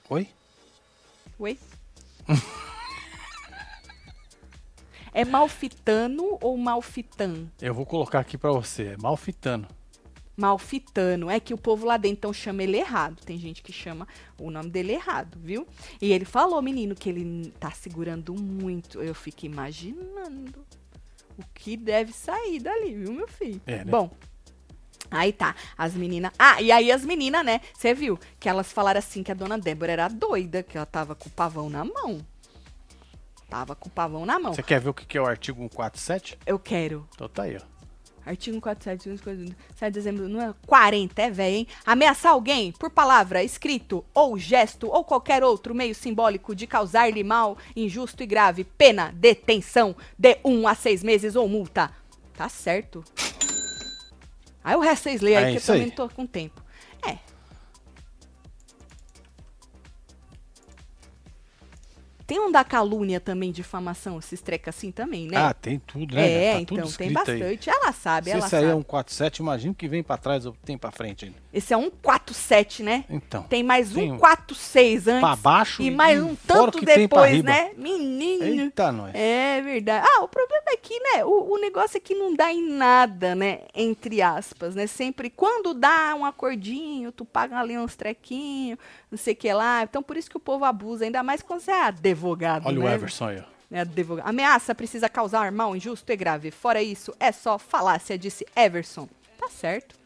Oi? 0.08 0.28
Oi? 1.40 1.58
É 5.12 5.25
malfitano 5.25 6.38
ou 6.40 6.57
malfitan? 6.57 7.46
Eu 7.61 7.75
vou 7.75 7.85
colocar 7.85 8.20
aqui 8.20 8.38
para 8.38 8.51
você, 8.51 8.94
é 8.94 8.96
malfitano. 8.96 9.68
Malfitano. 10.37 11.31
É 11.31 11.38
que 11.38 11.53
o 11.53 11.59
povo 11.59 11.87
lá 11.87 11.96
dentro 11.96 12.16
então 12.16 12.33
chama 12.33 12.62
ele 12.62 12.79
errado. 12.79 13.22
Tem 13.25 13.38
gente 13.38 13.62
que 13.62 13.72
chama 13.72 14.09
o 14.38 14.51
nome 14.51 14.70
dele 14.70 14.92
errado, 14.92 15.38
viu? 15.38 15.66
E 16.01 16.12
ele 16.12 16.25
falou, 16.25 16.61
menino, 16.62 16.94
que 16.94 17.11
ele 17.11 17.53
tá 17.61 17.70
segurando 17.70 18.35
muito. 18.35 19.03
Eu 19.03 19.14
fico 19.14 19.44
imaginando 19.44 20.64
o 21.38 21.42
que 21.55 21.77
deve 21.77 22.12
sair 22.12 22.59
dali, 22.59 22.94
viu, 22.94 23.12
meu 23.12 23.29
filho? 23.29 23.61
É, 23.66 23.85
né? 23.85 23.90
Bom, 23.90 24.11
Aí 25.11 25.31
tá, 25.31 25.55
as 25.77 25.92
meninas. 25.94 26.33
Ah, 26.38 26.62
e 26.62 26.72
aí 26.72 26.90
as 26.90 27.05
meninas, 27.05 27.44
né? 27.44 27.61
Você 27.75 27.92
viu 27.92 28.18
que 28.40 28.48
elas 28.48 28.72
falaram 28.72 28.98
assim 28.98 29.22
que 29.22 29.31
a 29.31 29.35
dona 29.35 29.59
Débora 29.59 29.92
era 29.92 30.09
doida, 30.09 30.62
que 30.62 30.77
ela 30.77 30.87
tava 30.87 31.14
com 31.14 31.29
o 31.29 31.33
pavão 31.33 31.68
na 31.68 31.85
mão. 31.85 32.25
Tava 33.52 33.76
com 33.76 33.86
o 33.86 33.92
pavão 33.92 34.24
na 34.24 34.38
mão. 34.38 34.54
Você 34.54 34.62
quer 34.62 34.80
ver 34.80 34.88
o 34.88 34.94
que 34.94 35.18
é 35.18 35.20
o 35.20 35.26
artigo 35.26 35.60
147? 35.60 36.38
Eu 36.46 36.58
quero. 36.58 37.06
Então 37.14 37.28
tá 37.28 37.42
aí, 37.42 37.58
ó. 37.58 37.72
Artigo 38.24 38.56
147, 38.56 39.54
7 39.74 39.90
de 39.90 39.90
dezembro, 39.90 40.26
não 40.26 40.40
é 40.40 40.54
40, 40.66 41.20
é 41.20 41.30
velho, 41.30 41.56
hein? 41.56 41.66
Ameaçar 41.84 42.32
alguém 42.32 42.72
por 42.72 42.88
palavra, 42.88 43.42
escrito 43.42 44.02
ou 44.14 44.38
gesto 44.38 44.88
ou 44.88 45.04
qualquer 45.04 45.44
outro 45.44 45.74
meio 45.74 45.94
simbólico 45.94 46.54
de 46.54 46.66
causar-lhe 46.66 47.22
mal, 47.22 47.58
injusto 47.76 48.22
e 48.22 48.26
grave, 48.26 48.64
pena, 48.64 49.12
detenção 49.14 49.94
de 50.16 50.38
1 50.42 50.50
um 50.50 50.66
a 50.66 50.74
6 50.74 51.02
meses 51.02 51.36
ou 51.36 51.46
multa. 51.46 51.90
Tá 52.34 52.48
certo. 52.48 53.04
Aí 54.64 54.76
o 54.76 54.80
resto 54.80 55.02
vocês 55.02 55.20
leem 55.20 55.36
aí, 55.36 55.44
é 55.44 55.50
que 55.50 55.58
eu 55.58 55.66
também 55.66 55.86
não 55.88 55.94
tô 55.94 56.08
com 56.08 56.24
tempo. 56.26 56.62
Tem 62.32 62.40
um 62.40 62.50
da 62.50 62.64
calúnia 62.64 63.20
também, 63.20 63.52
difamação, 63.52 64.18
esses 64.18 64.40
treca 64.40 64.70
assim 64.70 64.90
também, 64.90 65.28
né? 65.28 65.36
Ah, 65.36 65.52
tem 65.52 65.78
tudo, 65.78 66.14
né? 66.14 66.32
É, 66.32 66.54
tá 66.54 66.60
então 66.62 66.90
tem 66.92 67.12
bastante. 67.12 67.68
Aí. 67.68 67.76
Ela 67.76 67.92
sabe, 67.92 68.24
Se 68.24 68.30
ela 68.30 68.38
esse 68.38 68.48
sabe. 68.48 68.64
aí 68.64 68.70
é 68.70 68.74
um 68.74 68.82
47, 68.82 69.36
imagina 69.42 69.74
que 69.74 69.86
vem 69.86 70.02
para 70.02 70.16
trás 70.16 70.46
ou 70.46 70.56
tem 70.64 70.78
para 70.78 70.90
frente 70.90 71.26
ainda. 71.26 71.36
Esse 71.52 71.74
é 71.74 71.76
um 71.76 71.90
47, 71.90 72.82
né? 72.82 73.04
Então. 73.10 73.42
Tem 73.42 73.62
mais 73.62 73.94
um 73.94 74.16
46 74.16 75.08
antes. 75.08 75.20
Pra 75.20 75.36
baixo 75.36 75.82
e 75.82 75.90
mais 75.90 76.22
um 76.22 76.34
tanto 76.34 76.80
depois, 76.80 77.44
né? 77.44 77.72
Menino. 77.76 78.62
Eita, 78.62 78.90
nós. 78.90 79.14
É 79.14 79.60
verdade. 79.60 80.06
Ah, 80.10 80.22
o 80.22 80.28
problema 80.28 80.64
é 80.68 80.76
que, 80.78 80.98
né, 80.98 81.22
o, 81.26 81.52
o 81.52 81.58
negócio 81.58 81.98
é 81.98 82.00
que 82.00 82.14
não 82.14 82.34
dá 82.34 82.50
em 82.50 82.66
nada, 82.66 83.34
né, 83.34 83.60
entre 83.74 84.22
aspas, 84.22 84.74
né? 84.74 84.86
Sempre 84.86 85.28
quando 85.28 85.74
dá 85.74 86.14
um 86.14 86.24
acordinho, 86.24 87.12
tu 87.12 87.26
paga 87.26 87.58
ali 87.58 87.76
uns 87.76 87.94
trequinhos, 87.94 88.78
não 89.10 89.18
sei 89.18 89.34
o 89.34 89.36
que 89.36 89.52
lá. 89.52 89.82
Então 89.82 90.02
por 90.02 90.16
isso 90.16 90.30
que 90.30 90.38
o 90.38 90.40
povo 90.40 90.64
abusa, 90.64 91.04
ainda 91.04 91.22
mais 91.22 91.42
quando 91.42 91.60
você 91.60 91.70
é 91.70 91.82
advogado, 92.22 92.66
Olha 92.66 92.78
né? 92.78 92.85
o 92.85 92.88
Everson 92.88 93.26
aí. 93.26 93.42
É 93.70 93.80
advogado. 93.80 94.28
Ameaça 94.28 94.74
precisa 94.74 95.08
causar 95.08 95.50
mal 95.50 95.74
injusto 95.74 96.11
e 96.12 96.16
grave. 96.16 96.50
Fora 96.50 96.82
isso, 96.82 97.14
é 97.18 97.32
só 97.32 97.58
falácia, 97.58 98.18
disse 98.18 98.46
Everson. 98.54 99.08
Tá 99.38 99.48
certo. 99.48 100.00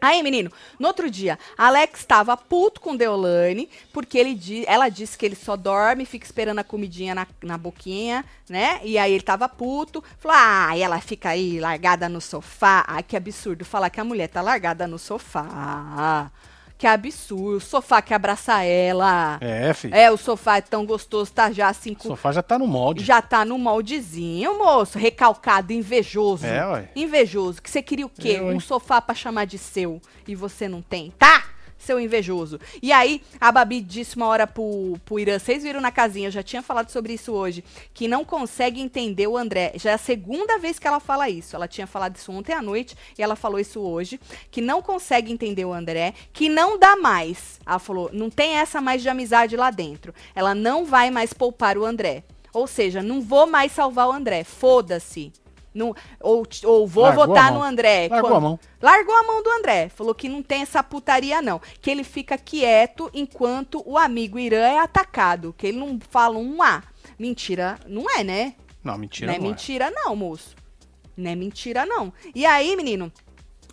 Aí, 0.00 0.22
menino, 0.22 0.50
no 0.78 0.86
outro 0.86 1.10
dia, 1.10 1.36
Alex 1.56 2.00
estava 2.00 2.36
puto 2.36 2.80
com 2.80 2.94
Deolane, 2.94 3.68
porque 3.92 4.16
ele, 4.16 4.64
ela 4.64 4.88
disse 4.88 5.18
que 5.18 5.26
ele 5.26 5.34
só 5.34 5.56
dorme, 5.56 6.04
fica 6.04 6.24
esperando 6.24 6.60
a 6.60 6.64
comidinha 6.64 7.16
na, 7.16 7.26
na 7.42 7.58
boquinha, 7.58 8.24
né? 8.48 8.80
E 8.84 8.96
aí 8.96 9.12
ele 9.12 9.24
tava 9.24 9.48
puto, 9.48 10.02
falou, 10.20 10.36
ah, 10.40 10.76
e 10.76 10.82
ela 10.82 11.00
fica 11.00 11.30
aí 11.30 11.58
largada 11.58 12.08
no 12.08 12.20
sofá. 12.20 12.84
Ai, 12.86 13.02
que 13.02 13.16
absurdo 13.16 13.64
falar 13.64 13.90
que 13.90 14.00
a 14.00 14.04
mulher 14.04 14.28
tá 14.28 14.40
largada 14.40 14.86
no 14.86 15.00
sofá 15.00 16.30
que 16.78 16.86
é 16.86 16.90
absurdo. 16.90 17.56
O 17.56 17.60
sofá 17.60 18.00
que 18.00 18.14
abraça 18.14 18.62
ela. 18.62 19.36
É, 19.40 19.74
filho. 19.74 19.94
É, 19.94 20.10
o 20.10 20.16
sofá 20.16 20.58
é 20.58 20.60
tão 20.60 20.86
gostoso, 20.86 21.32
tá 21.32 21.50
já 21.50 21.68
assim. 21.68 21.92
Com... 21.92 22.08
O 22.08 22.12
sofá 22.12 22.30
já 22.30 22.42
tá 22.42 22.56
no 22.56 22.68
molde. 22.68 23.04
Já 23.04 23.20
tá 23.20 23.44
no 23.44 23.58
moldezinho, 23.58 24.56
moço. 24.56 24.96
Recalcado, 24.96 25.72
invejoso. 25.72 26.46
É, 26.46 26.64
ué. 26.64 26.90
Invejoso. 26.94 27.60
Que 27.60 27.68
você 27.68 27.82
queria 27.82 28.06
o 28.06 28.08
quê? 28.08 28.36
Eu, 28.38 28.46
um 28.46 28.60
sofá 28.60 29.02
para 29.02 29.14
chamar 29.14 29.44
de 29.44 29.58
seu 29.58 30.00
e 30.26 30.36
você 30.36 30.68
não 30.68 30.80
tem. 30.80 31.12
Tá? 31.18 31.44
Seu 31.78 32.00
invejoso. 32.00 32.60
E 32.82 32.92
aí, 32.92 33.22
a 33.40 33.50
Babi 33.52 33.80
disse 33.80 34.16
uma 34.16 34.26
hora 34.26 34.46
pro, 34.46 34.98
pro 35.04 35.18
Irã, 35.18 35.38
vocês 35.38 35.62
viram 35.62 35.80
na 35.80 35.92
casinha, 35.92 36.28
eu 36.28 36.32
já 36.32 36.42
tinha 36.42 36.62
falado 36.62 36.90
sobre 36.90 37.12
isso 37.14 37.32
hoje, 37.32 37.64
que 37.94 38.08
não 38.08 38.24
consegue 38.24 38.80
entender 38.80 39.26
o 39.26 39.36
André. 39.36 39.72
Já 39.76 39.90
é 39.90 39.94
a 39.94 39.98
segunda 39.98 40.58
vez 40.58 40.78
que 40.78 40.86
ela 40.86 41.00
fala 41.00 41.28
isso. 41.28 41.54
Ela 41.54 41.68
tinha 41.68 41.86
falado 41.86 42.16
isso 42.16 42.32
ontem 42.32 42.52
à 42.52 42.60
noite 42.60 42.96
e 43.16 43.22
ela 43.22 43.36
falou 43.36 43.58
isso 43.58 43.80
hoje, 43.80 44.20
que 44.50 44.60
não 44.60 44.82
consegue 44.82 45.32
entender 45.32 45.64
o 45.64 45.72
André, 45.72 46.14
que 46.32 46.48
não 46.48 46.78
dá 46.78 46.96
mais. 46.96 47.60
Ela 47.64 47.78
falou, 47.78 48.10
não 48.12 48.28
tem 48.28 48.54
essa 48.56 48.80
mais 48.80 49.02
de 49.02 49.08
amizade 49.08 49.56
lá 49.56 49.70
dentro. 49.70 50.14
Ela 50.34 50.54
não 50.54 50.84
vai 50.84 51.10
mais 51.10 51.32
poupar 51.32 51.78
o 51.78 51.84
André. 51.84 52.24
Ou 52.52 52.66
seja, 52.66 53.02
não 53.02 53.20
vou 53.20 53.46
mais 53.46 53.72
salvar 53.72 54.08
o 54.08 54.12
André. 54.12 54.42
Foda-se. 54.42 55.32
No, 55.78 55.94
ou, 56.20 56.44
ou 56.64 56.86
vou 56.88 57.04
Largou 57.04 57.26
votar 57.28 57.52
no 57.52 57.62
André. 57.62 58.08
Largou 58.10 58.30
quando, 58.30 58.36
a 58.36 58.40
mão. 58.40 58.60
Largou 58.82 59.16
a 59.16 59.22
mão 59.22 59.42
do 59.42 59.50
André. 59.50 59.88
Falou 59.88 60.12
que 60.12 60.28
não 60.28 60.42
tem 60.42 60.62
essa 60.62 60.82
putaria, 60.82 61.40
não. 61.40 61.60
Que 61.80 61.88
ele 61.88 62.02
fica 62.02 62.36
quieto 62.36 63.08
enquanto 63.14 63.80
o 63.86 63.96
amigo 63.96 64.40
Irã 64.40 64.66
é 64.66 64.80
atacado. 64.80 65.54
Que 65.56 65.68
ele 65.68 65.78
não 65.78 66.00
fala 66.10 66.36
um 66.36 66.60
A. 66.60 66.82
Mentira, 67.16 67.78
não 67.86 68.10
é, 68.10 68.24
né? 68.24 68.54
Não, 68.82 68.98
mentira 68.98 69.28
não. 69.28 69.34
É 69.34 69.38
não 69.38 69.46
é 69.46 69.48
mentira, 69.48 69.90
não, 69.90 70.16
moço. 70.16 70.56
Não 71.16 71.30
é 71.30 71.34
mentira, 71.36 71.86
não. 71.86 72.12
E 72.34 72.44
aí, 72.44 72.76
menino, 72.76 73.12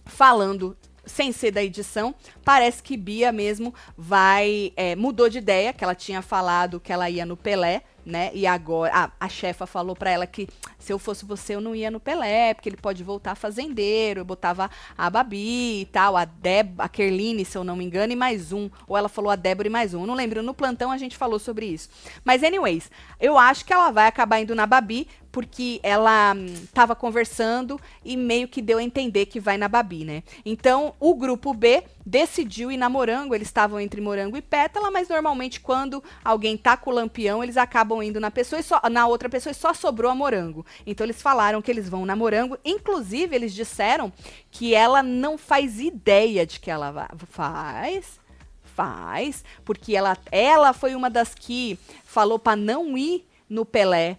falando 0.05 0.77
sem 1.05 1.31
ser 1.31 1.51
da 1.51 1.63
edição, 1.63 2.13
parece 2.43 2.81
que 2.81 2.95
Bia 2.95 3.31
mesmo 3.31 3.73
vai. 3.97 4.71
É, 4.75 4.95
mudou 4.95 5.27
de 5.27 5.39
ideia, 5.39 5.73
que 5.73 5.83
ela 5.83 5.95
tinha 5.95 6.21
falado 6.21 6.79
que 6.79 6.93
ela 6.93 7.09
ia 7.09 7.25
no 7.25 7.35
Pelé 7.35 7.83
né? 8.05 8.31
E 8.33 8.45
agora 8.45 9.11
a, 9.19 9.29
chefa 9.29 9.65
falou 9.65 9.95
para 9.95 10.11
ela 10.11 10.27
que 10.27 10.47
se 10.77 10.93
eu 10.93 10.99
fosse 10.99 11.25
você 11.25 11.55
eu 11.55 11.61
não 11.61 11.75
ia 11.75 11.89
no 11.89 11.99
Pelé, 11.99 12.53
porque 12.53 12.69
ele 12.69 12.77
pode 12.77 13.03
voltar 13.03 13.35
fazendeiro. 13.35 14.21
Eu 14.21 14.25
botava 14.25 14.69
a 14.97 15.09
Babi 15.09 15.81
e 15.81 15.85
tal, 15.91 16.15
a 16.15 16.25
Deb, 16.25 16.79
a 16.79 16.87
Kerline, 16.87 17.43
se 17.43 17.57
eu 17.57 17.63
não 17.63 17.75
me 17.75 17.83
engano, 17.83 18.13
e 18.13 18.15
mais 18.15 18.51
um. 18.51 18.69
Ou 18.87 18.95
ela 18.95 19.09
falou 19.09 19.31
a 19.31 19.35
Débora 19.35 19.67
e 19.67 19.71
mais 19.71 19.93
um. 19.93 20.01
Eu 20.01 20.07
não 20.07 20.13
lembro, 20.13 20.43
no 20.43 20.53
plantão 20.53 20.91
a 20.91 20.97
gente 20.97 21.17
falou 21.17 21.39
sobre 21.39 21.65
isso. 21.65 21.89
Mas 22.23 22.43
anyways, 22.43 22.91
eu 23.19 23.37
acho 23.37 23.65
que 23.65 23.73
ela 23.73 23.91
vai 23.91 24.07
acabar 24.07 24.39
indo 24.39 24.53
na 24.53 24.65
Babi, 24.65 25.07
porque 25.35 25.81
ela 25.83 26.33
estava 26.63 26.93
hum, 26.93 26.95
conversando 26.95 27.77
e 28.05 28.15
meio 28.15 28.47
que 28.47 28.61
deu 28.61 28.77
a 28.77 28.83
entender 28.83 29.25
que 29.25 29.37
vai 29.37 29.57
na 29.57 29.67
Babi, 29.67 30.05
né? 30.05 30.23
Então, 30.45 30.93
o 30.97 31.13
grupo 31.13 31.53
B 31.53 31.83
decidiu 32.05 32.71
ir 32.71 32.77
na 32.77 32.87
Morango, 32.87 33.35
eles 33.35 33.49
estavam 33.49 33.77
entre 33.77 33.99
Morango 33.99 34.37
e 34.37 34.41
Pétala, 34.41 34.89
mas 34.89 35.09
normalmente 35.09 35.59
quando 35.59 36.01
alguém 36.23 36.55
tá 36.55 36.77
com 36.77 36.89
o 36.89 36.93
lampião, 36.93 37.43
eles 37.43 37.57
acabam 37.57 38.01
indo 38.01 38.17
na 38.17 38.31
pessoa 38.31 38.61
e 38.61 38.63
só, 38.63 38.79
na 38.89 39.07
outra 39.07 39.27
pessoa 39.27 39.51
e 39.51 39.55
só 39.55 39.73
sobrou 39.73 40.09
a 40.09 40.15
Morango. 40.15 40.65
Então 40.87 41.05
eles 41.05 41.21
falaram 41.21 41.61
que 41.61 41.69
eles 41.69 41.89
vão 41.89 42.05
na 42.05 42.15
Morango, 42.15 42.57
inclusive 42.63 43.35
eles 43.35 43.53
disseram 43.53 44.13
que 44.49 44.73
ela 44.73 45.03
não 45.03 45.37
faz 45.37 45.81
ideia 45.81 46.45
de 46.45 46.61
que 46.61 46.71
ela. 46.71 47.09
Faz 47.27 48.23
faz, 48.63 49.43
porque 49.63 49.95
ela, 49.95 50.17
ela 50.31 50.73
foi 50.73 50.95
uma 50.95 51.09
das 51.09 51.33
que 51.33 51.79
falou 52.03 52.37
para 52.37 52.57
não 52.57 52.97
ir 52.97 53.25
no 53.49 53.65
Pelé, 53.65 54.17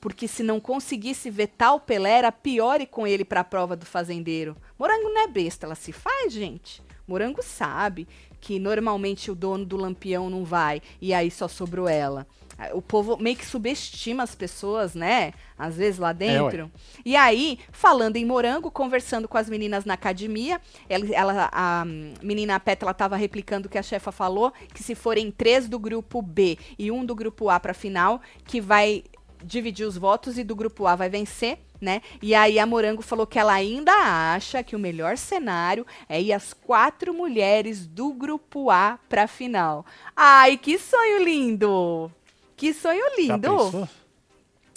porque 0.00 0.28
se 0.28 0.42
não 0.42 0.60
conseguisse 0.60 1.30
vetar 1.30 1.74
o 1.74 1.80
Pelé, 1.80 2.18
era 2.18 2.32
pior 2.32 2.80
ir 2.80 2.86
com 2.86 3.06
ele 3.06 3.24
para 3.24 3.40
a 3.40 3.44
prova 3.44 3.76
do 3.76 3.86
fazendeiro. 3.86 4.56
Morango 4.78 5.08
não 5.08 5.22
é 5.22 5.28
besta, 5.28 5.66
ela 5.66 5.74
se 5.74 5.92
faz, 5.92 6.32
gente. 6.32 6.82
Morango 7.06 7.42
sabe 7.42 8.06
que 8.40 8.58
normalmente 8.58 9.30
o 9.30 9.34
dono 9.34 9.64
do 9.64 9.76
lampião 9.76 10.30
não 10.30 10.44
vai 10.44 10.80
e 11.00 11.12
aí 11.12 11.30
só 11.30 11.48
sobrou 11.48 11.88
ela. 11.88 12.26
O 12.72 12.82
povo 12.82 13.16
meio 13.16 13.36
que 13.36 13.46
subestima 13.46 14.24
as 14.24 14.34
pessoas, 14.34 14.92
né? 14.92 15.32
Às 15.56 15.76
vezes 15.76 16.00
lá 16.00 16.10
é, 16.10 16.14
dentro. 16.14 16.64
É, 16.64 17.00
e 17.04 17.14
aí, 17.14 17.58
falando 17.70 18.16
em 18.16 18.24
morango, 18.24 18.68
conversando 18.68 19.28
com 19.28 19.38
as 19.38 19.48
meninas 19.48 19.84
na 19.84 19.94
academia, 19.94 20.60
ela, 20.88 21.06
ela 21.14 21.50
a 21.52 21.84
menina 22.20 22.58
Pétala 22.58 22.90
estava 22.90 23.16
replicando 23.16 23.68
o 23.68 23.70
que 23.70 23.78
a 23.78 23.82
chefa 23.82 24.10
falou, 24.10 24.52
que 24.74 24.82
se 24.82 24.96
forem 24.96 25.30
três 25.30 25.68
do 25.68 25.78
grupo 25.78 26.20
B 26.20 26.58
e 26.76 26.90
um 26.90 27.04
do 27.04 27.14
grupo 27.14 27.48
A 27.48 27.60
para 27.60 27.72
final, 27.72 28.20
que 28.44 28.60
vai 28.60 29.04
dividir 29.44 29.86
os 29.86 29.96
votos 29.96 30.38
e 30.38 30.44
do 30.44 30.56
grupo 30.56 30.86
A 30.86 30.96
vai 30.96 31.08
vencer, 31.08 31.58
né? 31.80 32.02
E 32.20 32.34
aí 32.34 32.58
a 32.58 32.66
Morango 32.66 33.02
falou 33.02 33.26
que 33.26 33.38
ela 33.38 33.52
ainda 33.52 33.92
acha 33.92 34.62
que 34.62 34.76
o 34.76 34.78
melhor 34.78 35.16
cenário 35.16 35.86
é 36.08 36.20
ir 36.20 36.32
as 36.32 36.52
quatro 36.52 37.14
mulheres 37.14 37.86
do 37.86 38.12
grupo 38.12 38.70
A 38.70 38.98
para 39.08 39.26
final. 39.26 39.84
Ai, 40.14 40.56
que 40.56 40.78
sonho 40.78 41.22
lindo! 41.22 42.10
Que 42.56 42.74
sonho 42.74 43.04
lindo! 43.16 43.88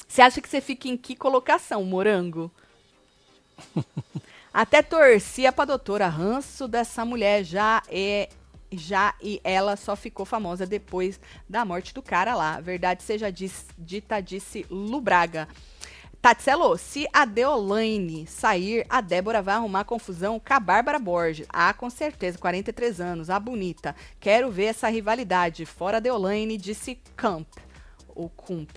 Você 0.08 0.22
acha 0.22 0.42
que 0.42 0.50
você 0.50 0.60
fica 0.60 0.88
em 0.88 0.98
que 0.98 1.16
colocação, 1.16 1.84
Morango? 1.84 2.52
Até 4.54 4.82
torcia 4.82 5.52
pra 5.52 5.64
doutora 5.64 6.08
ranço 6.08 6.68
dessa 6.68 7.06
mulher 7.06 7.44
já 7.44 7.82
é 7.88 8.28
já 8.72 9.14
e 9.22 9.42
ela 9.44 9.76
só 9.76 9.96
ficou 9.96 10.26
famosa 10.26 10.66
depois 10.66 11.20
da 11.50 11.66
morte 11.66 11.94
do 11.94 12.02
cara 12.02 12.36
lá. 12.36 12.60
Verdade 12.60 13.04
seja 13.04 13.32
diz, 13.32 13.66
dita, 13.78 14.22
disse 14.22 14.66
Lubraga. 14.70 15.48
Tatselo, 16.22 16.78
se 16.78 17.08
a 17.12 17.26
Deolane 17.26 18.28
sair, 18.28 18.86
a 18.88 19.02
Débora 19.02 19.42
vai 19.42 19.56
arrumar 19.56 19.86
confusão 19.86 20.40
com 20.40 20.54
a 20.54 20.60
Bárbara 20.60 21.00
Borges. 21.00 21.48
Ah, 21.50 21.74
com 21.74 21.90
certeza, 21.90 22.38
43 22.38 23.02
anos, 23.02 23.30
a 23.32 23.40
bonita. 23.40 23.96
Quero 24.20 24.52
ver 24.52 24.66
essa 24.66 24.88
rivalidade. 24.88 25.66
Fora 25.66 26.00
Deolane, 26.00 26.58
disse 26.58 27.00
Camp. 27.16 27.48
O 28.14 28.30
Kump. 28.30 28.70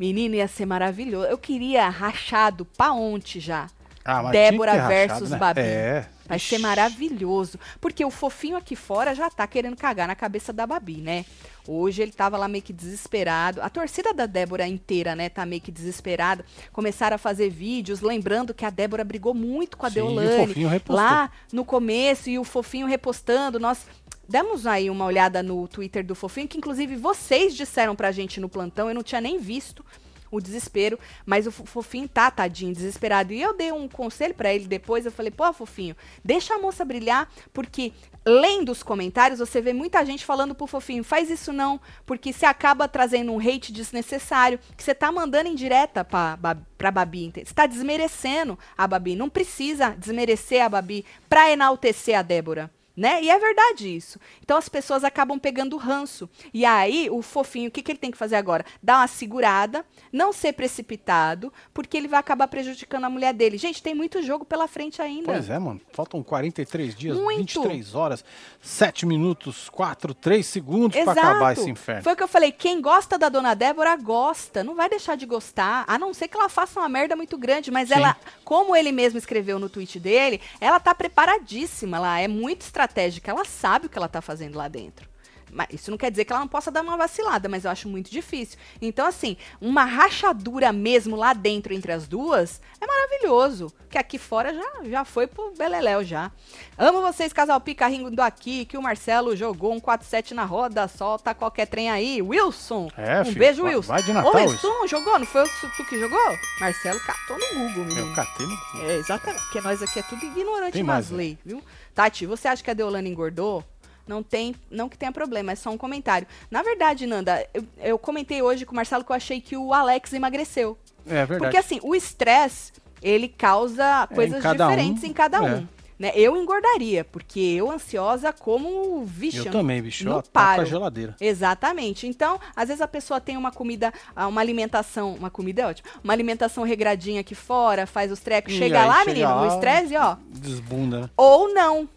Menino, 0.00 0.34
ia 0.34 0.48
ser 0.48 0.66
maravilhoso. 0.66 1.28
Eu 1.28 1.38
queria 1.38 1.88
rachado 1.88 2.64
pra 2.64 2.92
ontem 2.92 3.38
já. 3.38 3.68
Ah, 4.04 4.30
Débora 4.30 4.86
versus 4.86 5.30
né? 5.30 5.38
Babi. 5.38 5.60
É. 5.60 6.06
Vai 6.26 6.38
ser 6.38 6.58
maravilhoso. 6.58 7.58
Porque 7.80 8.04
o 8.04 8.10
fofinho 8.10 8.56
aqui 8.56 8.76
fora 8.76 9.14
já 9.14 9.30
tá 9.30 9.46
querendo 9.46 9.76
cagar 9.76 10.06
na 10.06 10.14
cabeça 10.14 10.52
da 10.52 10.66
Babi, 10.66 10.96
né? 10.96 11.24
Hoje 11.66 12.02
ele 12.02 12.12
tava 12.12 12.36
lá 12.36 12.46
meio 12.46 12.62
que 12.62 12.72
desesperado. 12.72 13.62
A 13.62 13.70
torcida 13.70 14.12
da 14.12 14.26
Débora 14.26 14.66
inteira, 14.66 15.16
né, 15.16 15.30
tá 15.30 15.46
meio 15.46 15.62
que 15.62 15.72
desesperada. 15.72 16.44
Começaram 16.72 17.14
a 17.14 17.18
fazer 17.18 17.48
vídeos, 17.48 18.02
lembrando 18.02 18.52
que 18.52 18.66
a 18.66 18.70
Débora 18.70 19.02
brigou 19.02 19.32
muito 19.32 19.78
com 19.78 19.86
a 19.86 19.88
Sim, 19.88 19.94
Deolane 19.94 20.54
lá 20.88 21.30
no 21.50 21.64
começo 21.64 22.28
e 22.28 22.38
o 22.38 22.44
fofinho 22.44 22.86
repostando. 22.86 23.58
Nós 23.58 23.86
demos 24.28 24.66
aí 24.66 24.90
uma 24.90 25.06
olhada 25.06 25.42
no 25.42 25.66
Twitter 25.66 26.04
do 26.04 26.14
fofinho, 26.14 26.48
que 26.48 26.58
inclusive 26.58 26.96
vocês 26.96 27.54
disseram 27.54 27.96
pra 27.96 28.12
gente 28.12 28.40
no 28.40 28.48
plantão, 28.48 28.88
eu 28.88 28.94
não 28.94 29.02
tinha 29.02 29.20
nem 29.20 29.38
visto 29.38 29.82
o 30.30 30.40
desespero, 30.40 30.98
mas 31.24 31.46
o 31.46 31.52
fofinho 31.52 32.08
tá, 32.08 32.30
tadinho, 32.30 32.72
desesperado. 32.72 33.32
E 33.32 33.40
eu 33.40 33.56
dei 33.56 33.72
um 33.72 33.88
conselho 33.88 34.34
para 34.34 34.52
ele 34.52 34.66
depois, 34.66 35.06
eu 35.06 35.12
falei, 35.12 35.30
pô, 35.30 35.52
fofinho, 35.52 35.96
deixa 36.24 36.54
a 36.54 36.58
moça 36.58 36.84
brilhar, 36.84 37.30
porque 37.52 37.92
lendo 38.26 38.72
os 38.72 38.82
comentários, 38.82 39.38
você 39.38 39.60
vê 39.60 39.72
muita 39.72 40.04
gente 40.04 40.24
falando 40.24 40.54
pro 40.54 40.66
fofinho, 40.66 41.04
faz 41.04 41.30
isso 41.30 41.52
não, 41.52 41.80
porque 42.06 42.32
você 42.32 42.46
acaba 42.46 42.88
trazendo 42.88 43.32
um 43.32 43.38
hate 43.38 43.72
desnecessário, 43.72 44.58
que 44.76 44.82
você 44.82 44.94
tá 44.94 45.12
mandando 45.12 45.48
em 45.48 45.54
direta 45.54 46.04
pra, 46.04 46.38
pra 46.78 46.90
Babi, 46.90 47.32
você 47.34 47.54
tá 47.54 47.66
desmerecendo 47.66 48.58
a 48.76 48.86
Babi, 48.86 49.14
não 49.14 49.28
precisa 49.28 49.90
desmerecer 49.90 50.64
a 50.64 50.68
Babi 50.68 51.04
pra 51.28 51.50
enaltecer 51.50 52.18
a 52.18 52.22
Débora 52.22 52.70
né? 52.96 53.22
E 53.22 53.28
é 53.28 53.38
verdade 53.38 53.94
isso. 53.94 54.18
Então 54.42 54.56
as 54.56 54.68
pessoas 54.68 55.04
acabam 55.04 55.38
pegando 55.38 55.76
ranço. 55.76 56.28
E 56.52 56.64
aí 56.64 57.08
o 57.10 57.22
fofinho, 57.22 57.68
o 57.68 57.70
que, 57.70 57.82
que 57.82 57.92
ele 57.92 57.98
tem 57.98 58.10
que 58.10 58.16
fazer 58.16 58.36
agora? 58.36 58.64
Dar 58.82 58.98
uma 58.98 59.06
segurada, 59.08 59.84
não 60.12 60.32
ser 60.32 60.52
precipitado, 60.52 61.52
porque 61.72 61.96
ele 61.96 62.08
vai 62.08 62.20
acabar 62.20 62.46
prejudicando 62.46 63.04
a 63.04 63.10
mulher 63.10 63.34
dele. 63.34 63.58
Gente, 63.58 63.82
tem 63.82 63.94
muito 63.94 64.22
jogo 64.22 64.44
pela 64.44 64.68
frente 64.68 65.02
ainda. 65.02 65.32
Pois 65.32 65.50
é, 65.50 65.58
mano. 65.58 65.80
Faltam 65.92 66.22
43 66.22 66.94
dias, 66.94 67.16
muito. 67.16 67.62
23 67.62 67.94
horas, 67.94 68.24
7 68.60 69.06
minutos, 69.06 69.68
4, 69.68 70.14
3 70.14 70.46
segundos 70.46 70.96
para 71.02 71.12
acabar 71.12 71.52
esse 71.52 71.68
inferno. 71.68 72.02
Foi 72.02 72.12
o 72.12 72.16
que 72.16 72.22
eu 72.22 72.28
falei. 72.28 72.52
Quem 72.52 72.80
gosta 72.80 73.18
da 73.18 73.28
dona 73.28 73.54
Débora 73.54 73.96
gosta. 73.96 74.62
Não 74.62 74.74
vai 74.74 74.88
deixar 74.88 75.16
de 75.16 75.26
gostar. 75.26 75.84
A 75.86 75.98
não 75.98 76.14
ser 76.14 76.28
que 76.28 76.36
ela 76.36 76.48
faça 76.48 76.80
uma 76.80 76.88
merda 76.88 77.16
muito 77.16 77.36
grande. 77.36 77.70
Mas 77.70 77.88
Sim. 77.88 77.94
ela, 77.94 78.16
como 78.44 78.76
ele 78.76 78.92
mesmo 78.92 79.18
escreveu 79.18 79.58
no 79.58 79.68
tweet 79.68 79.98
dele, 79.98 80.40
ela 80.60 80.78
tá 80.78 80.94
preparadíssima. 80.94 81.96
Ela 81.96 82.20
é 82.20 82.28
muito 82.28 82.62
estratégica 82.62 82.83
estratégica, 82.84 83.30
ela 83.30 83.44
sabe 83.44 83.86
o 83.86 83.88
que 83.88 83.98
ela 83.98 84.06
está 84.06 84.20
fazendo 84.20 84.56
lá 84.56 84.68
dentro. 84.68 85.08
Mas 85.54 85.68
isso 85.70 85.90
não 85.90 85.96
quer 85.96 86.10
dizer 86.10 86.24
que 86.24 86.32
ela 86.32 86.40
não 86.40 86.48
possa 86.48 86.68
dar 86.70 86.82
uma 86.82 86.96
vacilada, 86.96 87.48
mas 87.48 87.64
eu 87.64 87.70
acho 87.70 87.88
muito 87.88 88.10
difícil. 88.10 88.58
Então, 88.82 89.06
assim, 89.06 89.36
uma 89.60 89.84
rachadura 89.84 90.72
mesmo 90.72 91.14
lá 91.14 91.32
dentro 91.32 91.72
entre 91.72 91.92
as 91.92 92.08
duas 92.08 92.60
é 92.80 92.86
maravilhoso. 92.86 93.72
Que 93.88 93.96
aqui 93.96 94.18
fora 94.18 94.52
já, 94.52 94.88
já 94.90 95.04
foi 95.04 95.28
pro 95.28 95.54
Beleléu 95.56 96.02
já. 96.02 96.32
Amo 96.76 97.00
vocês, 97.00 97.32
casal 97.32 97.60
Pica 97.60 97.86
rindo 97.86 98.20
aqui, 98.20 98.64
que 98.64 98.76
o 98.76 98.82
Marcelo 98.82 99.36
jogou 99.36 99.72
um 99.72 99.80
4-7 99.80 100.32
na 100.32 100.44
roda, 100.44 100.88
solta 100.88 101.32
qualquer 101.32 101.66
trem 101.66 101.88
aí. 101.88 102.20
Wilson! 102.20 102.90
É, 102.96 103.20
um 103.20 103.24
filho, 103.26 103.38
beijo, 103.38 103.62
vai, 103.62 103.76
Wilson. 103.76 103.92
Vai 103.92 104.02
de 104.02 104.12
Natal, 104.12 104.34
Ô, 104.34 104.36
Wilson, 104.36 104.86
jogou? 104.88 105.16
Não 105.20 105.26
foi 105.26 105.44
tu 105.76 105.84
que 105.84 106.00
jogou? 106.00 106.18
Marcelo 106.58 106.98
catou 106.98 107.38
no 107.38 107.46
Google, 107.60 107.84
menino. 107.84 108.08
Eu 108.08 108.14
catei 108.16 108.46
no 108.46 108.56
Google. 108.56 108.90
É, 108.90 108.96
exatamente, 108.96 109.42
porque 109.44 109.60
nós 109.60 109.80
aqui 109.80 110.00
é 110.00 110.02
tudo 110.02 110.24
ignorante 110.24 110.82
nas 110.82 111.10
né? 111.12 111.16
leis, 111.16 111.38
viu? 111.44 111.62
Tati, 111.94 112.26
você 112.26 112.48
acha 112.48 112.62
que 112.62 112.70
a 112.70 112.74
Deolane 112.74 113.08
engordou? 113.08 113.64
Não 114.06 114.22
tem, 114.22 114.54
não 114.70 114.88
que 114.88 114.98
tenha 114.98 115.12
problema, 115.12 115.52
é 115.52 115.54
só 115.54 115.70
um 115.70 115.78
comentário. 115.78 116.26
Na 116.50 116.62
verdade, 116.62 117.06
Nanda, 117.06 117.46
eu, 117.54 117.64
eu 117.78 117.98
comentei 117.98 118.42
hoje 118.42 118.66
com 118.66 118.72
o 118.72 118.76
Marcelo 118.76 119.02
que 119.02 119.10
eu 119.10 119.16
achei 119.16 119.40
que 119.40 119.56
o 119.56 119.72
Alex 119.72 120.12
emagreceu. 120.12 120.76
É 121.06 121.24
verdade. 121.24 121.38
Porque 121.38 121.56
assim, 121.56 121.80
o 121.82 121.94
estresse, 121.94 122.72
ele 123.00 123.28
causa 123.28 124.08
é, 124.10 124.14
coisas 124.14 124.42
diferentes 124.42 125.04
um, 125.04 125.06
em 125.06 125.12
cada 125.12 125.40
um. 125.40 125.56
É. 125.56 125.62
Né? 125.98 126.12
Eu 126.14 126.36
engordaria, 126.36 127.04
porque 127.04 127.40
eu 127.40 127.70
ansiosa 127.70 128.32
como 128.32 129.04
bicho. 129.06 129.48
Eu 129.48 129.52
também, 129.52 129.80
bicho. 129.80 130.04
Não 130.04 130.20
paro. 130.20 130.62
a 130.62 130.64
geladeira. 130.64 131.16
Exatamente. 131.20 132.06
Então, 132.06 132.38
às 132.54 132.68
vezes 132.68 132.80
a 132.80 132.88
pessoa 132.88 133.20
tem 133.20 133.36
uma 133.36 133.52
comida, 133.52 133.92
ah, 134.14 134.26
uma 134.26 134.40
alimentação, 134.40 135.14
uma 135.14 135.30
comida 135.30 135.62
é 135.62 135.66
ótima, 135.66 135.88
uma 136.02 136.12
alimentação 136.12 136.64
regradinha 136.64 137.20
aqui 137.20 137.34
fora, 137.34 137.86
faz 137.86 138.10
os 138.10 138.20
trecos, 138.20 138.52
chega 138.52 138.84
lá, 138.84 139.00
chega 139.00 139.12
menino, 139.12 139.28
lá, 139.28 139.46
no 139.46 139.54
estresse, 139.54 139.96
ó. 139.96 140.16
Desbunda. 140.28 141.10
Ou 141.16 141.52
não. 141.54 141.88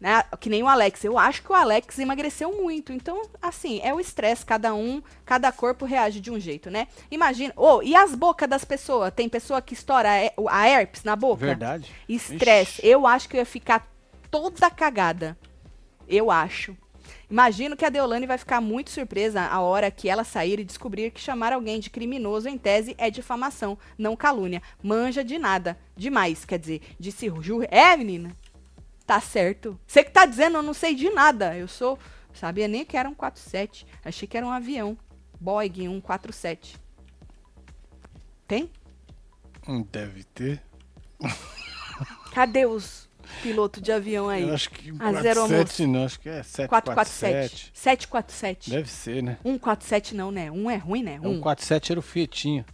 Né? 0.00 0.22
Que 0.38 0.50
nem 0.50 0.62
o 0.62 0.68
Alex. 0.68 1.04
Eu 1.04 1.18
acho 1.18 1.42
que 1.42 1.50
o 1.50 1.54
Alex 1.54 1.98
emagreceu 1.98 2.52
muito. 2.52 2.92
Então, 2.92 3.22
assim, 3.40 3.80
é 3.82 3.94
o 3.94 4.00
estresse. 4.00 4.44
Cada 4.44 4.74
um, 4.74 5.02
cada 5.24 5.50
corpo 5.50 5.84
reage 5.84 6.20
de 6.20 6.30
um 6.30 6.38
jeito, 6.38 6.70
né? 6.70 6.86
Imagina. 7.10 7.52
Oh, 7.56 7.82
e 7.82 7.96
as 7.96 8.14
bocas 8.14 8.48
das 8.48 8.64
pessoas? 8.64 9.12
Tem 9.14 9.28
pessoa 9.28 9.62
que 9.62 9.74
estoura 9.74 10.10
a 10.50 10.68
herpes 10.68 11.02
na 11.02 11.16
boca? 11.16 11.46
Verdade. 11.46 11.90
Estresse. 12.08 12.80
Eu 12.86 13.06
acho 13.06 13.28
que 13.28 13.36
eu 13.36 13.40
ia 13.40 13.46
ficar 13.46 13.90
toda 14.30 14.70
cagada. 14.70 15.36
Eu 16.06 16.30
acho. 16.30 16.76
Imagino 17.28 17.76
que 17.76 17.84
a 17.84 17.88
Deolane 17.88 18.24
vai 18.24 18.38
ficar 18.38 18.60
muito 18.60 18.90
surpresa 18.90 19.42
a 19.42 19.60
hora 19.60 19.90
que 19.90 20.08
ela 20.08 20.22
sair 20.22 20.60
e 20.60 20.64
descobrir 20.64 21.10
que 21.10 21.20
chamar 21.20 21.52
alguém 21.52 21.80
de 21.80 21.90
criminoso 21.90 22.48
em 22.48 22.56
tese 22.56 22.94
é 22.98 23.10
difamação, 23.10 23.76
não 23.98 24.14
calúnia. 24.14 24.62
Manja 24.80 25.24
de 25.24 25.36
nada. 25.36 25.76
Demais, 25.96 26.44
quer 26.44 26.58
dizer, 26.58 26.82
disse 27.00 27.28
Ju. 27.40 27.62
É, 27.68 27.96
menina? 27.96 28.30
Tá 29.06 29.20
certo. 29.20 29.78
Você 29.86 30.02
que 30.02 30.10
tá 30.10 30.26
dizendo, 30.26 30.56
eu 30.56 30.62
não 30.62 30.74
sei 30.74 30.94
de 30.94 31.08
nada. 31.10 31.56
Eu 31.56 31.68
sou. 31.68 31.98
Sabia 32.34 32.66
nem 32.68 32.84
que 32.84 32.96
era 32.96 33.08
um 33.08 33.14
47. 33.14 33.86
Achei 34.04 34.26
que 34.26 34.36
era 34.36 34.44
um 34.46 34.50
avião. 34.50 34.98
Boeing 35.40 35.86
147. 35.88 36.76
Tem? 38.46 38.70
Hum, 39.66 39.86
deve 39.90 40.24
ter. 40.24 40.62
Cadê 42.32 42.66
os 42.66 43.08
pilotos 43.42 43.82
de 43.82 43.90
avião 43.90 44.28
aí? 44.28 44.42
Eu 44.42 44.54
acho 44.54 44.70
que 44.70 44.90
A 45.00 45.12
zero 45.14 45.40
47 45.40 45.86
não, 45.86 46.04
acho 46.04 46.20
que 46.20 46.28
é 46.28 46.42
447. 46.42 47.70
747. 47.72 47.72
747. 47.74 48.70
Deve 48.70 48.90
ser, 48.90 49.22
né? 49.22 49.38
147 49.42 50.14
não, 50.14 50.30
né? 50.30 50.50
Um 50.50 50.70
é 50.70 50.76
ruim, 50.76 51.02
né? 51.02 51.18
É, 51.22 51.26
Um. 51.26 51.38
o 51.38 51.40
47 51.40 51.92
era 51.92 51.98
o 51.98 52.02
Fietinho. 52.02 52.64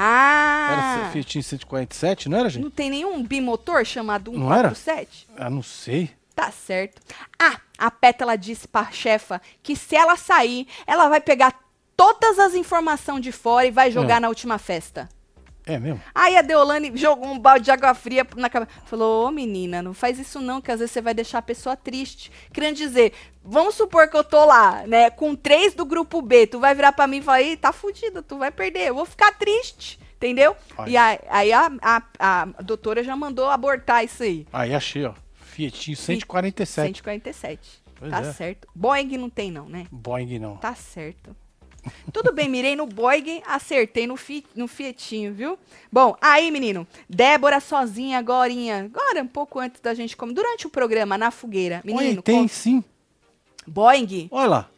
Era 0.00 1.04
Ah! 1.04 1.06
o 1.08 1.12
Fietinho 1.12 1.42
147, 1.42 2.28
não 2.28 2.38
era, 2.38 2.48
gente? 2.48 2.62
Não 2.62 2.70
tem 2.70 2.88
nenhum 2.90 3.22
bimotor 3.22 3.84
chamado 3.84 4.30
Não 4.32 4.52
era? 4.52 4.74
147? 4.74 5.26
Ah, 5.36 5.50
não 5.50 5.62
sei. 5.62 6.10
Tá 6.34 6.50
certo. 6.52 7.02
Ah, 7.38 7.56
a 7.76 7.90
Pétala 7.90 8.38
disse 8.38 8.68
pra 8.68 8.90
chefa 8.92 9.40
que 9.62 9.74
se 9.74 9.96
ela 9.96 10.16
sair, 10.16 10.68
ela 10.86 11.08
vai 11.08 11.20
pegar 11.20 11.52
todas 11.96 12.38
as 12.38 12.54
informações 12.54 13.22
de 13.22 13.32
fora 13.32 13.66
e 13.66 13.72
vai 13.72 13.90
jogar 13.90 14.16
Ah. 14.16 14.20
na 14.20 14.28
última 14.28 14.56
festa. 14.56 15.08
É 15.68 15.78
mesmo? 15.78 16.00
Aí 16.14 16.36
a 16.36 16.42
Deolane 16.42 16.90
jogou 16.96 17.28
um 17.28 17.38
balde 17.38 17.66
de 17.66 17.70
água 17.70 17.94
fria 17.94 18.26
na 18.36 18.48
cabeça. 18.48 18.72
Falou, 18.86 19.26
ô 19.26 19.30
menina, 19.30 19.82
não 19.82 19.92
faz 19.92 20.18
isso 20.18 20.40
não, 20.40 20.60
que 20.60 20.72
às 20.72 20.80
vezes 20.80 20.92
você 20.92 21.02
vai 21.02 21.12
deixar 21.12 21.38
a 21.38 21.42
pessoa 21.42 21.76
triste. 21.76 22.32
Querendo 22.52 22.76
dizer, 22.76 23.12
vamos 23.44 23.74
supor 23.74 24.08
que 24.08 24.16
eu 24.16 24.24
tô 24.24 24.44
lá, 24.44 24.86
né, 24.86 25.10
com 25.10 25.36
três 25.36 25.74
do 25.74 25.84
grupo 25.84 26.22
B, 26.22 26.46
tu 26.46 26.58
vai 26.58 26.74
virar 26.74 26.92
pra 26.92 27.06
mim 27.06 27.18
e 27.18 27.22
falar, 27.22 27.42
Ih, 27.42 27.56
tá 27.56 27.70
fudido, 27.70 28.22
tu 28.22 28.38
vai 28.38 28.50
perder, 28.50 28.88
eu 28.88 28.94
vou 28.94 29.04
ficar 29.04 29.32
triste, 29.32 30.00
entendeu? 30.16 30.56
Ai. 30.78 30.90
E 30.90 30.96
aí, 30.96 31.18
aí 31.28 31.52
a, 31.52 31.70
a, 31.82 32.02
a 32.18 32.44
doutora 32.62 33.04
já 33.04 33.14
mandou 33.14 33.50
abortar 33.50 34.04
isso 34.04 34.22
aí. 34.22 34.46
Aí 34.52 34.74
achei, 34.74 35.04
ó. 35.04 35.12
Fietinho 35.34 35.96
147. 35.96 36.86
147. 36.86 37.82
Pois 37.96 38.10
tá 38.10 38.20
é. 38.20 38.32
certo. 38.32 38.68
Boeing 38.74 39.16
não 39.18 39.28
tem 39.28 39.50
não, 39.50 39.68
né? 39.68 39.86
Boeing 39.90 40.38
não. 40.38 40.56
Tá 40.56 40.74
certo. 40.74 41.34
Tudo 42.12 42.32
bem, 42.32 42.48
mirei 42.48 42.74
no 42.76 42.86
Boeing, 42.86 43.42
acertei 43.46 44.06
no, 44.06 44.16
fi, 44.16 44.44
no 44.54 44.66
Fietinho, 44.68 45.32
viu? 45.32 45.58
Bom, 45.92 46.16
aí, 46.20 46.50
menino, 46.50 46.86
Débora 47.08 47.60
sozinha 47.60 48.18
agorinha, 48.18 48.84
agora 48.84 49.22
um 49.22 49.26
pouco 49.26 49.58
antes 49.58 49.80
da 49.80 49.94
gente 49.94 50.16
comer, 50.16 50.34
durante 50.34 50.66
o 50.66 50.70
programa, 50.70 51.16
na 51.16 51.30
fogueira. 51.30 51.80
Menino, 51.84 52.06
Olha, 52.14 52.22
tem 52.22 52.42
com- 52.42 52.48
sim. 52.48 52.84
Boeing, 53.66 54.28
Olha 54.30 54.48
lá. 54.48 54.70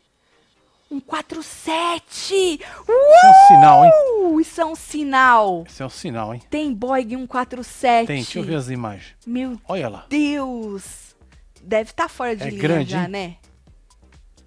um 0.91 1.01
47! 1.01 2.61
Uh! 2.89 2.93
Isso 2.93 3.27
é 3.27 3.31
um 3.31 3.47
sinal, 3.49 3.85
hein? 3.85 3.93
Isso 4.41 4.61
é 4.61 4.65
um 4.67 4.75
sinal. 4.75 5.65
Isso 5.69 5.83
é 5.83 5.87
um 5.87 5.91
sinal, 5.91 6.35
hein? 6.35 6.43
Tem 6.51 6.73
Boeing 6.73 7.09
147. 7.09 8.07
Tem, 8.07 8.17
deixa 8.17 8.39
eu 8.39 8.45
ver 8.45 8.57
as 8.57 8.69
imagens. 8.69 9.15
Meu 9.27 9.59
Olha 9.69 9.89
lá. 9.89 10.07
Deus. 10.09 11.15
Deve 11.63 11.91
estar 11.91 12.09
fora 12.09 12.35
de 12.35 12.43
É 12.45 12.49
linha 12.51 12.61
grande, 12.63 12.91
já, 12.93 13.03
hein? 13.05 13.09
né? 13.09 13.37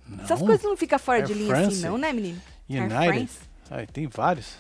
Não. 0.07 0.23
Essas 0.23 0.39
coisas 0.39 0.63
não 0.63 0.77
ficam 0.77 0.99
fora 0.99 1.19
Air 1.19 1.27
de 1.27 1.33
linha 1.33 1.47
France, 1.47 1.77
assim, 1.77 1.87
não, 1.87 1.97
né, 1.97 2.13
menino? 2.13 2.41
United. 2.69 3.29
Aí, 3.69 3.87
tem 3.87 4.07
vários. 4.07 4.55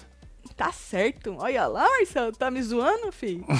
Tá 0.55 0.71
certo. 0.71 1.35
Olha 1.39 1.67
lá, 1.67 1.87
Marcelo, 1.89 2.31
tá 2.31 2.51
me 2.51 2.61
zoando, 2.61 3.11
filho? 3.11 3.45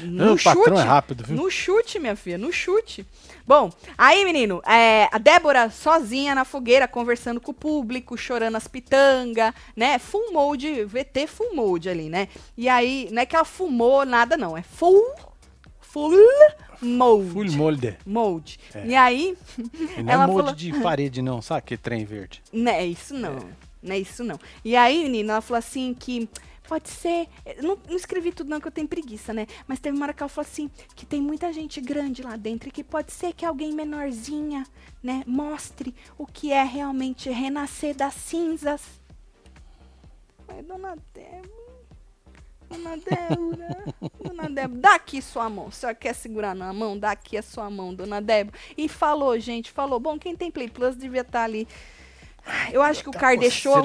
o 0.00 0.42
patrão 0.42 0.78
é 0.78 0.82
rápido, 0.82 1.24
viu? 1.24 1.36
No 1.36 1.50
chute, 1.50 1.98
minha 1.98 2.16
filha, 2.16 2.38
no 2.38 2.52
chute. 2.52 3.06
Bom, 3.46 3.70
aí, 3.96 4.24
menino, 4.24 4.62
é, 4.66 5.08
a 5.12 5.18
Débora 5.18 5.70
sozinha 5.70 6.34
na 6.34 6.44
fogueira, 6.44 6.88
conversando 6.88 7.40
com 7.40 7.50
o 7.50 7.54
público, 7.54 8.16
chorando 8.16 8.56
as 8.56 8.66
pitanga, 8.66 9.54
né? 9.76 9.98
Full 9.98 10.32
mode, 10.32 10.84
VT 10.84 11.26
full 11.26 11.54
mode 11.54 11.88
ali, 11.88 12.08
né? 12.08 12.28
E 12.56 12.68
aí, 12.68 13.08
não 13.12 13.22
é 13.22 13.26
que 13.26 13.36
ela 13.36 13.44
fumou 13.44 14.04
nada, 14.04 14.36
não. 14.36 14.56
É 14.56 14.62
full, 14.62 15.14
full 15.80 16.10
mode. 16.84 17.30
Full 17.30 17.52
molde. 17.52 17.98
Mode. 18.06 18.58
É. 18.74 18.86
E 18.86 18.94
aí, 18.94 19.36
E 19.98 20.02
não 20.02 20.10
é 20.10 20.14
ela 20.14 20.26
molde 20.26 20.42
falou... 20.42 20.54
de 20.54 20.72
parede, 20.82 21.22
não. 21.22 21.42
Sabe 21.42 21.62
que 21.62 21.76
trem 21.76 22.04
verde? 22.04 22.42
Não 22.52 22.72
é 22.72 22.86
isso 22.86 23.14
não. 23.14 23.38
Não 23.82 23.94
é 23.94 23.98
isso 23.98 24.24
não. 24.24 24.38
E 24.64 24.76
aí, 24.76 25.02
menina, 25.02 25.34
ela 25.34 25.40
falou 25.40 25.58
assim 25.58 25.94
que 25.94 26.28
pode 26.66 26.88
ser. 26.88 27.28
Não, 27.62 27.78
não 27.88 27.96
escrevi 27.96 28.32
tudo 28.32 28.50
não, 28.50 28.60
que 28.60 28.66
eu 28.66 28.72
tenho 28.72 28.88
preguiça, 28.88 29.32
né? 29.32 29.46
Mas 29.66 29.78
teve 29.78 29.96
uma 29.96 30.06
hora 30.06 30.14
que 30.14 30.22
ela 30.22 30.28
falou 30.28 30.48
assim 30.48 30.70
que 30.94 31.06
tem 31.06 31.20
muita 31.20 31.52
gente 31.52 31.80
grande 31.80 32.22
lá 32.22 32.36
dentro 32.36 32.68
e 32.68 32.72
que 32.72 32.82
pode 32.82 33.12
ser 33.12 33.32
que 33.32 33.44
alguém 33.44 33.72
menorzinha, 33.72 34.66
né, 35.02 35.22
mostre 35.26 35.94
o 36.16 36.26
que 36.26 36.52
é 36.52 36.62
realmente 36.64 37.30
renascer 37.30 37.94
das 37.94 38.14
cinzas. 38.14 38.82
Ai, 40.48 40.62
dona 40.62 40.96
Débora. 41.12 41.63
Dona 42.76 42.96
Débora, 42.96 43.84
dona 44.22 44.48
Débora, 44.50 44.80
dá 44.80 44.94
aqui 44.94 45.22
sua 45.22 45.48
mão. 45.48 45.66
A 45.68 45.70
senhora 45.70 45.94
quer 45.94 46.14
segurar 46.14 46.54
na 46.54 46.72
mão? 46.72 46.98
Dá 46.98 47.10
aqui 47.12 47.36
a 47.36 47.42
sua 47.42 47.68
mão, 47.70 47.94
dona 47.94 48.20
Débora. 48.20 48.56
E 48.76 48.88
falou, 48.88 49.38
gente, 49.38 49.70
falou. 49.70 49.98
Bom, 50.00 50.18
quem 50.18 50.34
tem 50.36 50.50
Play 50.50 50.68
Plus 50.68 50.96
devia 50.96 51.20
estar 51.22 51.44
ali. 51.44 51.66
Eu 52.72 52.82
acho 52.82 53.02
que 53.02 53.08
o 53.08 53.12
Tá 53.12 53.18
Car 53.20 53.38
deixou 53.38 53.82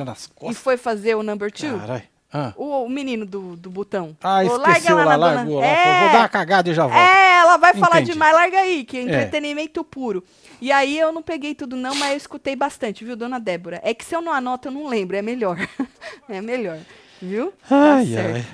e 0.50 0.54
foi 0.54 0.76
fazer 0.76 1.16
o 1.16 1.24
number 1.24 1.52
two. 1.52 1.78
Caralho. 1.80 2.04
Ah, 2.32 2.54
O, 2.58 2.84
o 2.84 2.90
menino 2.90 3.26
do, 3.26 3.56
do 3.56 3.72
botão. 3.72 4.16
ah 4.24 4.44
esqueceu 4.46 4.96
lá, 4.98 5.06
na 5.06 5.12
dona- 5.18 5.34
largou 5.34 5.60
lá. 5.62 5.66
É, 5.66 6.00
Vou 6.04 6.12
dar 6.12 6.20
uma 6.20 6.30
cagada 6.30 6.70
e 6.70 6.74
já 6.76 6.84
volto. 6.86 6.96
é, 6.96 7.38
ela 7.40 7.58
vai 7.58 7.74
falar 7.74 7.96
Entendi. 8.02 8.12
demais, 8.12 8.36
larga 8.36 8.60
aí, 8.60 8.84
que 8.84 8.98
é 8.98 9.02
entretenimento 9.02 9.84
puro. 9.84 10.24
E 10.62 10.72
aí 10.72 10.96
eu 11.00 11.12
não 11.12 11.24
peguei 11.24 11.56
tudo 11.56 11.76
não, 11.76 11.96
mas 11.96 12.12
eu 12.12 12.18
escutei 12.18 12.56
bastante, 12.56 13.04
viu, 13.04 13.16
dona 13.16 13.40
Débora? 13.40 13.80
É 13.84 13.96
que 13.96 14.06
se 14.06 14.16
eu 14.16 14.22
não 14.22 14.32
anoto, 14.32 14.68
eu 14.68 14.72
não 14.72 14.86
lembro, 14.88 15.18
é 15.18 15.24
melhor. 15.24 15.58
é 16.30 16.40
melhor, 16.40 16.78
viu? 17.20 17.52
Tá 17.68 17.96
Ai, 17.96 18.06
certo. 18.06 18.36
ai. 18.36 18.46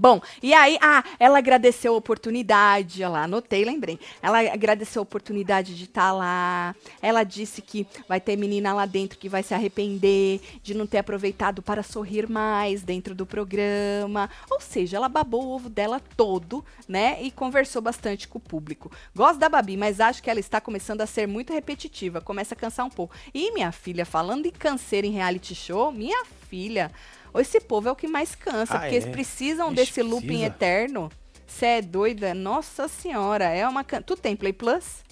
Bom, 0.00 0.18
e 0.42 0.54
aí, 0.54 0.78
ah, 0.80 1.04
ela 1.18 1.36
agradeceu 1.36 1.92
a 1.92 1.98
oportunidade, 1.98 3.04
lá, 3.04 3.24
anotei, 3.24 3.66
lembrei. 3.66 4.00
Ela 4.22 4.40
agradeceu 4.50 5.00
a 5.00 5.02
oportunidade 5.02 5.76
de 5.76 5.84
estar 5.84 6.10
lá. 6.10 6.74
Ela 7.02 7.22
disse 7.22 7.60
que 7.60 7.86
vai 8.08 8.18
ter 8.18 8.34
menina 8.34 8.72
lá 8.72 8.86
dentro 8.86 9.18
que 9.18 9.28
vai 9.28 9.42
se 9.42 9.52
arrepender 9.52 10.40
de 10.62 10.72
não 10.72 10.86
ter 10.86 10.96
aproveitado 10.96 11.60
para 11.60 11.82
sorrir 11.82 12.26
mais 12.30 12.82
dentro 12.82 13.14
do 13.14 13.26
programa. 13.26 14.30
Ou 14.50 14.58
seja, 14.58 14.96
ela 14.96 15.06
babou 15.06 15.44
o 15.44 15.50
ovo 15.50 15.68
dela 15.68 16.00
todo, 16.16 16.64
né? 16.88 17.22
E 17.22 17.30
conversou 17.30 17.82
bastante 17.82 18.26
com 18.26 18.38
o 18.38 18.40
público. 18.40 18.90
Gosto 19.14 19.38
da 19.38 19.50
Babi, 19.50 19.76
mas 19.76 20.00
acho 20.00 20.22
que 20.22 20.30
ela 20.30 20.40
está 20.40 20.62
começando 20.62 21.02
a 21.02 21.06
ser 21.06 21.28
muito 21.28 21.52
repetitiva, 21.52 22.22
começa 22.22 22.54
a 22.54 22.56
cansar 22.56 22.86
um 22.86 22.90
pouco. 22.90 23.14
E 23.34 23.52
minha 23.52 23.70
filha, 23.70 24.06
falando 24.06 24.46
em 24.46 24.50
canseira 24.50 25.06
em 25.06 25.10
reality 25.10 25.54
show, 25.54 25.92
minha 25.92 26.24
filha, 26.48 26.90
esse 27.38 27.60
povo 27.60 27.88
é 27.88 27.92
o 27.92 27.96
que 27.96 28.08
mais 28.08 28.34
cansa, 28.34 28.74
Ah, 28.74 28.80
porque 28.80 28.94
eles 28.96 29.06
é? 29.06 29.10
precisam 29.10 29.66
Ixi, 29.68 29.76
desse 29.76 30.02
looping 30.02 30.26
precisa. 30.26 30.46
eterno. 30.46 31.12
Você 31.46 31.66
é 31.66 31.82
doida? 31.82 32.32
Nossa 32.34 32.88
senhora, 32.88 33.44
é 33.44 33.66
uma 33.68 33.84
can... 33.84 34.00
Tu 34.02 34.16
tem 34.16 34.34
Play 34.34 34.52
Plus? 34.52 35.02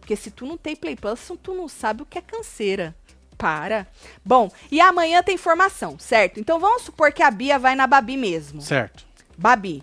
Porque 0.00 0.16
se 0.16 0.30
tu 0.30 0.46
não 0.46 0.56
tem 0.56 0.74
Play 0.76 0.96
Plus, 0.96 1.20
tu 1.42 1.54
não 1.54 1.68
sabe 1.68 2.02
o 2.02 2.06
que 2.06 2.18
é 2.18 2.22
canseira. 2.22 2.94
Para. 3.36 3.86
Bom, 4.24 4.50
e 4.70 4.80
amanhã 4.80 5.20
tem 5.22 5.36
formação, 5.36 5.98
certo? 5.98 6.38
Então 6.38 6.60
vamos 6.60 6.82
supor 6.82 7.12
que 7.12 7.22
a 7.22 7.30
Bia 7.30 7.58
vai 7.58 7.74
na 7.74 7.86
Babi 7.86 8.16
mesmo. 8.16 8.60
Certo. 8.62 9.04
Babi, 9.36 9.82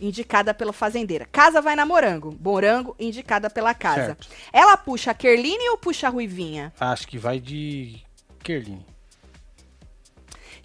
indicada 0.00 0.54
pela 0.54 0.72
fazendeira. 0.72 1.28
Casa 1.30 1.60
vai 1.60 1.76
na 1.76 1.84
Morango. 1.84 2.34
Morango, 2.40 2.96
indicada 2.98 3.50
pela 3.50 3.74
casa. 3.74 4.06
Certo. 4.06 4.28
Ela 4.50 4.76
puxa 4.78 5.10
a 5.10 5.14
Kerline 5.14 5.68
ou 5.68 5.76
puxa 5.76 6.06
a 6.06 6.10
Ruivinha? 6.10 6.72
Acho 6.80 7.06
que 7.06 7.18
vai 7.18 7.38
de 7.38 8.02
Kerline. 8.42 8.86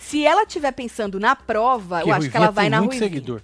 Se 0.01 0.25
ela 0.25 0.43
estiver 0.43 0.71
pensando 0.73 1.19
na 1.19 1.35
prova, 1.35 1.97
eu 1.99 2.05
Porque 2.05 2.11
acho 2.17 2.29
que 2.31 2.37
ela 2.37 2.51
vai 2.51 2.69
na 2.69 2.79
muito 2.79 2.91
Ruivinha. 2.91 3.09
seguidor. 3.09 3.41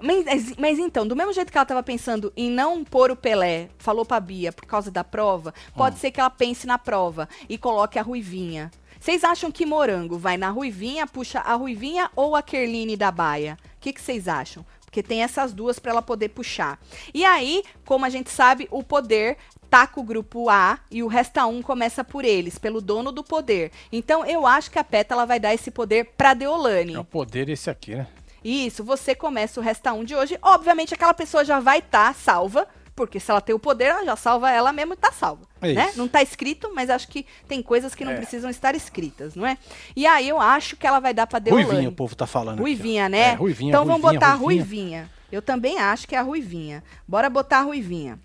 Mas, 0.00 0.24
mas- 0.24 0.56
mas 0.56 0.78
então, 0.78 1.06
do 1.06 1.14
mesmo 1.16 1.32
jeito 1.32 1.50
que 1.52 1.58
ela 1.58 1.66
tava 1.66 1.82
pensando 1.82 2.32
em 2.36 2.48
não 2.50 2.82
pôr 2.84 3.10
o 3.10 3.16
Pelé, 3.16 3.68
falou 3.78 4.04
pra 4.06 4.18
Bia 4.20 4.50
por 4.52 4.64
causa 4.64 4.90
da 4.90 5.04
prova, 5.04 5.52
pode 5.76 5.98
ser 5.98 6.10
que 6.10 6.20
ela 6.20 6.30
pense 6.30 6.66
na 6.66 6.78
prova 6.78 7.28
e 7.48 7.58
coloque 7.58 7.98
a 7.98 8.02
Ruivinha. 8.02 8.70
Vocês 8.98 9.22
acham 9.24 9.50
que 9.52 9.66
Morango 9.66 10.16
vai 10.16 10.38
na 10.38 10.48
Ruivinha, 10.48 11.06
puxa 11.06 11.40
a 11.40 11.54
Ruivinha 11.54 12.10
ou 12.16 12.34
a 12.34 12.40
Kerline 12.42 12.96
da 12.96 13.10
Baia? 13.10 13.58
O 13.76 13.80
que 13.80 13.92
que 13.92 14.00
vocês 14.00 14.26
acham? 14.28 14.64
Porque 14.94 15.02
tem 15.02 15.24
essas 15.24 15.52
duas 15.52 15.80
pra 15.80 15.90
ela 15.90 16.00
poder 16.00 16.28
puxar. 16.28 16.78
E 17.12 17.24
aí, 17.24 17.64
como 17.84 18.04
a 18.04 18.08
gente 18.08 18.30
sabe, 18.30 18.68
o 18.70 18.80
poder 18.80 19.36
tá 19.68 19.88
com 19.88 20.02
o 20.02 20.04
grupo 20.04 20.48
A 20.48 20.78
e 20.88 21.02
o 21.02 21.08
resta 21.08 21.44
um 21.46 21.62
começa 21.62 22.04
por 22.04 22.24
eles, 22.24 22.58
pelo 22.58 22.80
dono 22.80 23.10
do 23.10 23.24
poder. 23.24 23.72
Então, 23.90 24.24
eu 24.24 24.46
acho 24.46 24.70
que 24.70 24.78
a 24.78 24.84
Pétala 24.84 25.26
vai 25.26 25.40
dar 25.40 25.52
esse 25.52 25.72
poder 25.72 26.12
pra 26.16 26.32
Deolane. 26.32 26.94
É 26.94 27.00
o 27.00 27.04
poder 27.04 27.48
esse 27.48 27.68
aqui, 27.68 27.96
né? 27.96 28.06
Isso, 28.44 28.84
você 28.84 29.16
começa 29.16 29.58
o 29.58 29.62
Resta 29.64 29.92
1 29.92 30.04
de 30.04 30.14
hoje. 30.14 30.38
Obviamente, 30.40 30.94
aquela 30.94 31.12
pessoa 31.12 31.44
já 31.44 31.58
vai 31.58 31.80
estar 31.80 32.14
salva, 32.14 32.68
porque 32.94 33.18
se 33.18 33.30
ela 33.30 33.40
tem 33.40 33.54
o 33.54 33.58
poder, 33.58 33.86
ela 33.86 34.04
já 34.04 34.16
salva 34.16 34.50
ela 34.50 34.72
mesmo 34.72 34.92
e 34.94 34.96
tá 34.96 35.10
salva. 35.10 35.42
É 35.60 35.72
né? 35.72 35.92
Não 35.96 36.06
tá 36.06 36.22
escrito, 36.22 36.70
mas 36.74 36.88
acho 36.90 37.08
que 37.08 37.26
tem 37.48 37.62
coisas 37.62 37.94
que 37.94 38.04
não 38.04 38.12
É. 38.12 38.16
precisam 38.16 38.48
estar 38.48 38.74
escritas, 38.74 39.34
não 39.34 39.44
é? 39.46 39.58
E 39.96 40.06
aí 40.06 40.28
eu 40.28 40.40
acho 40.40 40.76
que 40.76 40.86
ela 40.86 41.00
vai 41.00 41.12
dar 41.12 41.26
pra 41.26 41.38
Deolane. 41.38 41.66
Ruivinha, 41.66 41.88
o 41.88 41.92
povo 41.92 42.14
tá 42.14 42.26
falando. 42.26 42.54
aqui, 42.54 42.60
ó. 42.60 42.64
Ruivinha, 42.64 43.08
né? 43.08 43.30
É, 43.30 43.34
Ruivinha, 43.34 43.70
então 43.70 43.84
vamos 43.84 44.02
Ruivinha, 44.02 44.20
botar 44.20 44.32
a 44.32 44.36
Ruivinha. 44.36 44.64
Ruivinha. 44.64 45.10
Eu 45.32 45.42
também 45.42 45.78
acho 45.80 46.06
que 46.06 46.14
é 46.14 46.18
a 46.18 46.22
Ruivinha. 46.22 46.84
Bora 47.08 47.28
botar 47.28 47.58
a 47.58 47.62
Ruivinha. 47.62 48.18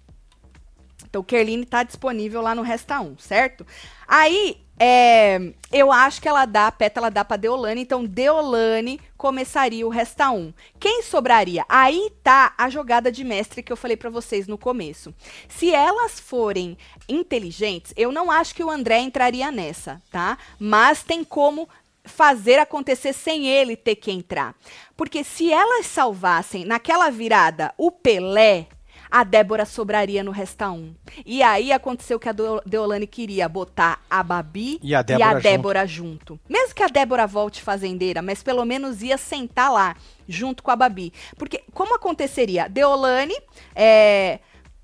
Então, 1.09 1.24
Kerline 1.24 1.65
tá 1.65 1.82
disponível 1.82 2.39
lá 2.41 2.53
no 2.53 2.61
Resta 2.61 2.99
1, 3.01 3.17
certo? 3.17 3.65
Aí, 4.07 4.57
é, 4.78 5.39
eu 5.72 5.91
acho 5.91 6.22
que 6.22 6.28
ela 6.28 6.45
dá, 6.45 6.67
a 6.67 6.72
pétala 6.72 7.09
dá 7.09 7.26
pra 7.26 7.36
Deolane, 7.38 7.82
então 7.82 8.05
Deolane 8.05 8.99
começaria 9.20 9.86
o 9.86 9.89
resta 9.89 10.32
1. 10.32 10.53
Quem 10.80 11.03
sobraria? 11.03 11.65
Aí 11.67 12.09
tá 12.24 12.53
a 12.57 12.70
jogada 12.70 13.11
de 13.11 13.26
mestre 13.26 13.61
que 13.61 13.70
eu 13.72 13.76
falei 13.76 13.97
para 13.97 14.09
vocês 14.09 14.47
no 14.47 14.57
começo. 14.57 15.13
Se 15.49 15.72
elas 15.72 16.22
forem 16.22 16.78
inteligentes, 17.07 17.93
eu 17.97 18.13
não 18.13 18.32
acho 18.32 18.55
que 18.55 18.63
o 18.63 18.70
André 18.72 18.99
entraria 18.99 19.51
nessa, 19.51 20.01
tá? 20.09 20.38
Mas 20.57 21.03
tem 21.03 21.22
como 21.22 21.67
fazer 22.05 22.59
acontecer 22.59 23.11
sem 23.11 23.45
ele 23.45 23.76
ter 23.76 23.97
que 23.97 24.09
entrar. 24.09 24.55
Porque 24.95 25.22
se 25.22 25.51
elas 25.51 25.86
salvassem 25.86 26.63
naquela 26.63 27.09
virada 27.09 27.74
o 27.78 27.91
Pelé, 27.91 28.67
a 29.12 29.24
Débora 29.24 29.66
sobraria 29.66 30.24
no 30.24 30.32
Resta 30.32 30.70
1. 30.70 30.93
E 31.26 31.41
aí 31.41 31.72
aconteceu 31.72 32.20
que 32.20 32.30
a 32.30 32.36
Deolane 32.66 33.07
queria 33.07 33.49
botar 33.49 34.01
a 34.10 34.22
Babi 34.22 34.80
e 34.84 34.93
a 34.93 35.01
Débora, 35.01 35.26
e 35.26 35.36
a 35.36 35.39
Débora 35.39 35.88
junto. 35.88 36.10
junto. 36.10 36.39
Mesmo 36.47 36.76
que 36.76 36.84
a 36.84 36.88
Débora 36.88 37.26
volte 37.26 37.62
fazendeira, 37.62 38.22
mas 38.22 38.43
pelo 38.43 38.64
menos 38.66 39.01
ia 39.01 39.18
sentar 39.18 39.72
lá 39.72 39.95
junto 40.28 40.62
com 40.62 40.72
a 40.72 40.76
Babi. 40.76 41.12
Porque 41.38 41.64
como 41.74 41.95
aconteceria? 41.95 42.70
Deolane 42.70 43.36
é, 43.76 44.39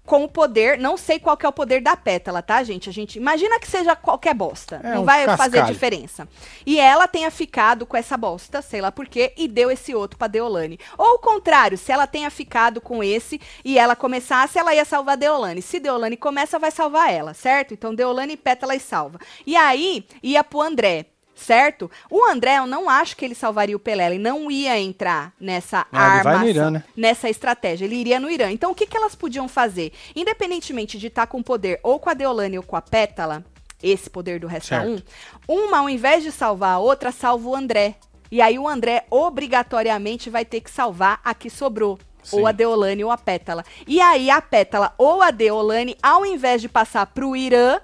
com 0.05 0.23
o 0.23 0.29
poder, 0.29 0.77
não 0.77 0.97
sei 0.97 1.19
qual 1.19 1.35
que 1.35 1.45
é 1.45 1.49
o 1.49 1.53
poder 1.53 1.81
da 1.81 1.97
pétala, 1.97 2.41
tá, 2.41 2.63
gente? 2.63 2.89
A 2.89 2.93
gente 2.93 3.17
imagina 3.17 3.59
que 3.59 3.67
seja 3.67 3.95
qualquer 3.95 4.33
bosta, 4.33 4.79
é 4.83 4.93
não 4.93 5.01
um 5.01 5.05
vai 5.05 5.25
cascalho. 5.25 5.37
fazer 5.37 5.73
diferença. 5.73 6.27
E 6.65 6.79
ela 6.79 7.07
tenha 7.07 7.31
ficado 7.31 7.85
com 7.85 7.97
essa 7.97 8.15
bosta, 8.15 8.61
sei 8.61 8.81
lá 8.81 8.91
por 8.91 9.07
quê, 9.07 9.33
e 9.35 9.47
deu 9.47 9.71
esse 9.71 9.95
outro 9.95 10.17
para 10.17 10.27
Deolane. 10.27 10.79
Ou 10.97 11.15
o 11.15 11.19
contrário, 11.19 11.77
se 11.77 11.91
ela 11.91 12.05
tenha 12.05 12.29
ficado 12.29 12.79
com 12.79 13.03
esse 13.03 13.41
e 13.63 13.79
ela 13.79 13.95
começasse, 13.95 14.59
ela 14.59 14.75
ia 14.75 14.85
salvar 14.85 15.17
Deolane. 15.17 15.61
Se 15.61 15.79
Deolane 15.79 16.17
começa, 16.17 16.59
vai 16.59 16.71
salvar 16.71 17.11
ela, 17.11 17.33
certo? 17.33 17.73
Então 17.73 17.95
Deolane 17.95 18.37
pétala 18.37 18.75
e 18.75 18.79
salva. 18.79 19.19
E 19.45 19.55
aí 19.55 20.05
ia 20.21 20.43
pro 20.43 20.61
André 20.61 21.07
certo? 21.35 21.91
O 22.09 22.25
André, 22.25 22.57
eu 22.57 22.65
não 22.65 22.89
acho 22.89 23.15
que 23.15 23.25
ele 23.25 23.35
salvaria 23.35 23.75
o 23.75 23.79
Pelé, 23.79 24.07
ele 24.07 24.19
não 24.19 24.49
ia 24.49 24.79
entrar 24.79 25.33
nessa 25.39 25.85
ah, 25.91 26.01
arma, 26.01 26.43
né? 26.71 26.83
nessa 26.95 27.29
estratégia, 27.29 27.85
ele 27.85 27.95
iria 27.95 28.19
no 28.19 28.29
Irã. 28.29 28.49
Então, 28.51 28.71
o 28.71 28.75
que, 28.75 28.87
que 28.87 28.97
elas 28.97 29.13
podiam 29.13 29.47
fazer? 29.47 29.91
Independentemente 30.15 30.97
de 30.97 31.07
estar 31.07 31.27
com 31.27 31.43
poder 31.43 31.79
ou 31.83 31.99
com 31.99 32.09
a 32.09 32.13
Deolane 32.13 32.57
ou 32.57 32.63
com 32.63 32.75
a 32.75 32.81
Pétala, 32.81 33.43
esse 33.83 34.09
poder 34.09 34.39
do 34.39 34.47
Resta 34.47 34.81
1, 34.81 35.01
uma, 35.47 35.79
ao 35.79 35.89
invés 35.89 36.23
de 36.23 36.31
salvar 36.31 36.75
a 36.75 36.79
outra, 36.79 37.11
salva 37.11 37.47
o 37.47 37.55
André. 37.55 37.95
E 38.31 38.41
aí 38.41 38.57
o 38.57 38.67
André 38.67 39.05
obrigatoriamente 39.11 40.29
vai 40.29 40.43
ter 40.43 40.61
que 40.61 40.71
salvar 40.71 41.19
a 41.23 41.33
que 41.33 41.49
sobrou. 41.49 41.99
Sim. 42.23 42.39
Ou 42.39 42.47
a 42.47 42.51
Deolane 42.51 43.03
ou 43.03 43.11
a 43.11 43.17
Pétala. 43.17 43.63
E 43.85 44.01
aí 44.01 44.31
a 44.31 44.41
Pétala 44.41 44.93
ou 44.97 45.21
a 45.21 45.29
Deolane, 45.29 45.95
ao 46.01 46.25
invés 46.25 46.59
de 46.59 46.67
passar 46.67 47.05
pro 47.05 47.35
Irã, 47.35 47.79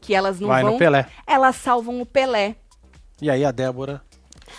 que 0.00 0.14
elas 0.14 0.38
não 0.38 0.48
vai 0.48 0.62
vão, 0.62 0.78
elas 1.26 1.56
salvam 1.56 2.00
o 2.00 2.06
Pelé. 2.06 2.56
E 3.22 3.30
aí 3.30 3.44
a 3.44 3.52
Débora. 3.52 4.02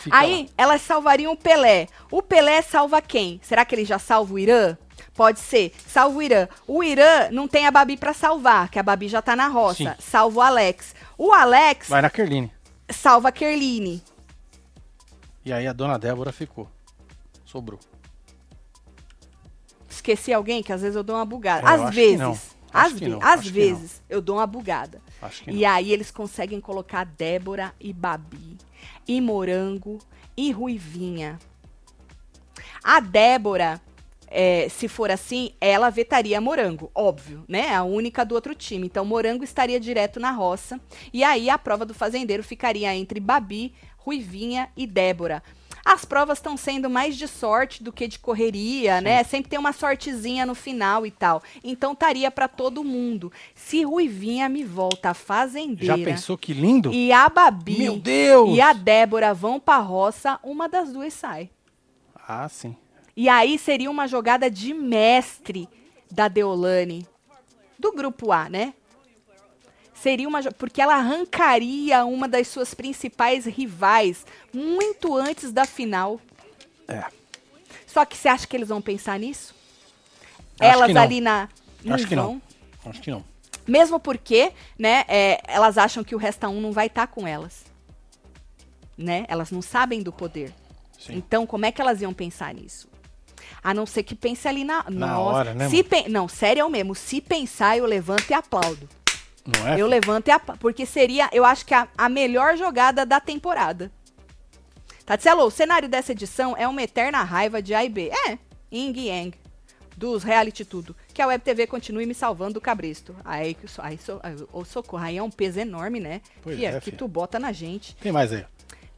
aí 0.09 0.43
lá. 0.43 0.49
elas 0.57 0.81
salvariam 0.81 1.33
o 1.33 1.37
Pelé. 1.37 1.89
O 2.09 2.21
Pelé 2.21 2.61
salva 2.61 3.01
quem? 3.01 3.37
Será 3.43 3.65
que 3.65 3.75
ele 3.75 3.83
já 3.83 3.99
salva 3.99 4.33
o 4.33 4.39
Irã? 4.39 4.77
Pode 5.13 5.41
ser. 5.41 5.73
Salva 5.85 6.17
o 6.17 6.21
Irã. 6.21 6.47
O 6.65 6.81
Irã 6.81 7.29
não 7.29 7.45
tem 7.45 7.67
a 7.67 7.71
Babi 7.71 7.97
para 7.97 8.13
salvar, 8.13 8.69
que 8.69 8.79
a 8.79 8.83
Babi 8.83 9.09
já 9.09 9.21
tá 9.21 9.35
na 9.35 9.49
roça. 9.49 9.95
Sim. 9.95 10.01
Salva 10.01 10.39
o 10.39 10.41
Alex. 10.41 10.95
O 11.17 11.33
Alex. 11.33 11.89
Vai 11.89 12.01
na 12.01 12.09
Kerline. 12.09 12.49
Salva 12.89 13.27
a 13.27 13.31
Kerline. 13.33 14.01
E 15.43 15.51
aí 15.51 15.67
a 15.67 15.73
dona 15.73 15.99
Débora 15.99 16.31
ficou. 16.31 16.69
Sobrou. 17.43 17.81
Esqueci 19.89 20.31
alguém 20.31 20.63
que 20.63 20.71
às 20.71 20.81
vezes 20.81 20.95
eu 20.95 21.03
dou 21.03 21.17
uma 21.17 21.25
bugada. 21.25 21.67
É, 21.67 21.73
às 21.73 21.93
vezes. 21.93 22.55
Às, 22.71 22.93
ve 22.93 23.17
às 23.21 23.45
vezes 23.45 24.01
eu 24.09 24.21
dou 24.21 24.37
uma 24.37 24.47
bugada. 24.47 25.01
E 25.47 25.65
aí 25.65 25.91
eles 25.91 26.11
conseguem 26.11 26.59
colocar 26.59 27.05
Débora 27.05 27.73
e 27.79 27.93
Babi, 27.93 28.57
e 29.07 29.19
Morango 29.21 29.99
e 30.35 30.51
Ruivinha. 30.51 31.39
A 32.83 32.99
Débora, 32.99 33.81
é, 34.27 34.67
se 34.69 34.87
for 34.87 35.09
assim, 35.09 35.51
ela 35.61 35.89
vetaria 35.89 36.41
Morango, 36.41 36.91
óbvio, 36.93 37.45
né? 37.47 37.73
A 37.73 37.83
única 37.83 38.25
do 38.25 38.35
outro 38.35 38.53
time. 38.53 38.87
Então, 38.87 39.05
Morango 39.05 39.43
estaria 39.43 39.79
direto 39.79 40.19
na 40.19 40.31
roça. 40.31 40.79
E 41.13 41.23
aí 41.23 41.49
a 41.49 41.57
prova 41.57 41.85
do 41.85 41.93
fazendeiro 41.93 42.43
ficaria 42.43 42.93
entre 42.95 43.19
Babi, 43.19 43.73
Ruivinha 43.97 44.69
e 44.75 44.85
Débora 44.85 45.41
as 45.85 46.05
provas 46.05 46.37
estão 46.37 46.55
sendo 46.55 46.89
mais 46.89 47.17
de 47.17 47.27
sorte 47.27 47.83
do 47.83 47.91
que 47.91 48.07
de 48.07 48.17
correria, 48.17 48.97
Sim. 48.99 49.03
né? 49.03 49.23
Sempre 49.23 49.49
tem 49.49 49.59
uma 49.59 49.73
sortezinha 49.73 50.45
no 50.45 50.55
final 50.55 51.05
e 51.05 51.11
tal. 51.11 51.43
Então 51.63 51.91
estaria 51.91 52.31
para 52.31 52.47
todo 52.47 52.83
mundo. 52.83 53.31
Se 53.53 53.83
Ruivinha 53.83 54.47
me 54.47 54.63
volta 54.63 55.09
a 55.09 55.13
fazendeira. 55.13 55.97
Já 55.97 56.03
pensou 56.03 56.37
que 56.37 56.53
lindo? 56.53 56.91
E 56.93 57.11
a 57.11 57.27
Babi 57.27 57.79
Meu 57.79 57.97
Deus! 57.99 58.55
e 58.55 58.61
a 58.61 58.71
Débora 58.71 59.33
vão 59.33 59.59
pra 59.59 59.77
roça, 59.77 60.39
uma 60.41 60.69
das 60.69 60.93
duas 60.93 61.13
sai. 61.13 61.49
Ah, 62.27 62.47
sim. 62.47 62.75
E 63.15 63.27
aí 63.27 63.59
seria 63.59 63.91
uma 63.91 64.07
jogada 64.07 64.49
de 64.49 64.73
mestre 64.73 65.67
da 66.09 66.27
Deolane. 66.27 67.05
Do 67.77 67.91
grupo 67.91 68.31
A, 68.31 68.47
né? 68.47 68.73
Seria 70.03 70.27
uma. 70.27 70.43
Porque 70.51 70.81
ela 70.81 70.95
arrancaria 70.95 72.03
uma 72.03 72.27
das 72.27 72.49
suas 72.49 72.73
principais 72.73 73.45
rivais 73.45 74.25
muito 74.53 75.15
antes 75.15 75.51
da 75.51 75.65
final. 75.65 76.19
É. 76.87 77.05
Só 77.87 78.03
que 78.03 78.17
você 78.17 78.27
acha 78.27 78.45
que 78.45 78.55
eles 78.55 78.67
vão 78.67 78.81
pensar 78.81 79.17
nisso? 79.17 79.55
Acho 80.59 80.71
elas 80.71 80.95
ali 80.95 81.21
na. 81.21 81.47
Acho 81.89 82.07
que 82.07 82.15
não. 82.15 82.41
Acho 82.85 83.01
que 83.01 83.09
não. 83.09 83.23
Mesmo 83.65 83.97
porque, 83.97 84.51
né, 84.77 85.05
é, 85.07 85.41
elas 85.47 85.77
acham 85.77 86.03
que 86.03 86.13
o 86.13 86.17
Resta 86.17 86.49
1 86.49 86.59
não 86.59 86.73
vai 86.73 86.87
estar 86.87 87.07
tá 87.07 87.13
com 87.13 87.25
elas. 87.25 87.63
Né? 88.97 89.25
Elas 89.29 89.51
não 89.51 89.61
sabem 89.61 90.03
do 90.03 90.11
poder. 90.11 90.53
Sim. 90.99 91.15
Então, 91.15 91.47
como 91.47 91.65
é 91.65 91.71
que 91.71 91.81
elas 91.81 92.01
iam 92.01 92.13
pensar 92.13 92.53
nisso? 92.53 92.89
A 93.63 93.73
não 93.73 93.85
ser 93.85 94.03
que 94.03 94.15
pense 94.15 94.45
ali 94.47 94.65
na. 94.65 94.83
Na 94.89 95.07
nossa, 95.07 95.21
hora, 95.21 95.53
né? 95.53 95.69
Se 95.69 95.85
Não, 96.09 96.27
sério 96.27 96.61
é 96.61 96.65
o 96.65 96.69
mesmo. 96.69 96.93
Se 96.93 97.21
pensar, 97.21 97.77
eu 97.77 97.85
levanto 97.85 98.29
e 98.29 98.33
aplaudo. 98.33 98.89
Não 99.45 99.67
é? 99.67 99.79
Eu 99.79 99.87
levanto 99.87 100.27
e 100.27 100.31
a, 100.31 100.39
porque 100.39 100.85
seria, 100.85 101.29
eu 101.33 101.43
acho 101.43 101.65
que 101.65 101.73
a, 101.73 101.87
a 101.97 102.07
melhor 102.07 102.57
jogada 102.57 103.05
da 103.05 103.19
temporada. 103.19 103.91
Tatselo, 105.05 105.43
o 105.43 105.51
cenário 105.51 105.89
dessa 105.89 106.13
edição 106.13 106.55
é 106.55 106.67
uma 106.67 106.81
eterna 106.81 107.23
raiva 107.23 107.61
de 107.61 107.73
A 107.73 107.83
e 107.83 107.89
B. 107.89 108.09
É, 108.27 108.37
Ying 108.71 109.07
Yang, 109.07 109.37
dos 109.97 110.23
reality 110.23 110.63
tudo. 110.63 110.95
Que 111.13 111.21
a 111.21 111.27
Web 111.27 111.43
TV 111.43 111.67
continue 111.67 112.05
me 112.05 112.13
salvando 112.13 112.53
do 112.53 112.61
cabresto. 112.61 113.13
Aí, 113.25 113.57
aí, 113.79 113.99
aí, 114.23 114.35
socorro, 114.65 115.03
aí 115.03 115.17
é 115.17 115.23
um 115.23 115.29
peso 115.29 115.59
enorme, 115.59 115.99
né? 115.99 116.21
Pois 116.41 116.57
que, 116.57 116.65
é, 116.65 116.79
que 116.79 116.91
tu 116.91 117.07
bota 117.07 117.37
na 117.37 117.51
gente. 117.51 117.95
Tem 117.97 118.11
mais 118.11 118.31
aí. 118.31 118.45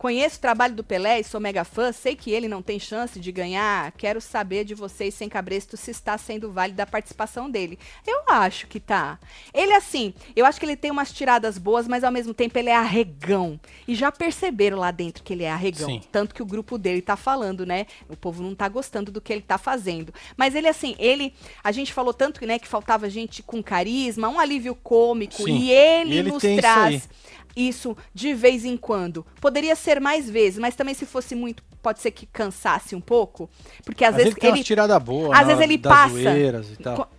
Conheço 0.06 0.38
o 0.38 0.42
trabalho 0.42 0.76
do 0.76 0.84
Pelé 0.84 1.20
e 1.20 1.24
sou 1.24 1.42
mega 1.42 1.64
fã, 1.64 1.92
sei 1.92 2.16
que 2.16 2.30
ele 2.30 2.48
não 2.48 2.62
tem 2.62 2.80
chance 2.80 3.20
de 3.20 3.32
ganhar. 3.32 3.92
Quero 3.94 4.22
saber 4.22 4.64
de 4.64 4.76
vocês, 4.76 5.16
sem 5.16 5.28
cabresto, 5.28 5.76
se 5.76 5.90
está 5.90 6.16
sendo 6.16 6.52
válida 6.52 6.84
a 6.84 6.86
participação 6.86 7.50
dele. 7.50 7.80
Eu 8.06 8.22
acho 8.28 8.68
que 8.68 8.80
tá. 8.80 9.18
Ele, 9.52 9.74
assim, 9.74 10.14
eu 10.36 10.46
acho 10.46 10.60
que 10.60 10.66
ele 10.68 10.76
tem 10.76 10.92
umas 10.92 11.12
tiradas 11.12 11.58
boas, 11.58 11.88
mas 11.88 12.04
ao 12.04 12.12
mesmo 12.12 12.36
tempo 12.36 12.56
ele 12.60 12.70
é 12.70 12.76
arregão. 12.76 13.60
E 13.88 13.96
já 13.96 14.12
perceberam 14.12 14.78
lá 14.78 14.92
dentro 14.92 15.24
que 15.24 15.34
ele 15.34 15.44
é 15.44 15.50
arregão. 15.50 15.90
Sim. 15.90 16.02
Tanto 16.12 16.36
que 16.36 16.44
o 16.44 16.46
grupo 16.46 16.78
dele 16.78 17.02
tá 17.02 17.18
falando, 17.18 17.66
né? 17.66 17.88
O 18.08 18.16
povo 18.16 18.44
não 18.44 18.54
tá 18.54 18.70
gostando 18.70 19.12
do 19.12 19.20
que 19.20 19.34
ele 19.34 19.42
tá 19.42 19.58
fazendo. 19.58 20.14
Mas 20.38 20.54
ele, 20.54 20.68
assim, 20.68 20.96
ele. 21.00 21.34
A 21.64 21.72
gente 21.72 21.92
falou 21.92 22.14
tanto 22.14 22.46
né, 22.46 22.60
que 22.60 22.68
faltava 22.68 23.10
gente 23.10 23.42
com 23.42 23.64
carisma, 23.64 24.30
um 24.30 24.40
alívio 24.40 24.76
cômico. 24.76 25.46
Sim. 25.46 25.58
E 25.58 25.72
ele, 25.72 26.14
e 26.14 26.18
ele 26.20 26.32
nos 26.32 26.44
traz 26.44 27.10
isso 27.56 27.96
de 28.14 28.34
vez 28.34 28.66
em 28.66 28.76
quando. 28.76 29.26
Poderia 29.40 29.76
ser 29.76 30.00
mais 30.02 30.30
vezes, 30.30 30.60
mas 30.60 30.76
também 30.76 30.94
se 30.94 31.06
fosse 31.06 31.34
muito, 31.36 31.64
pode 31.82 32.02
ser 32.02 32.12
que 32.12 32.26
cansasse 32.26 32.96
um 32.96 33.02
pouco, 33.02 33.48
porque 33.84 34.04
às, 34.04 34.10
às 34.10 34.16
vezes, 34.18 34.34
vezes 34.34 34.56
ele 34.56 34.64
tirada 34.64 35.00
boa, 35.00 35.38
às 35.38 35.46
vezes 35.46 35.62
ele 35.62 35.78
passa. 35.78 36.16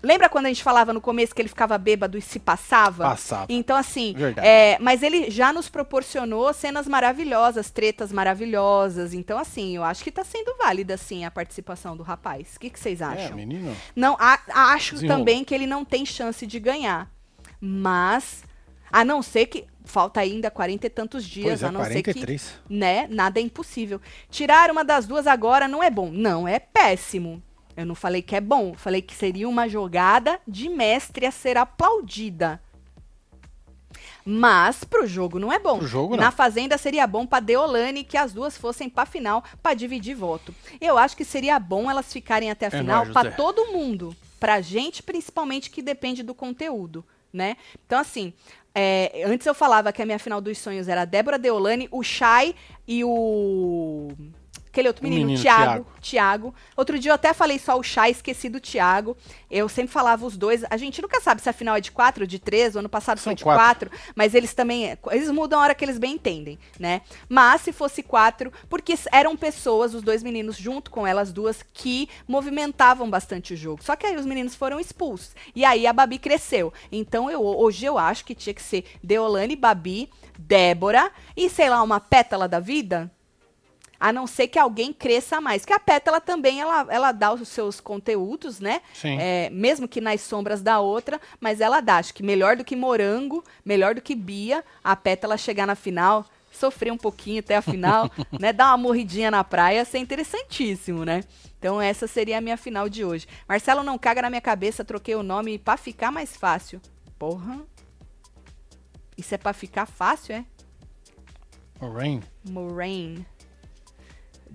Lembra 0.02 0.28
quando 0.28 0.46
a 0.46 0.48
gente 0.48 0.62
falava 0.62 0.92
no 0.92 1.00
começo 1.00 1.32
que 1.32 1.40
ele 1.40 1.48
ficava 1.48 1.78
bêbado 1.78 2.18
e 2.18 2.20
se 2.20 2.40
passava? 2.40 3.04
Passava. 3.04 3.46
Então 3.48 3.76
assim, 3.76 4.14
é, 4.42 4.76
mas 4.80 5.02
ele 5.02 5.30
já 5.30 5.52
nos 5.52 5.68
proporcionou 5.68 6.52
cenas 6.52 6.88
maravilhosas, 6.88 7.70
tretas 7.70 8.10
maravilhosas. 8.10 9.14
Então 9.14 9.38
assim, 9.38 9.76
eu 9.76 9.84
acho 9.84 10.02
que 10.02 10.10
está 10.10 10.24
sendo 10.24 10.56
válida 10.58 10.96
sim 10.96 11.24
a 11.24 11.30
participação 11.30 11.96
do 11.96 12.02
rapaz. 12.02 12.56
O 12.56 12.60
que, 12.60 12.68
que 12.68 12.80
vocês 12.80 13.00
é, 13.00 13.04
acham? 13.04 13.32
É, 13.32 13.34
menino. 13.34 13.76
Não, 13.94 14.16
a, 14.18 14.40
acho 14.72 15.06
também 15.06 15.44
que 15.44 15.54
ele 15.54 15.66
não 15.66 15.84
tem 15.84 16.04
chance 16.04 16.44
de 16.44 16.58
ganhar, 16.58 17.08
mas 17.60 18.42
a 18.90 19.04
não 19.04 19.22
ser 19.22 19.46
que 19.46 19.64
falta 19.86 20.20
ainda 20.20 20.50
40 20.50 20.86
e 20.86 20.90
tantos 20.90 21.24
dias, 21.24 21.62
é, 21.62 21.66
a 21.66 21.72
não 21.72 21.80
43. 21.80 22.40
ser 22.40 22.62
que, 22.66 22.74
né, 22.74 23.06
nada 23.08 23.40
é 23.40 23.42
impossível. 23.42 24.00
Tirar 24.28 24.70
uma 24.70 24.84
das 24.84 25.06
duas 25.06 25.26
agora 25.26 25.66
não 25.66 25.82
é 25.82 25.88
bom, 25.88 26.10
não, 26.10 26.46
é 26.46 26.58
péssimo. 26.58 27.42
Eu 27.76 27.86
não 27.86 27.94
falei 27.94 28.22
que 28.22 28.34
é 28.34 28.40
bom, 28.40 28.74
falei 28.74 29.00
que 29.00 29.14
seria 29.14 29.48
uma 29.48 29.68
jogada 29.68 30.40
de 30.46 30.68
mestre 30.68 31.26
a 31.26 31.30
ser 31.30 31.56
aplaudida. 31.56 32.60
Mas 34.24 34.82
pro 34.82 35.06
jogo 35.06 35.38
não 35.38 35.52
é 35.52 35.58
bom. 35.58 35.78
Pro 35.78 35.86
jogo 35.86 36.16
não. 36.16 36.24
Na 36.24 36.30
Fazenda 36.32 36.76
seria 36.76 37.06
bom 37.06 37.24
para 37.24 37.38
Deolane 37.38 38.02
que 38.02 38.16
as 38.16 38.32
duas 38.32 38.58
fossem 38.58 38.88
para 38.88 39.06
final 39.06 39.44
para 39.62 39.74
dividir 39.74 40.16
voto. 40.16 40.54
Eu 40.80 40.98
acho 40.98 41.16
que 41.16 41.24
seria 41.24 41.58
bom 41.60 41.88
elas 41.88 42.12
ficarem 42.12 42.50
até 42.50 42.66
a 42.66 42.68
é 42.68 42.70
final 42.70 43.06
para 43.06 43.30
todo 43.30 43.66
mundo, 43.66 44.16
pra 44.40 44.60
gente 44.60 45.02
principalmente 45.02 45.70
que 45.70 45.80
depende 45.80 46.24
do 46.24 46.34
conteúdo, 46.34 47.04
né? 47.32 47.56
Então 47.86 48.00
assim, 48.00 48.32
é, 48.78 49.24
antes 49.24 49.46
eu 49.46 49.54
falava 49.54 49.90
que 49.90 50.02
a 50.02 50.04
minha 50.04 50.18
final 50.18 50.38
dos 50.38 50.58
sonhos 50.58 50.86
era 50.86 51.06
Débora 51.06 51.38
Deolane, 51.38 51.88
o 51.90 52.02
Shai 52.02 52.54
e 52.86 53.02
o 53.02 54.08
aquele 54.76 54.88
outro 54.88 55.02
menino, 55.02 55.26
menino 55.26 55.40
Tiago, 55.40 55.86
Tiago. 56.00 56.54
Outro 56.76 56.98
dia 56.98 57.10
eu 57.10 57.14
até 57.14 57.32
falei 57.32 57.58
só 57.58 57.78
o 57.78 57.82
chá, 57.82 58.10
esqueci 58.10 58.48
do 58.48 58.60
Tiago. 58.60 59.16
Eu 59.50 59.68
sempre 59.68 59.92
falava 59.92 60.26
os 60.26 60.36
dois. 60.36 60.64
A 60.68 60.76
gente 60.76 61.00
nunca 61.00 61.20
sabe 61.20 61.40
se 61.40 61.48
a 61.48 61.52
final 61.52 61.76
é 61.76 61.80
de 61.80 61.90
quatro 61.90 62.24
ou 62.24 62.26
de 62.26 62.38
três. 62.38 62.76
O 62.76 62.80
ano 62.80 62.88
passado 62.88 63.18
São 63.18 63.30
foi 63.30 63.34
de 63.34 63.42
quatro. 63.42 63.88
quatro. 63.88 64.12
mas 64.14 64.34
eles 64.34 64.52
também. 64.52 64.96
Eles 65.10 65.30
mudam 65.30 65.58
a 65.58 65.62
hora 65.62 65.74
que 65.74 65.84
eles 65.84 65.98
bem 65.98 66.14
entendem, 66.14 66.58
né? 66.78 67.00
Mas 67.28 67.62
se 67.62 67.72
fosse 67.72 68.02
quatro, 68.02 68.52
porque 68.68 68.94
eram 69.10 69.36
pessoas, 69.36 69.94
os 69.94 70.02
dois 70.02 70.22
meninos, 70.22 70.56
junto 70.56 70.90
com 70.90 71.06
elas 71.06 71.32
duas, 71.32 71.64
que 71.72 72.08
movimentavam 72.28 73.08
bastante 73.08 73.54
o 73.54 73.56
jogo. 73.56 73.82
Só 73.82 73.96
que 73.96 74.06
aí 74.06 74.16
os 74.16 74.26
meninos 74.26 74.54
foram 74.54 74.78
expulsos. 74.78 75.34
E 75.54 75.64
aí 75.64 75.86
a 75.86 75.92
Babi 75.92 76.18
cresceu. 76.18 76.72
Então 76.92 77.30
eu, 77.30 77.42
hoje 77.42 77.86
eu 77.86 77.96
acho 77.96 78.24
que 78.24 78.34
tinha 78.34 78.52
que 78.54 78.62
ser 78.62 78.84
Deolane, 79.02 79.56
Babi, 79.56 80.10
Débora 80.38 81.10
e, 81.36 81.48
sei 81.48 81.70
lá, 81.70 81.82
uma 81.82 81.98
pétala 81.98 82.46
da 82.46 82.60
vida 82.60 83.10
a 83.98 84.12
não 84.12 84.26
ser 84.26 84.48
que 84.48 84.58
alguém 84.58 84.92
cresça 84.92 85.40
mais. 85.40 85.64
Que 85.64 85.72
a 85.72 85.80
pétala 85.80 86.20
também 86.20 86.60
ela, 86.60 86.86
ela 86.88 87.12
dá 87.12 87.32
os 87.32 87.48
seus 87.48 87.80
conteúdos, 87.80 88.60
né? 88.60 88.80
Sim. 88.94 89.16
É, 89.18 89.50
mesmo 89.50 89.88
que 89.88 90.00
nas 90.00 90.20
sombras 90.20 90.62
da 90.62 90.80
outra, 90.80 91.20
mas 91.40 91.60
ela 91.60 91.80
dá. 91.80 91.96
Acho 91.96 92.14
que 92.14 92.22
melhor 92.22 92.56
do 92.56 92.64
que 92.64 92.76
Morango, 92.76 93.44
melhor 93.64 93.94
do 93.94 94.02
que 94.02 94.14
Bia, 94.14 94.64
a 94.82 94.94
pétala 94.94 95.36
chegar 95.36 95.66
na 95.66 95.74
final, 95.74 96.26
sofrer 96.50 96.92
um 96.92 96.98
pouquinho 96.98 97.40
até 97.40 97.56
a 97.56 97.62
final, 97.62 98.10
né? 98.38 98.52
Dar 98.52 98.68
uma 98.68 98.78
morridinha 98.78 99.30
na 99.30 99.44
praia, 99.44 99.84
ser 99.84 99.98
interessantíssimo, 99.98 101.04
né? 101.04 101.22
Então 101.58 101.80
essa 101.80 102.06
seria 102.06 102.38
a 102.38 102.40
minha 102.40 102.56
final 102.56 102.88
de 102.88 103.04
hoje. 103.04 103.26
Marcelo 103.48 103.82
não 103.82 103.98
caga 103.98 104.22
na 104.22 104.30
minha 104.30 104.40
cabeça, 104.40 104.84
troquei 104.84 105.14
o 105.14 105.22
nome 105.22 105.58
para 105.58 105.76
ficar 105.76 106.10
mais 106.10 106.36
fácil. 106.36 106.80
Porra. 107.18 107.60
Isso 109.16 109.34
é 109.34 109.38
para 109.38 109.54
ficar 109.54 109.86
fácil, 109.86 110.34
é? 110.34 110.44
Moraine. 111.80 112.22
Moraine 112.44 113.26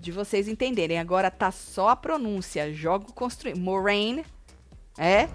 de 0.02 0.10
vocês 0.10 0.48
entenderem. 0.48 0.98
Agora 0.98 1.30
tá 1.30 1.52
só 1.52 1.90
a 1.90 1.96
pronúncia. 1.96 2.74
Jogo 2.74 3.12
construído. 3.12 3.58
Moraine. 3.60 4.24
É? 4.98 5.28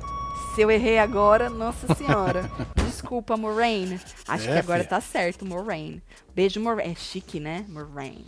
Se 0.53 0.61
eu 0.61 0.69
errei 0.69 0.99
agora, 0.99 1.49
nossa 1.49 1.95
senhora. 1.95 2.49
Desculpa, 2.75 3.37
Moraine. 3.37 3.99
Acho 4.27 4.49
é, 4.49 4.53
que 4.53 4.59
agora 4.59 4.79
filha. 4.79 4.89
tá 4.89 5.01
certo, 5.01 5.45
Moraine. 5.45 6.03
Beijo, 6.35 6.59
Moraine. 6.59 6.91
É 6.91 6.95
chique, 6.95 7.39
né? 7.39 7.65
Moraine. 7.69 8.25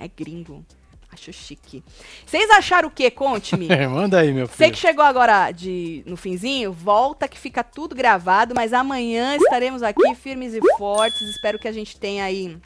É 0.00 0.08
gringo. 0.08 0.64
Acho 1.12 1.30
chique. 1.30 1.84
Vocês 2.24 2.48
acharam 2.50 2.88
o 2.88 2.90
quê? 2.90 3.10
Conte-me. 3.10 3.68
É, 3.70 3.86
manda 3.86 4.18
aí, 4.18 4.32
meu 4.32 4.48
filho. 4.48 4.56
Você 4.56 4.70
que 4.70 4.78
chegou 4.78 5.04
agora 5.04 5.52
de, 5.52 6.02
no 6.06 6.16
finzinho, 6.16 6.72
volta 6.72 7.28
que 7.28 7.38
fica 7.38 7.62
tudo 7.62 7.94
gravado, 7.94 8.54
mas 8.54 8.72
amanhã 8.72 9.36
estaremos 9.36 9.82
aqui 9.82 10.14
firmes 10.14 10.54
e 10.54 10.60
fortes. 10.78 11.20
Espero 11.20 11.58
que 11.58 11.68
a 11.68 11.72
gente 11.72 11.98
tenha 11.98 12.24
aí 12.24 12.56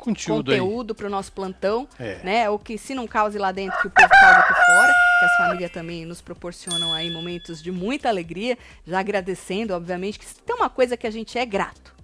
conteúdo, 0.00 0.50
conteúdo 0.50 0.94
para 0.94 1.06
o 1.06 1.10
nosso 1.10 1.32
plantão, 1.32 1.86
é. 1.98 2.20
né? 2.24 2.50
O 2.50 2.58
que 2.58 2.78
se 2.78 2.94
não 2.94 3.06
cause 3.06 3.38
lá 3.38 3.52
dentro, 3.52 3.78
que 3.80 3.86
o 3.86 3.90
povo 3.90 4.08
causa 4.08 4.38
aqui 4.38 4.54
fora, 4.54 4.92
que 5.18 5.24
as 5.24 5.36
famílias 5.36 5.70
também 5.70 6.04
nos 6.04 6.20
proporcionam 6.20 6.92
aí 6.92 7.10
momentos 7.10 7.62
de 7.62 7.70
muita 7.70 8.08
alegria, 8.08 8.56
já 8.86 8.98
agradecendo, 8.98 9.74
obviamente, 9.74 10.18
que 10.18 10.26
tem 10.26 10.56
uma 10.56 10.70
coisa 10.70 10.96
que 10.96 11.06
a 11.06 11.10
gente 11.10 11.38
é 11.38 11.44
grato. 11.44 11.94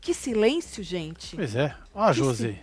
Que 0.00 0.14
silêncio, 0.14 0.82
gente. 0.82 1.36
Pois 1.36 1.54
é. 1.54 1.74
Ó, 1.94 2.12
Josi. 2.12 2.60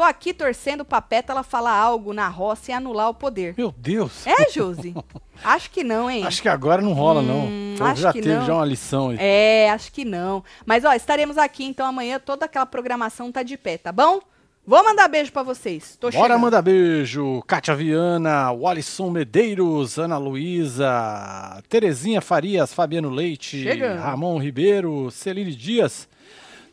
Tô 0.00 0.04
aqui 0.04 0.32
torcendo 0.32 0.82
pra 0.82 1.04
ela 1.28 1.42
falar 1.42 1.74
algo 1.76 2.14
na 2.14 2.26
roça 2.26 2.70
e 2.70 2.74
anular 2.74 3.10
o 3.10 3.14
poder. 3.14 3.52
Meu 3.54 3.70
Deus. 3.70 4.26
É, 4.26 4.50
Josi? 4.50 4.94
acho 5.44 5.70
que 5.70 5.84
não, 5.84 6.10
hein? 6.10 6.24
Acho 6.26 6.40
que 6.40 6.48
agora 6.48 6.80
não 6.80 6.94
rola, 6.94 7.20
hum, 7.20 7.76
não. 7.78 7.86
acho 7.86 8.00
já 8.00 8.10
que 8.10 8.22
teve 8.22 8.34
não. 8.36 8.46
já 8.46 8.54
uma 8.54 8.64
lição 8.64 9.10
aí. 9.10 9.18
É, 9.20 9.70
acho 9.70 9.92
que 9.92 10.02
não. 10.02 10.42
Mas, 10.64 10.86
ó, 10.86 10.94
estaremos 10.94 11.36
aqui, 11.36 11.66
então, 11.66 11.86
amanhã 11.86 12.18
toda 12.18 12.46
aquela 12.46 12.64
programação 12.64 13.30
tá 13.30 13.42
de 13.42 13.58
pé, 13.58 13.76
tá 13.76 13.92
bom? 13.92 14.20
Vou 14.66 14.82
mandar 14.82 15.06
beijo 15.06 15.32
para 15.32 15.42
vocês. 15.42 15.98
Tô 16.00 16.10
Bora 16.10 16.22
chegando. 16.22 16.40
mandar 16.40 16.62
beijo. 16.62 17.42
Kátia 17.46 17.74
Viana, 17.74 18.50
Walisson 18.52 19.10
Medeiros, 19.10 19.98
Ana 19.98 20.16
Luísa, 20.16 21.62
Terezinha 21.68 22.22
Farias, 22.22 22.72
Fabiano 22.72 23.10
Leite, 23.10 23.62
chegando. 23.64 24.00
Ramon 24.00 24.38
Ribeiro, 24.38 25.10
Celine 25.10 25.54
Dias, 25.54 26.08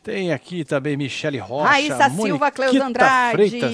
tem 0.08 0.32
aqui 0.32 0.64
também 0.64 0.96
Michele 0.96 1.38
Rocha, 1.38 1.68
Raíssa 1.68 2.08
Silva, 2.08 2.50
Cleusa 2.50 2.82
Andrade, 2.82 3.32
Freitas, 3.36 3.72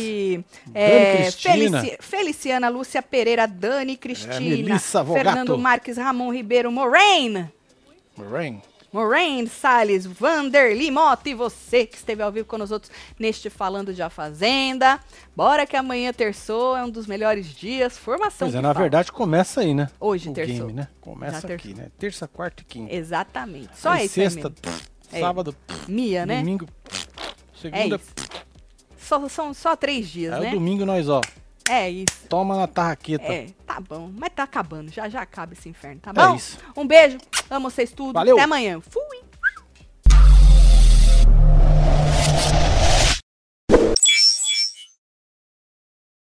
é, 0.74 1.30
Felici, 1.30 1.97
Feliciana 2.01 2.68
Lúcia 2.68 3.01
Pereira, 3.01 3.47
Dani 3.47 3.97
Cristina, 3.97 4.74
é, 4.74 4.78
Fernando 4.78 5.57
Marques, 5.57 5.97
Ramon 5.97 6.32
Ribeiro, 6.32 6.72
Moraine. 6.72 7.49
Moraine. 8.16 8.61
Moraine 8.93 9.49
Salles, 9.49 10.07
Vanderly 10.07 10.89
Mota 10.89 11.28
e 11.28 11.35
você 11.35 11.85
que 11.85 11.97
esteve 11.97 12.22
ao 12.22 12.30
vivo 12.30 12.47
com 12.47 12.57
nós 12.57 12.70
outros 12.70 12.93
neste 13.18 13.51
Falando 13.51 13.93
de 13.93 14.01
A 14.01 14.09
Fazenda. 14.09 15.01
Bora 15.35 15.66
que 15.66 15.76
amanhã 15.76 16.12
terçou, 16.12 16.76
é 16.76 16.85
um 16.85 16.91
dos 16.91 17.05
melhores 17.05 17.47
dias. 17.47 17.99
Formação. 17.99 18.47
Pois 18.47 18.55
é, 18.55 18.61
na 18.61 18.72
fala. 18.72 18.85
verdade 18.85 19.11
começa 19.11 19.62
aí, 19.62 19.74
né? 19.74 19.91
Hoje, 19.99 20.32
terçou. 20.32 20.66
Game, 20.66 20.72
né? 20.74 20.89
Começa 21.01 21.53
aqui, 21.53 21.74
né? 21.74 21.89
Terça, 21.99 22.28
quarta 22.28 22.62
e 22.62 22.64
quinta. 22.64 22.95
Exatamente. 22.95 23.70
Só 23.76 23.91
aí, 23.91 24.09
sexta, 24.09 24.53
é. 25.14 25.20
Sábado. 25.20 25.54
Mia, 25.88 26.26
né? 26.26 26.38
Domingo. 26.38 26.66
Segunda. 27.60 27.96
É 27.96 28.34
só, 28.98 29.28
são 29.28 29.52
só 29.54 29.76
três 29.76 30.08
dias, 30.08 30.32
Aí 30.32 30.40
né? 30.40 30.48
o 30.48 30.54
domingo 30.54 30.84
nós, 30.86 31.08
ó. 31.08 31.20
É 31.68 31.88
isso. 31.88 32.26
Toma 32.28 32.56
na 32.56 32.66
tarraqueta. 32.66 33.24
É, 33.24 33.46
tá 33.66 33.80
bom. 33.80 34.10
Mas 34.14 34.30
tá 34.34 34.42
acabando. 34.42 34.90
Já 34.90 35.08
já 35.08 35.22
acaba 35.22 35.54
esse 35.54 35.68
inferno, 35.68 36.00
tá 36.00 36.10
é 36.10 36.12
bom? 36.12 36.34
É 36.34 36.36
isso. 36.36 36.58
Um 36.76 36.86
beijo. 36.86 37.18
Amo 37.50 37.70
vocês 37.70 37.92
tudo. 37.92 38.12
Valeu. 38.12 38.36
Até 38.36 38.44
amanhã. 38.44 38.80
Fui. 38.80 39.20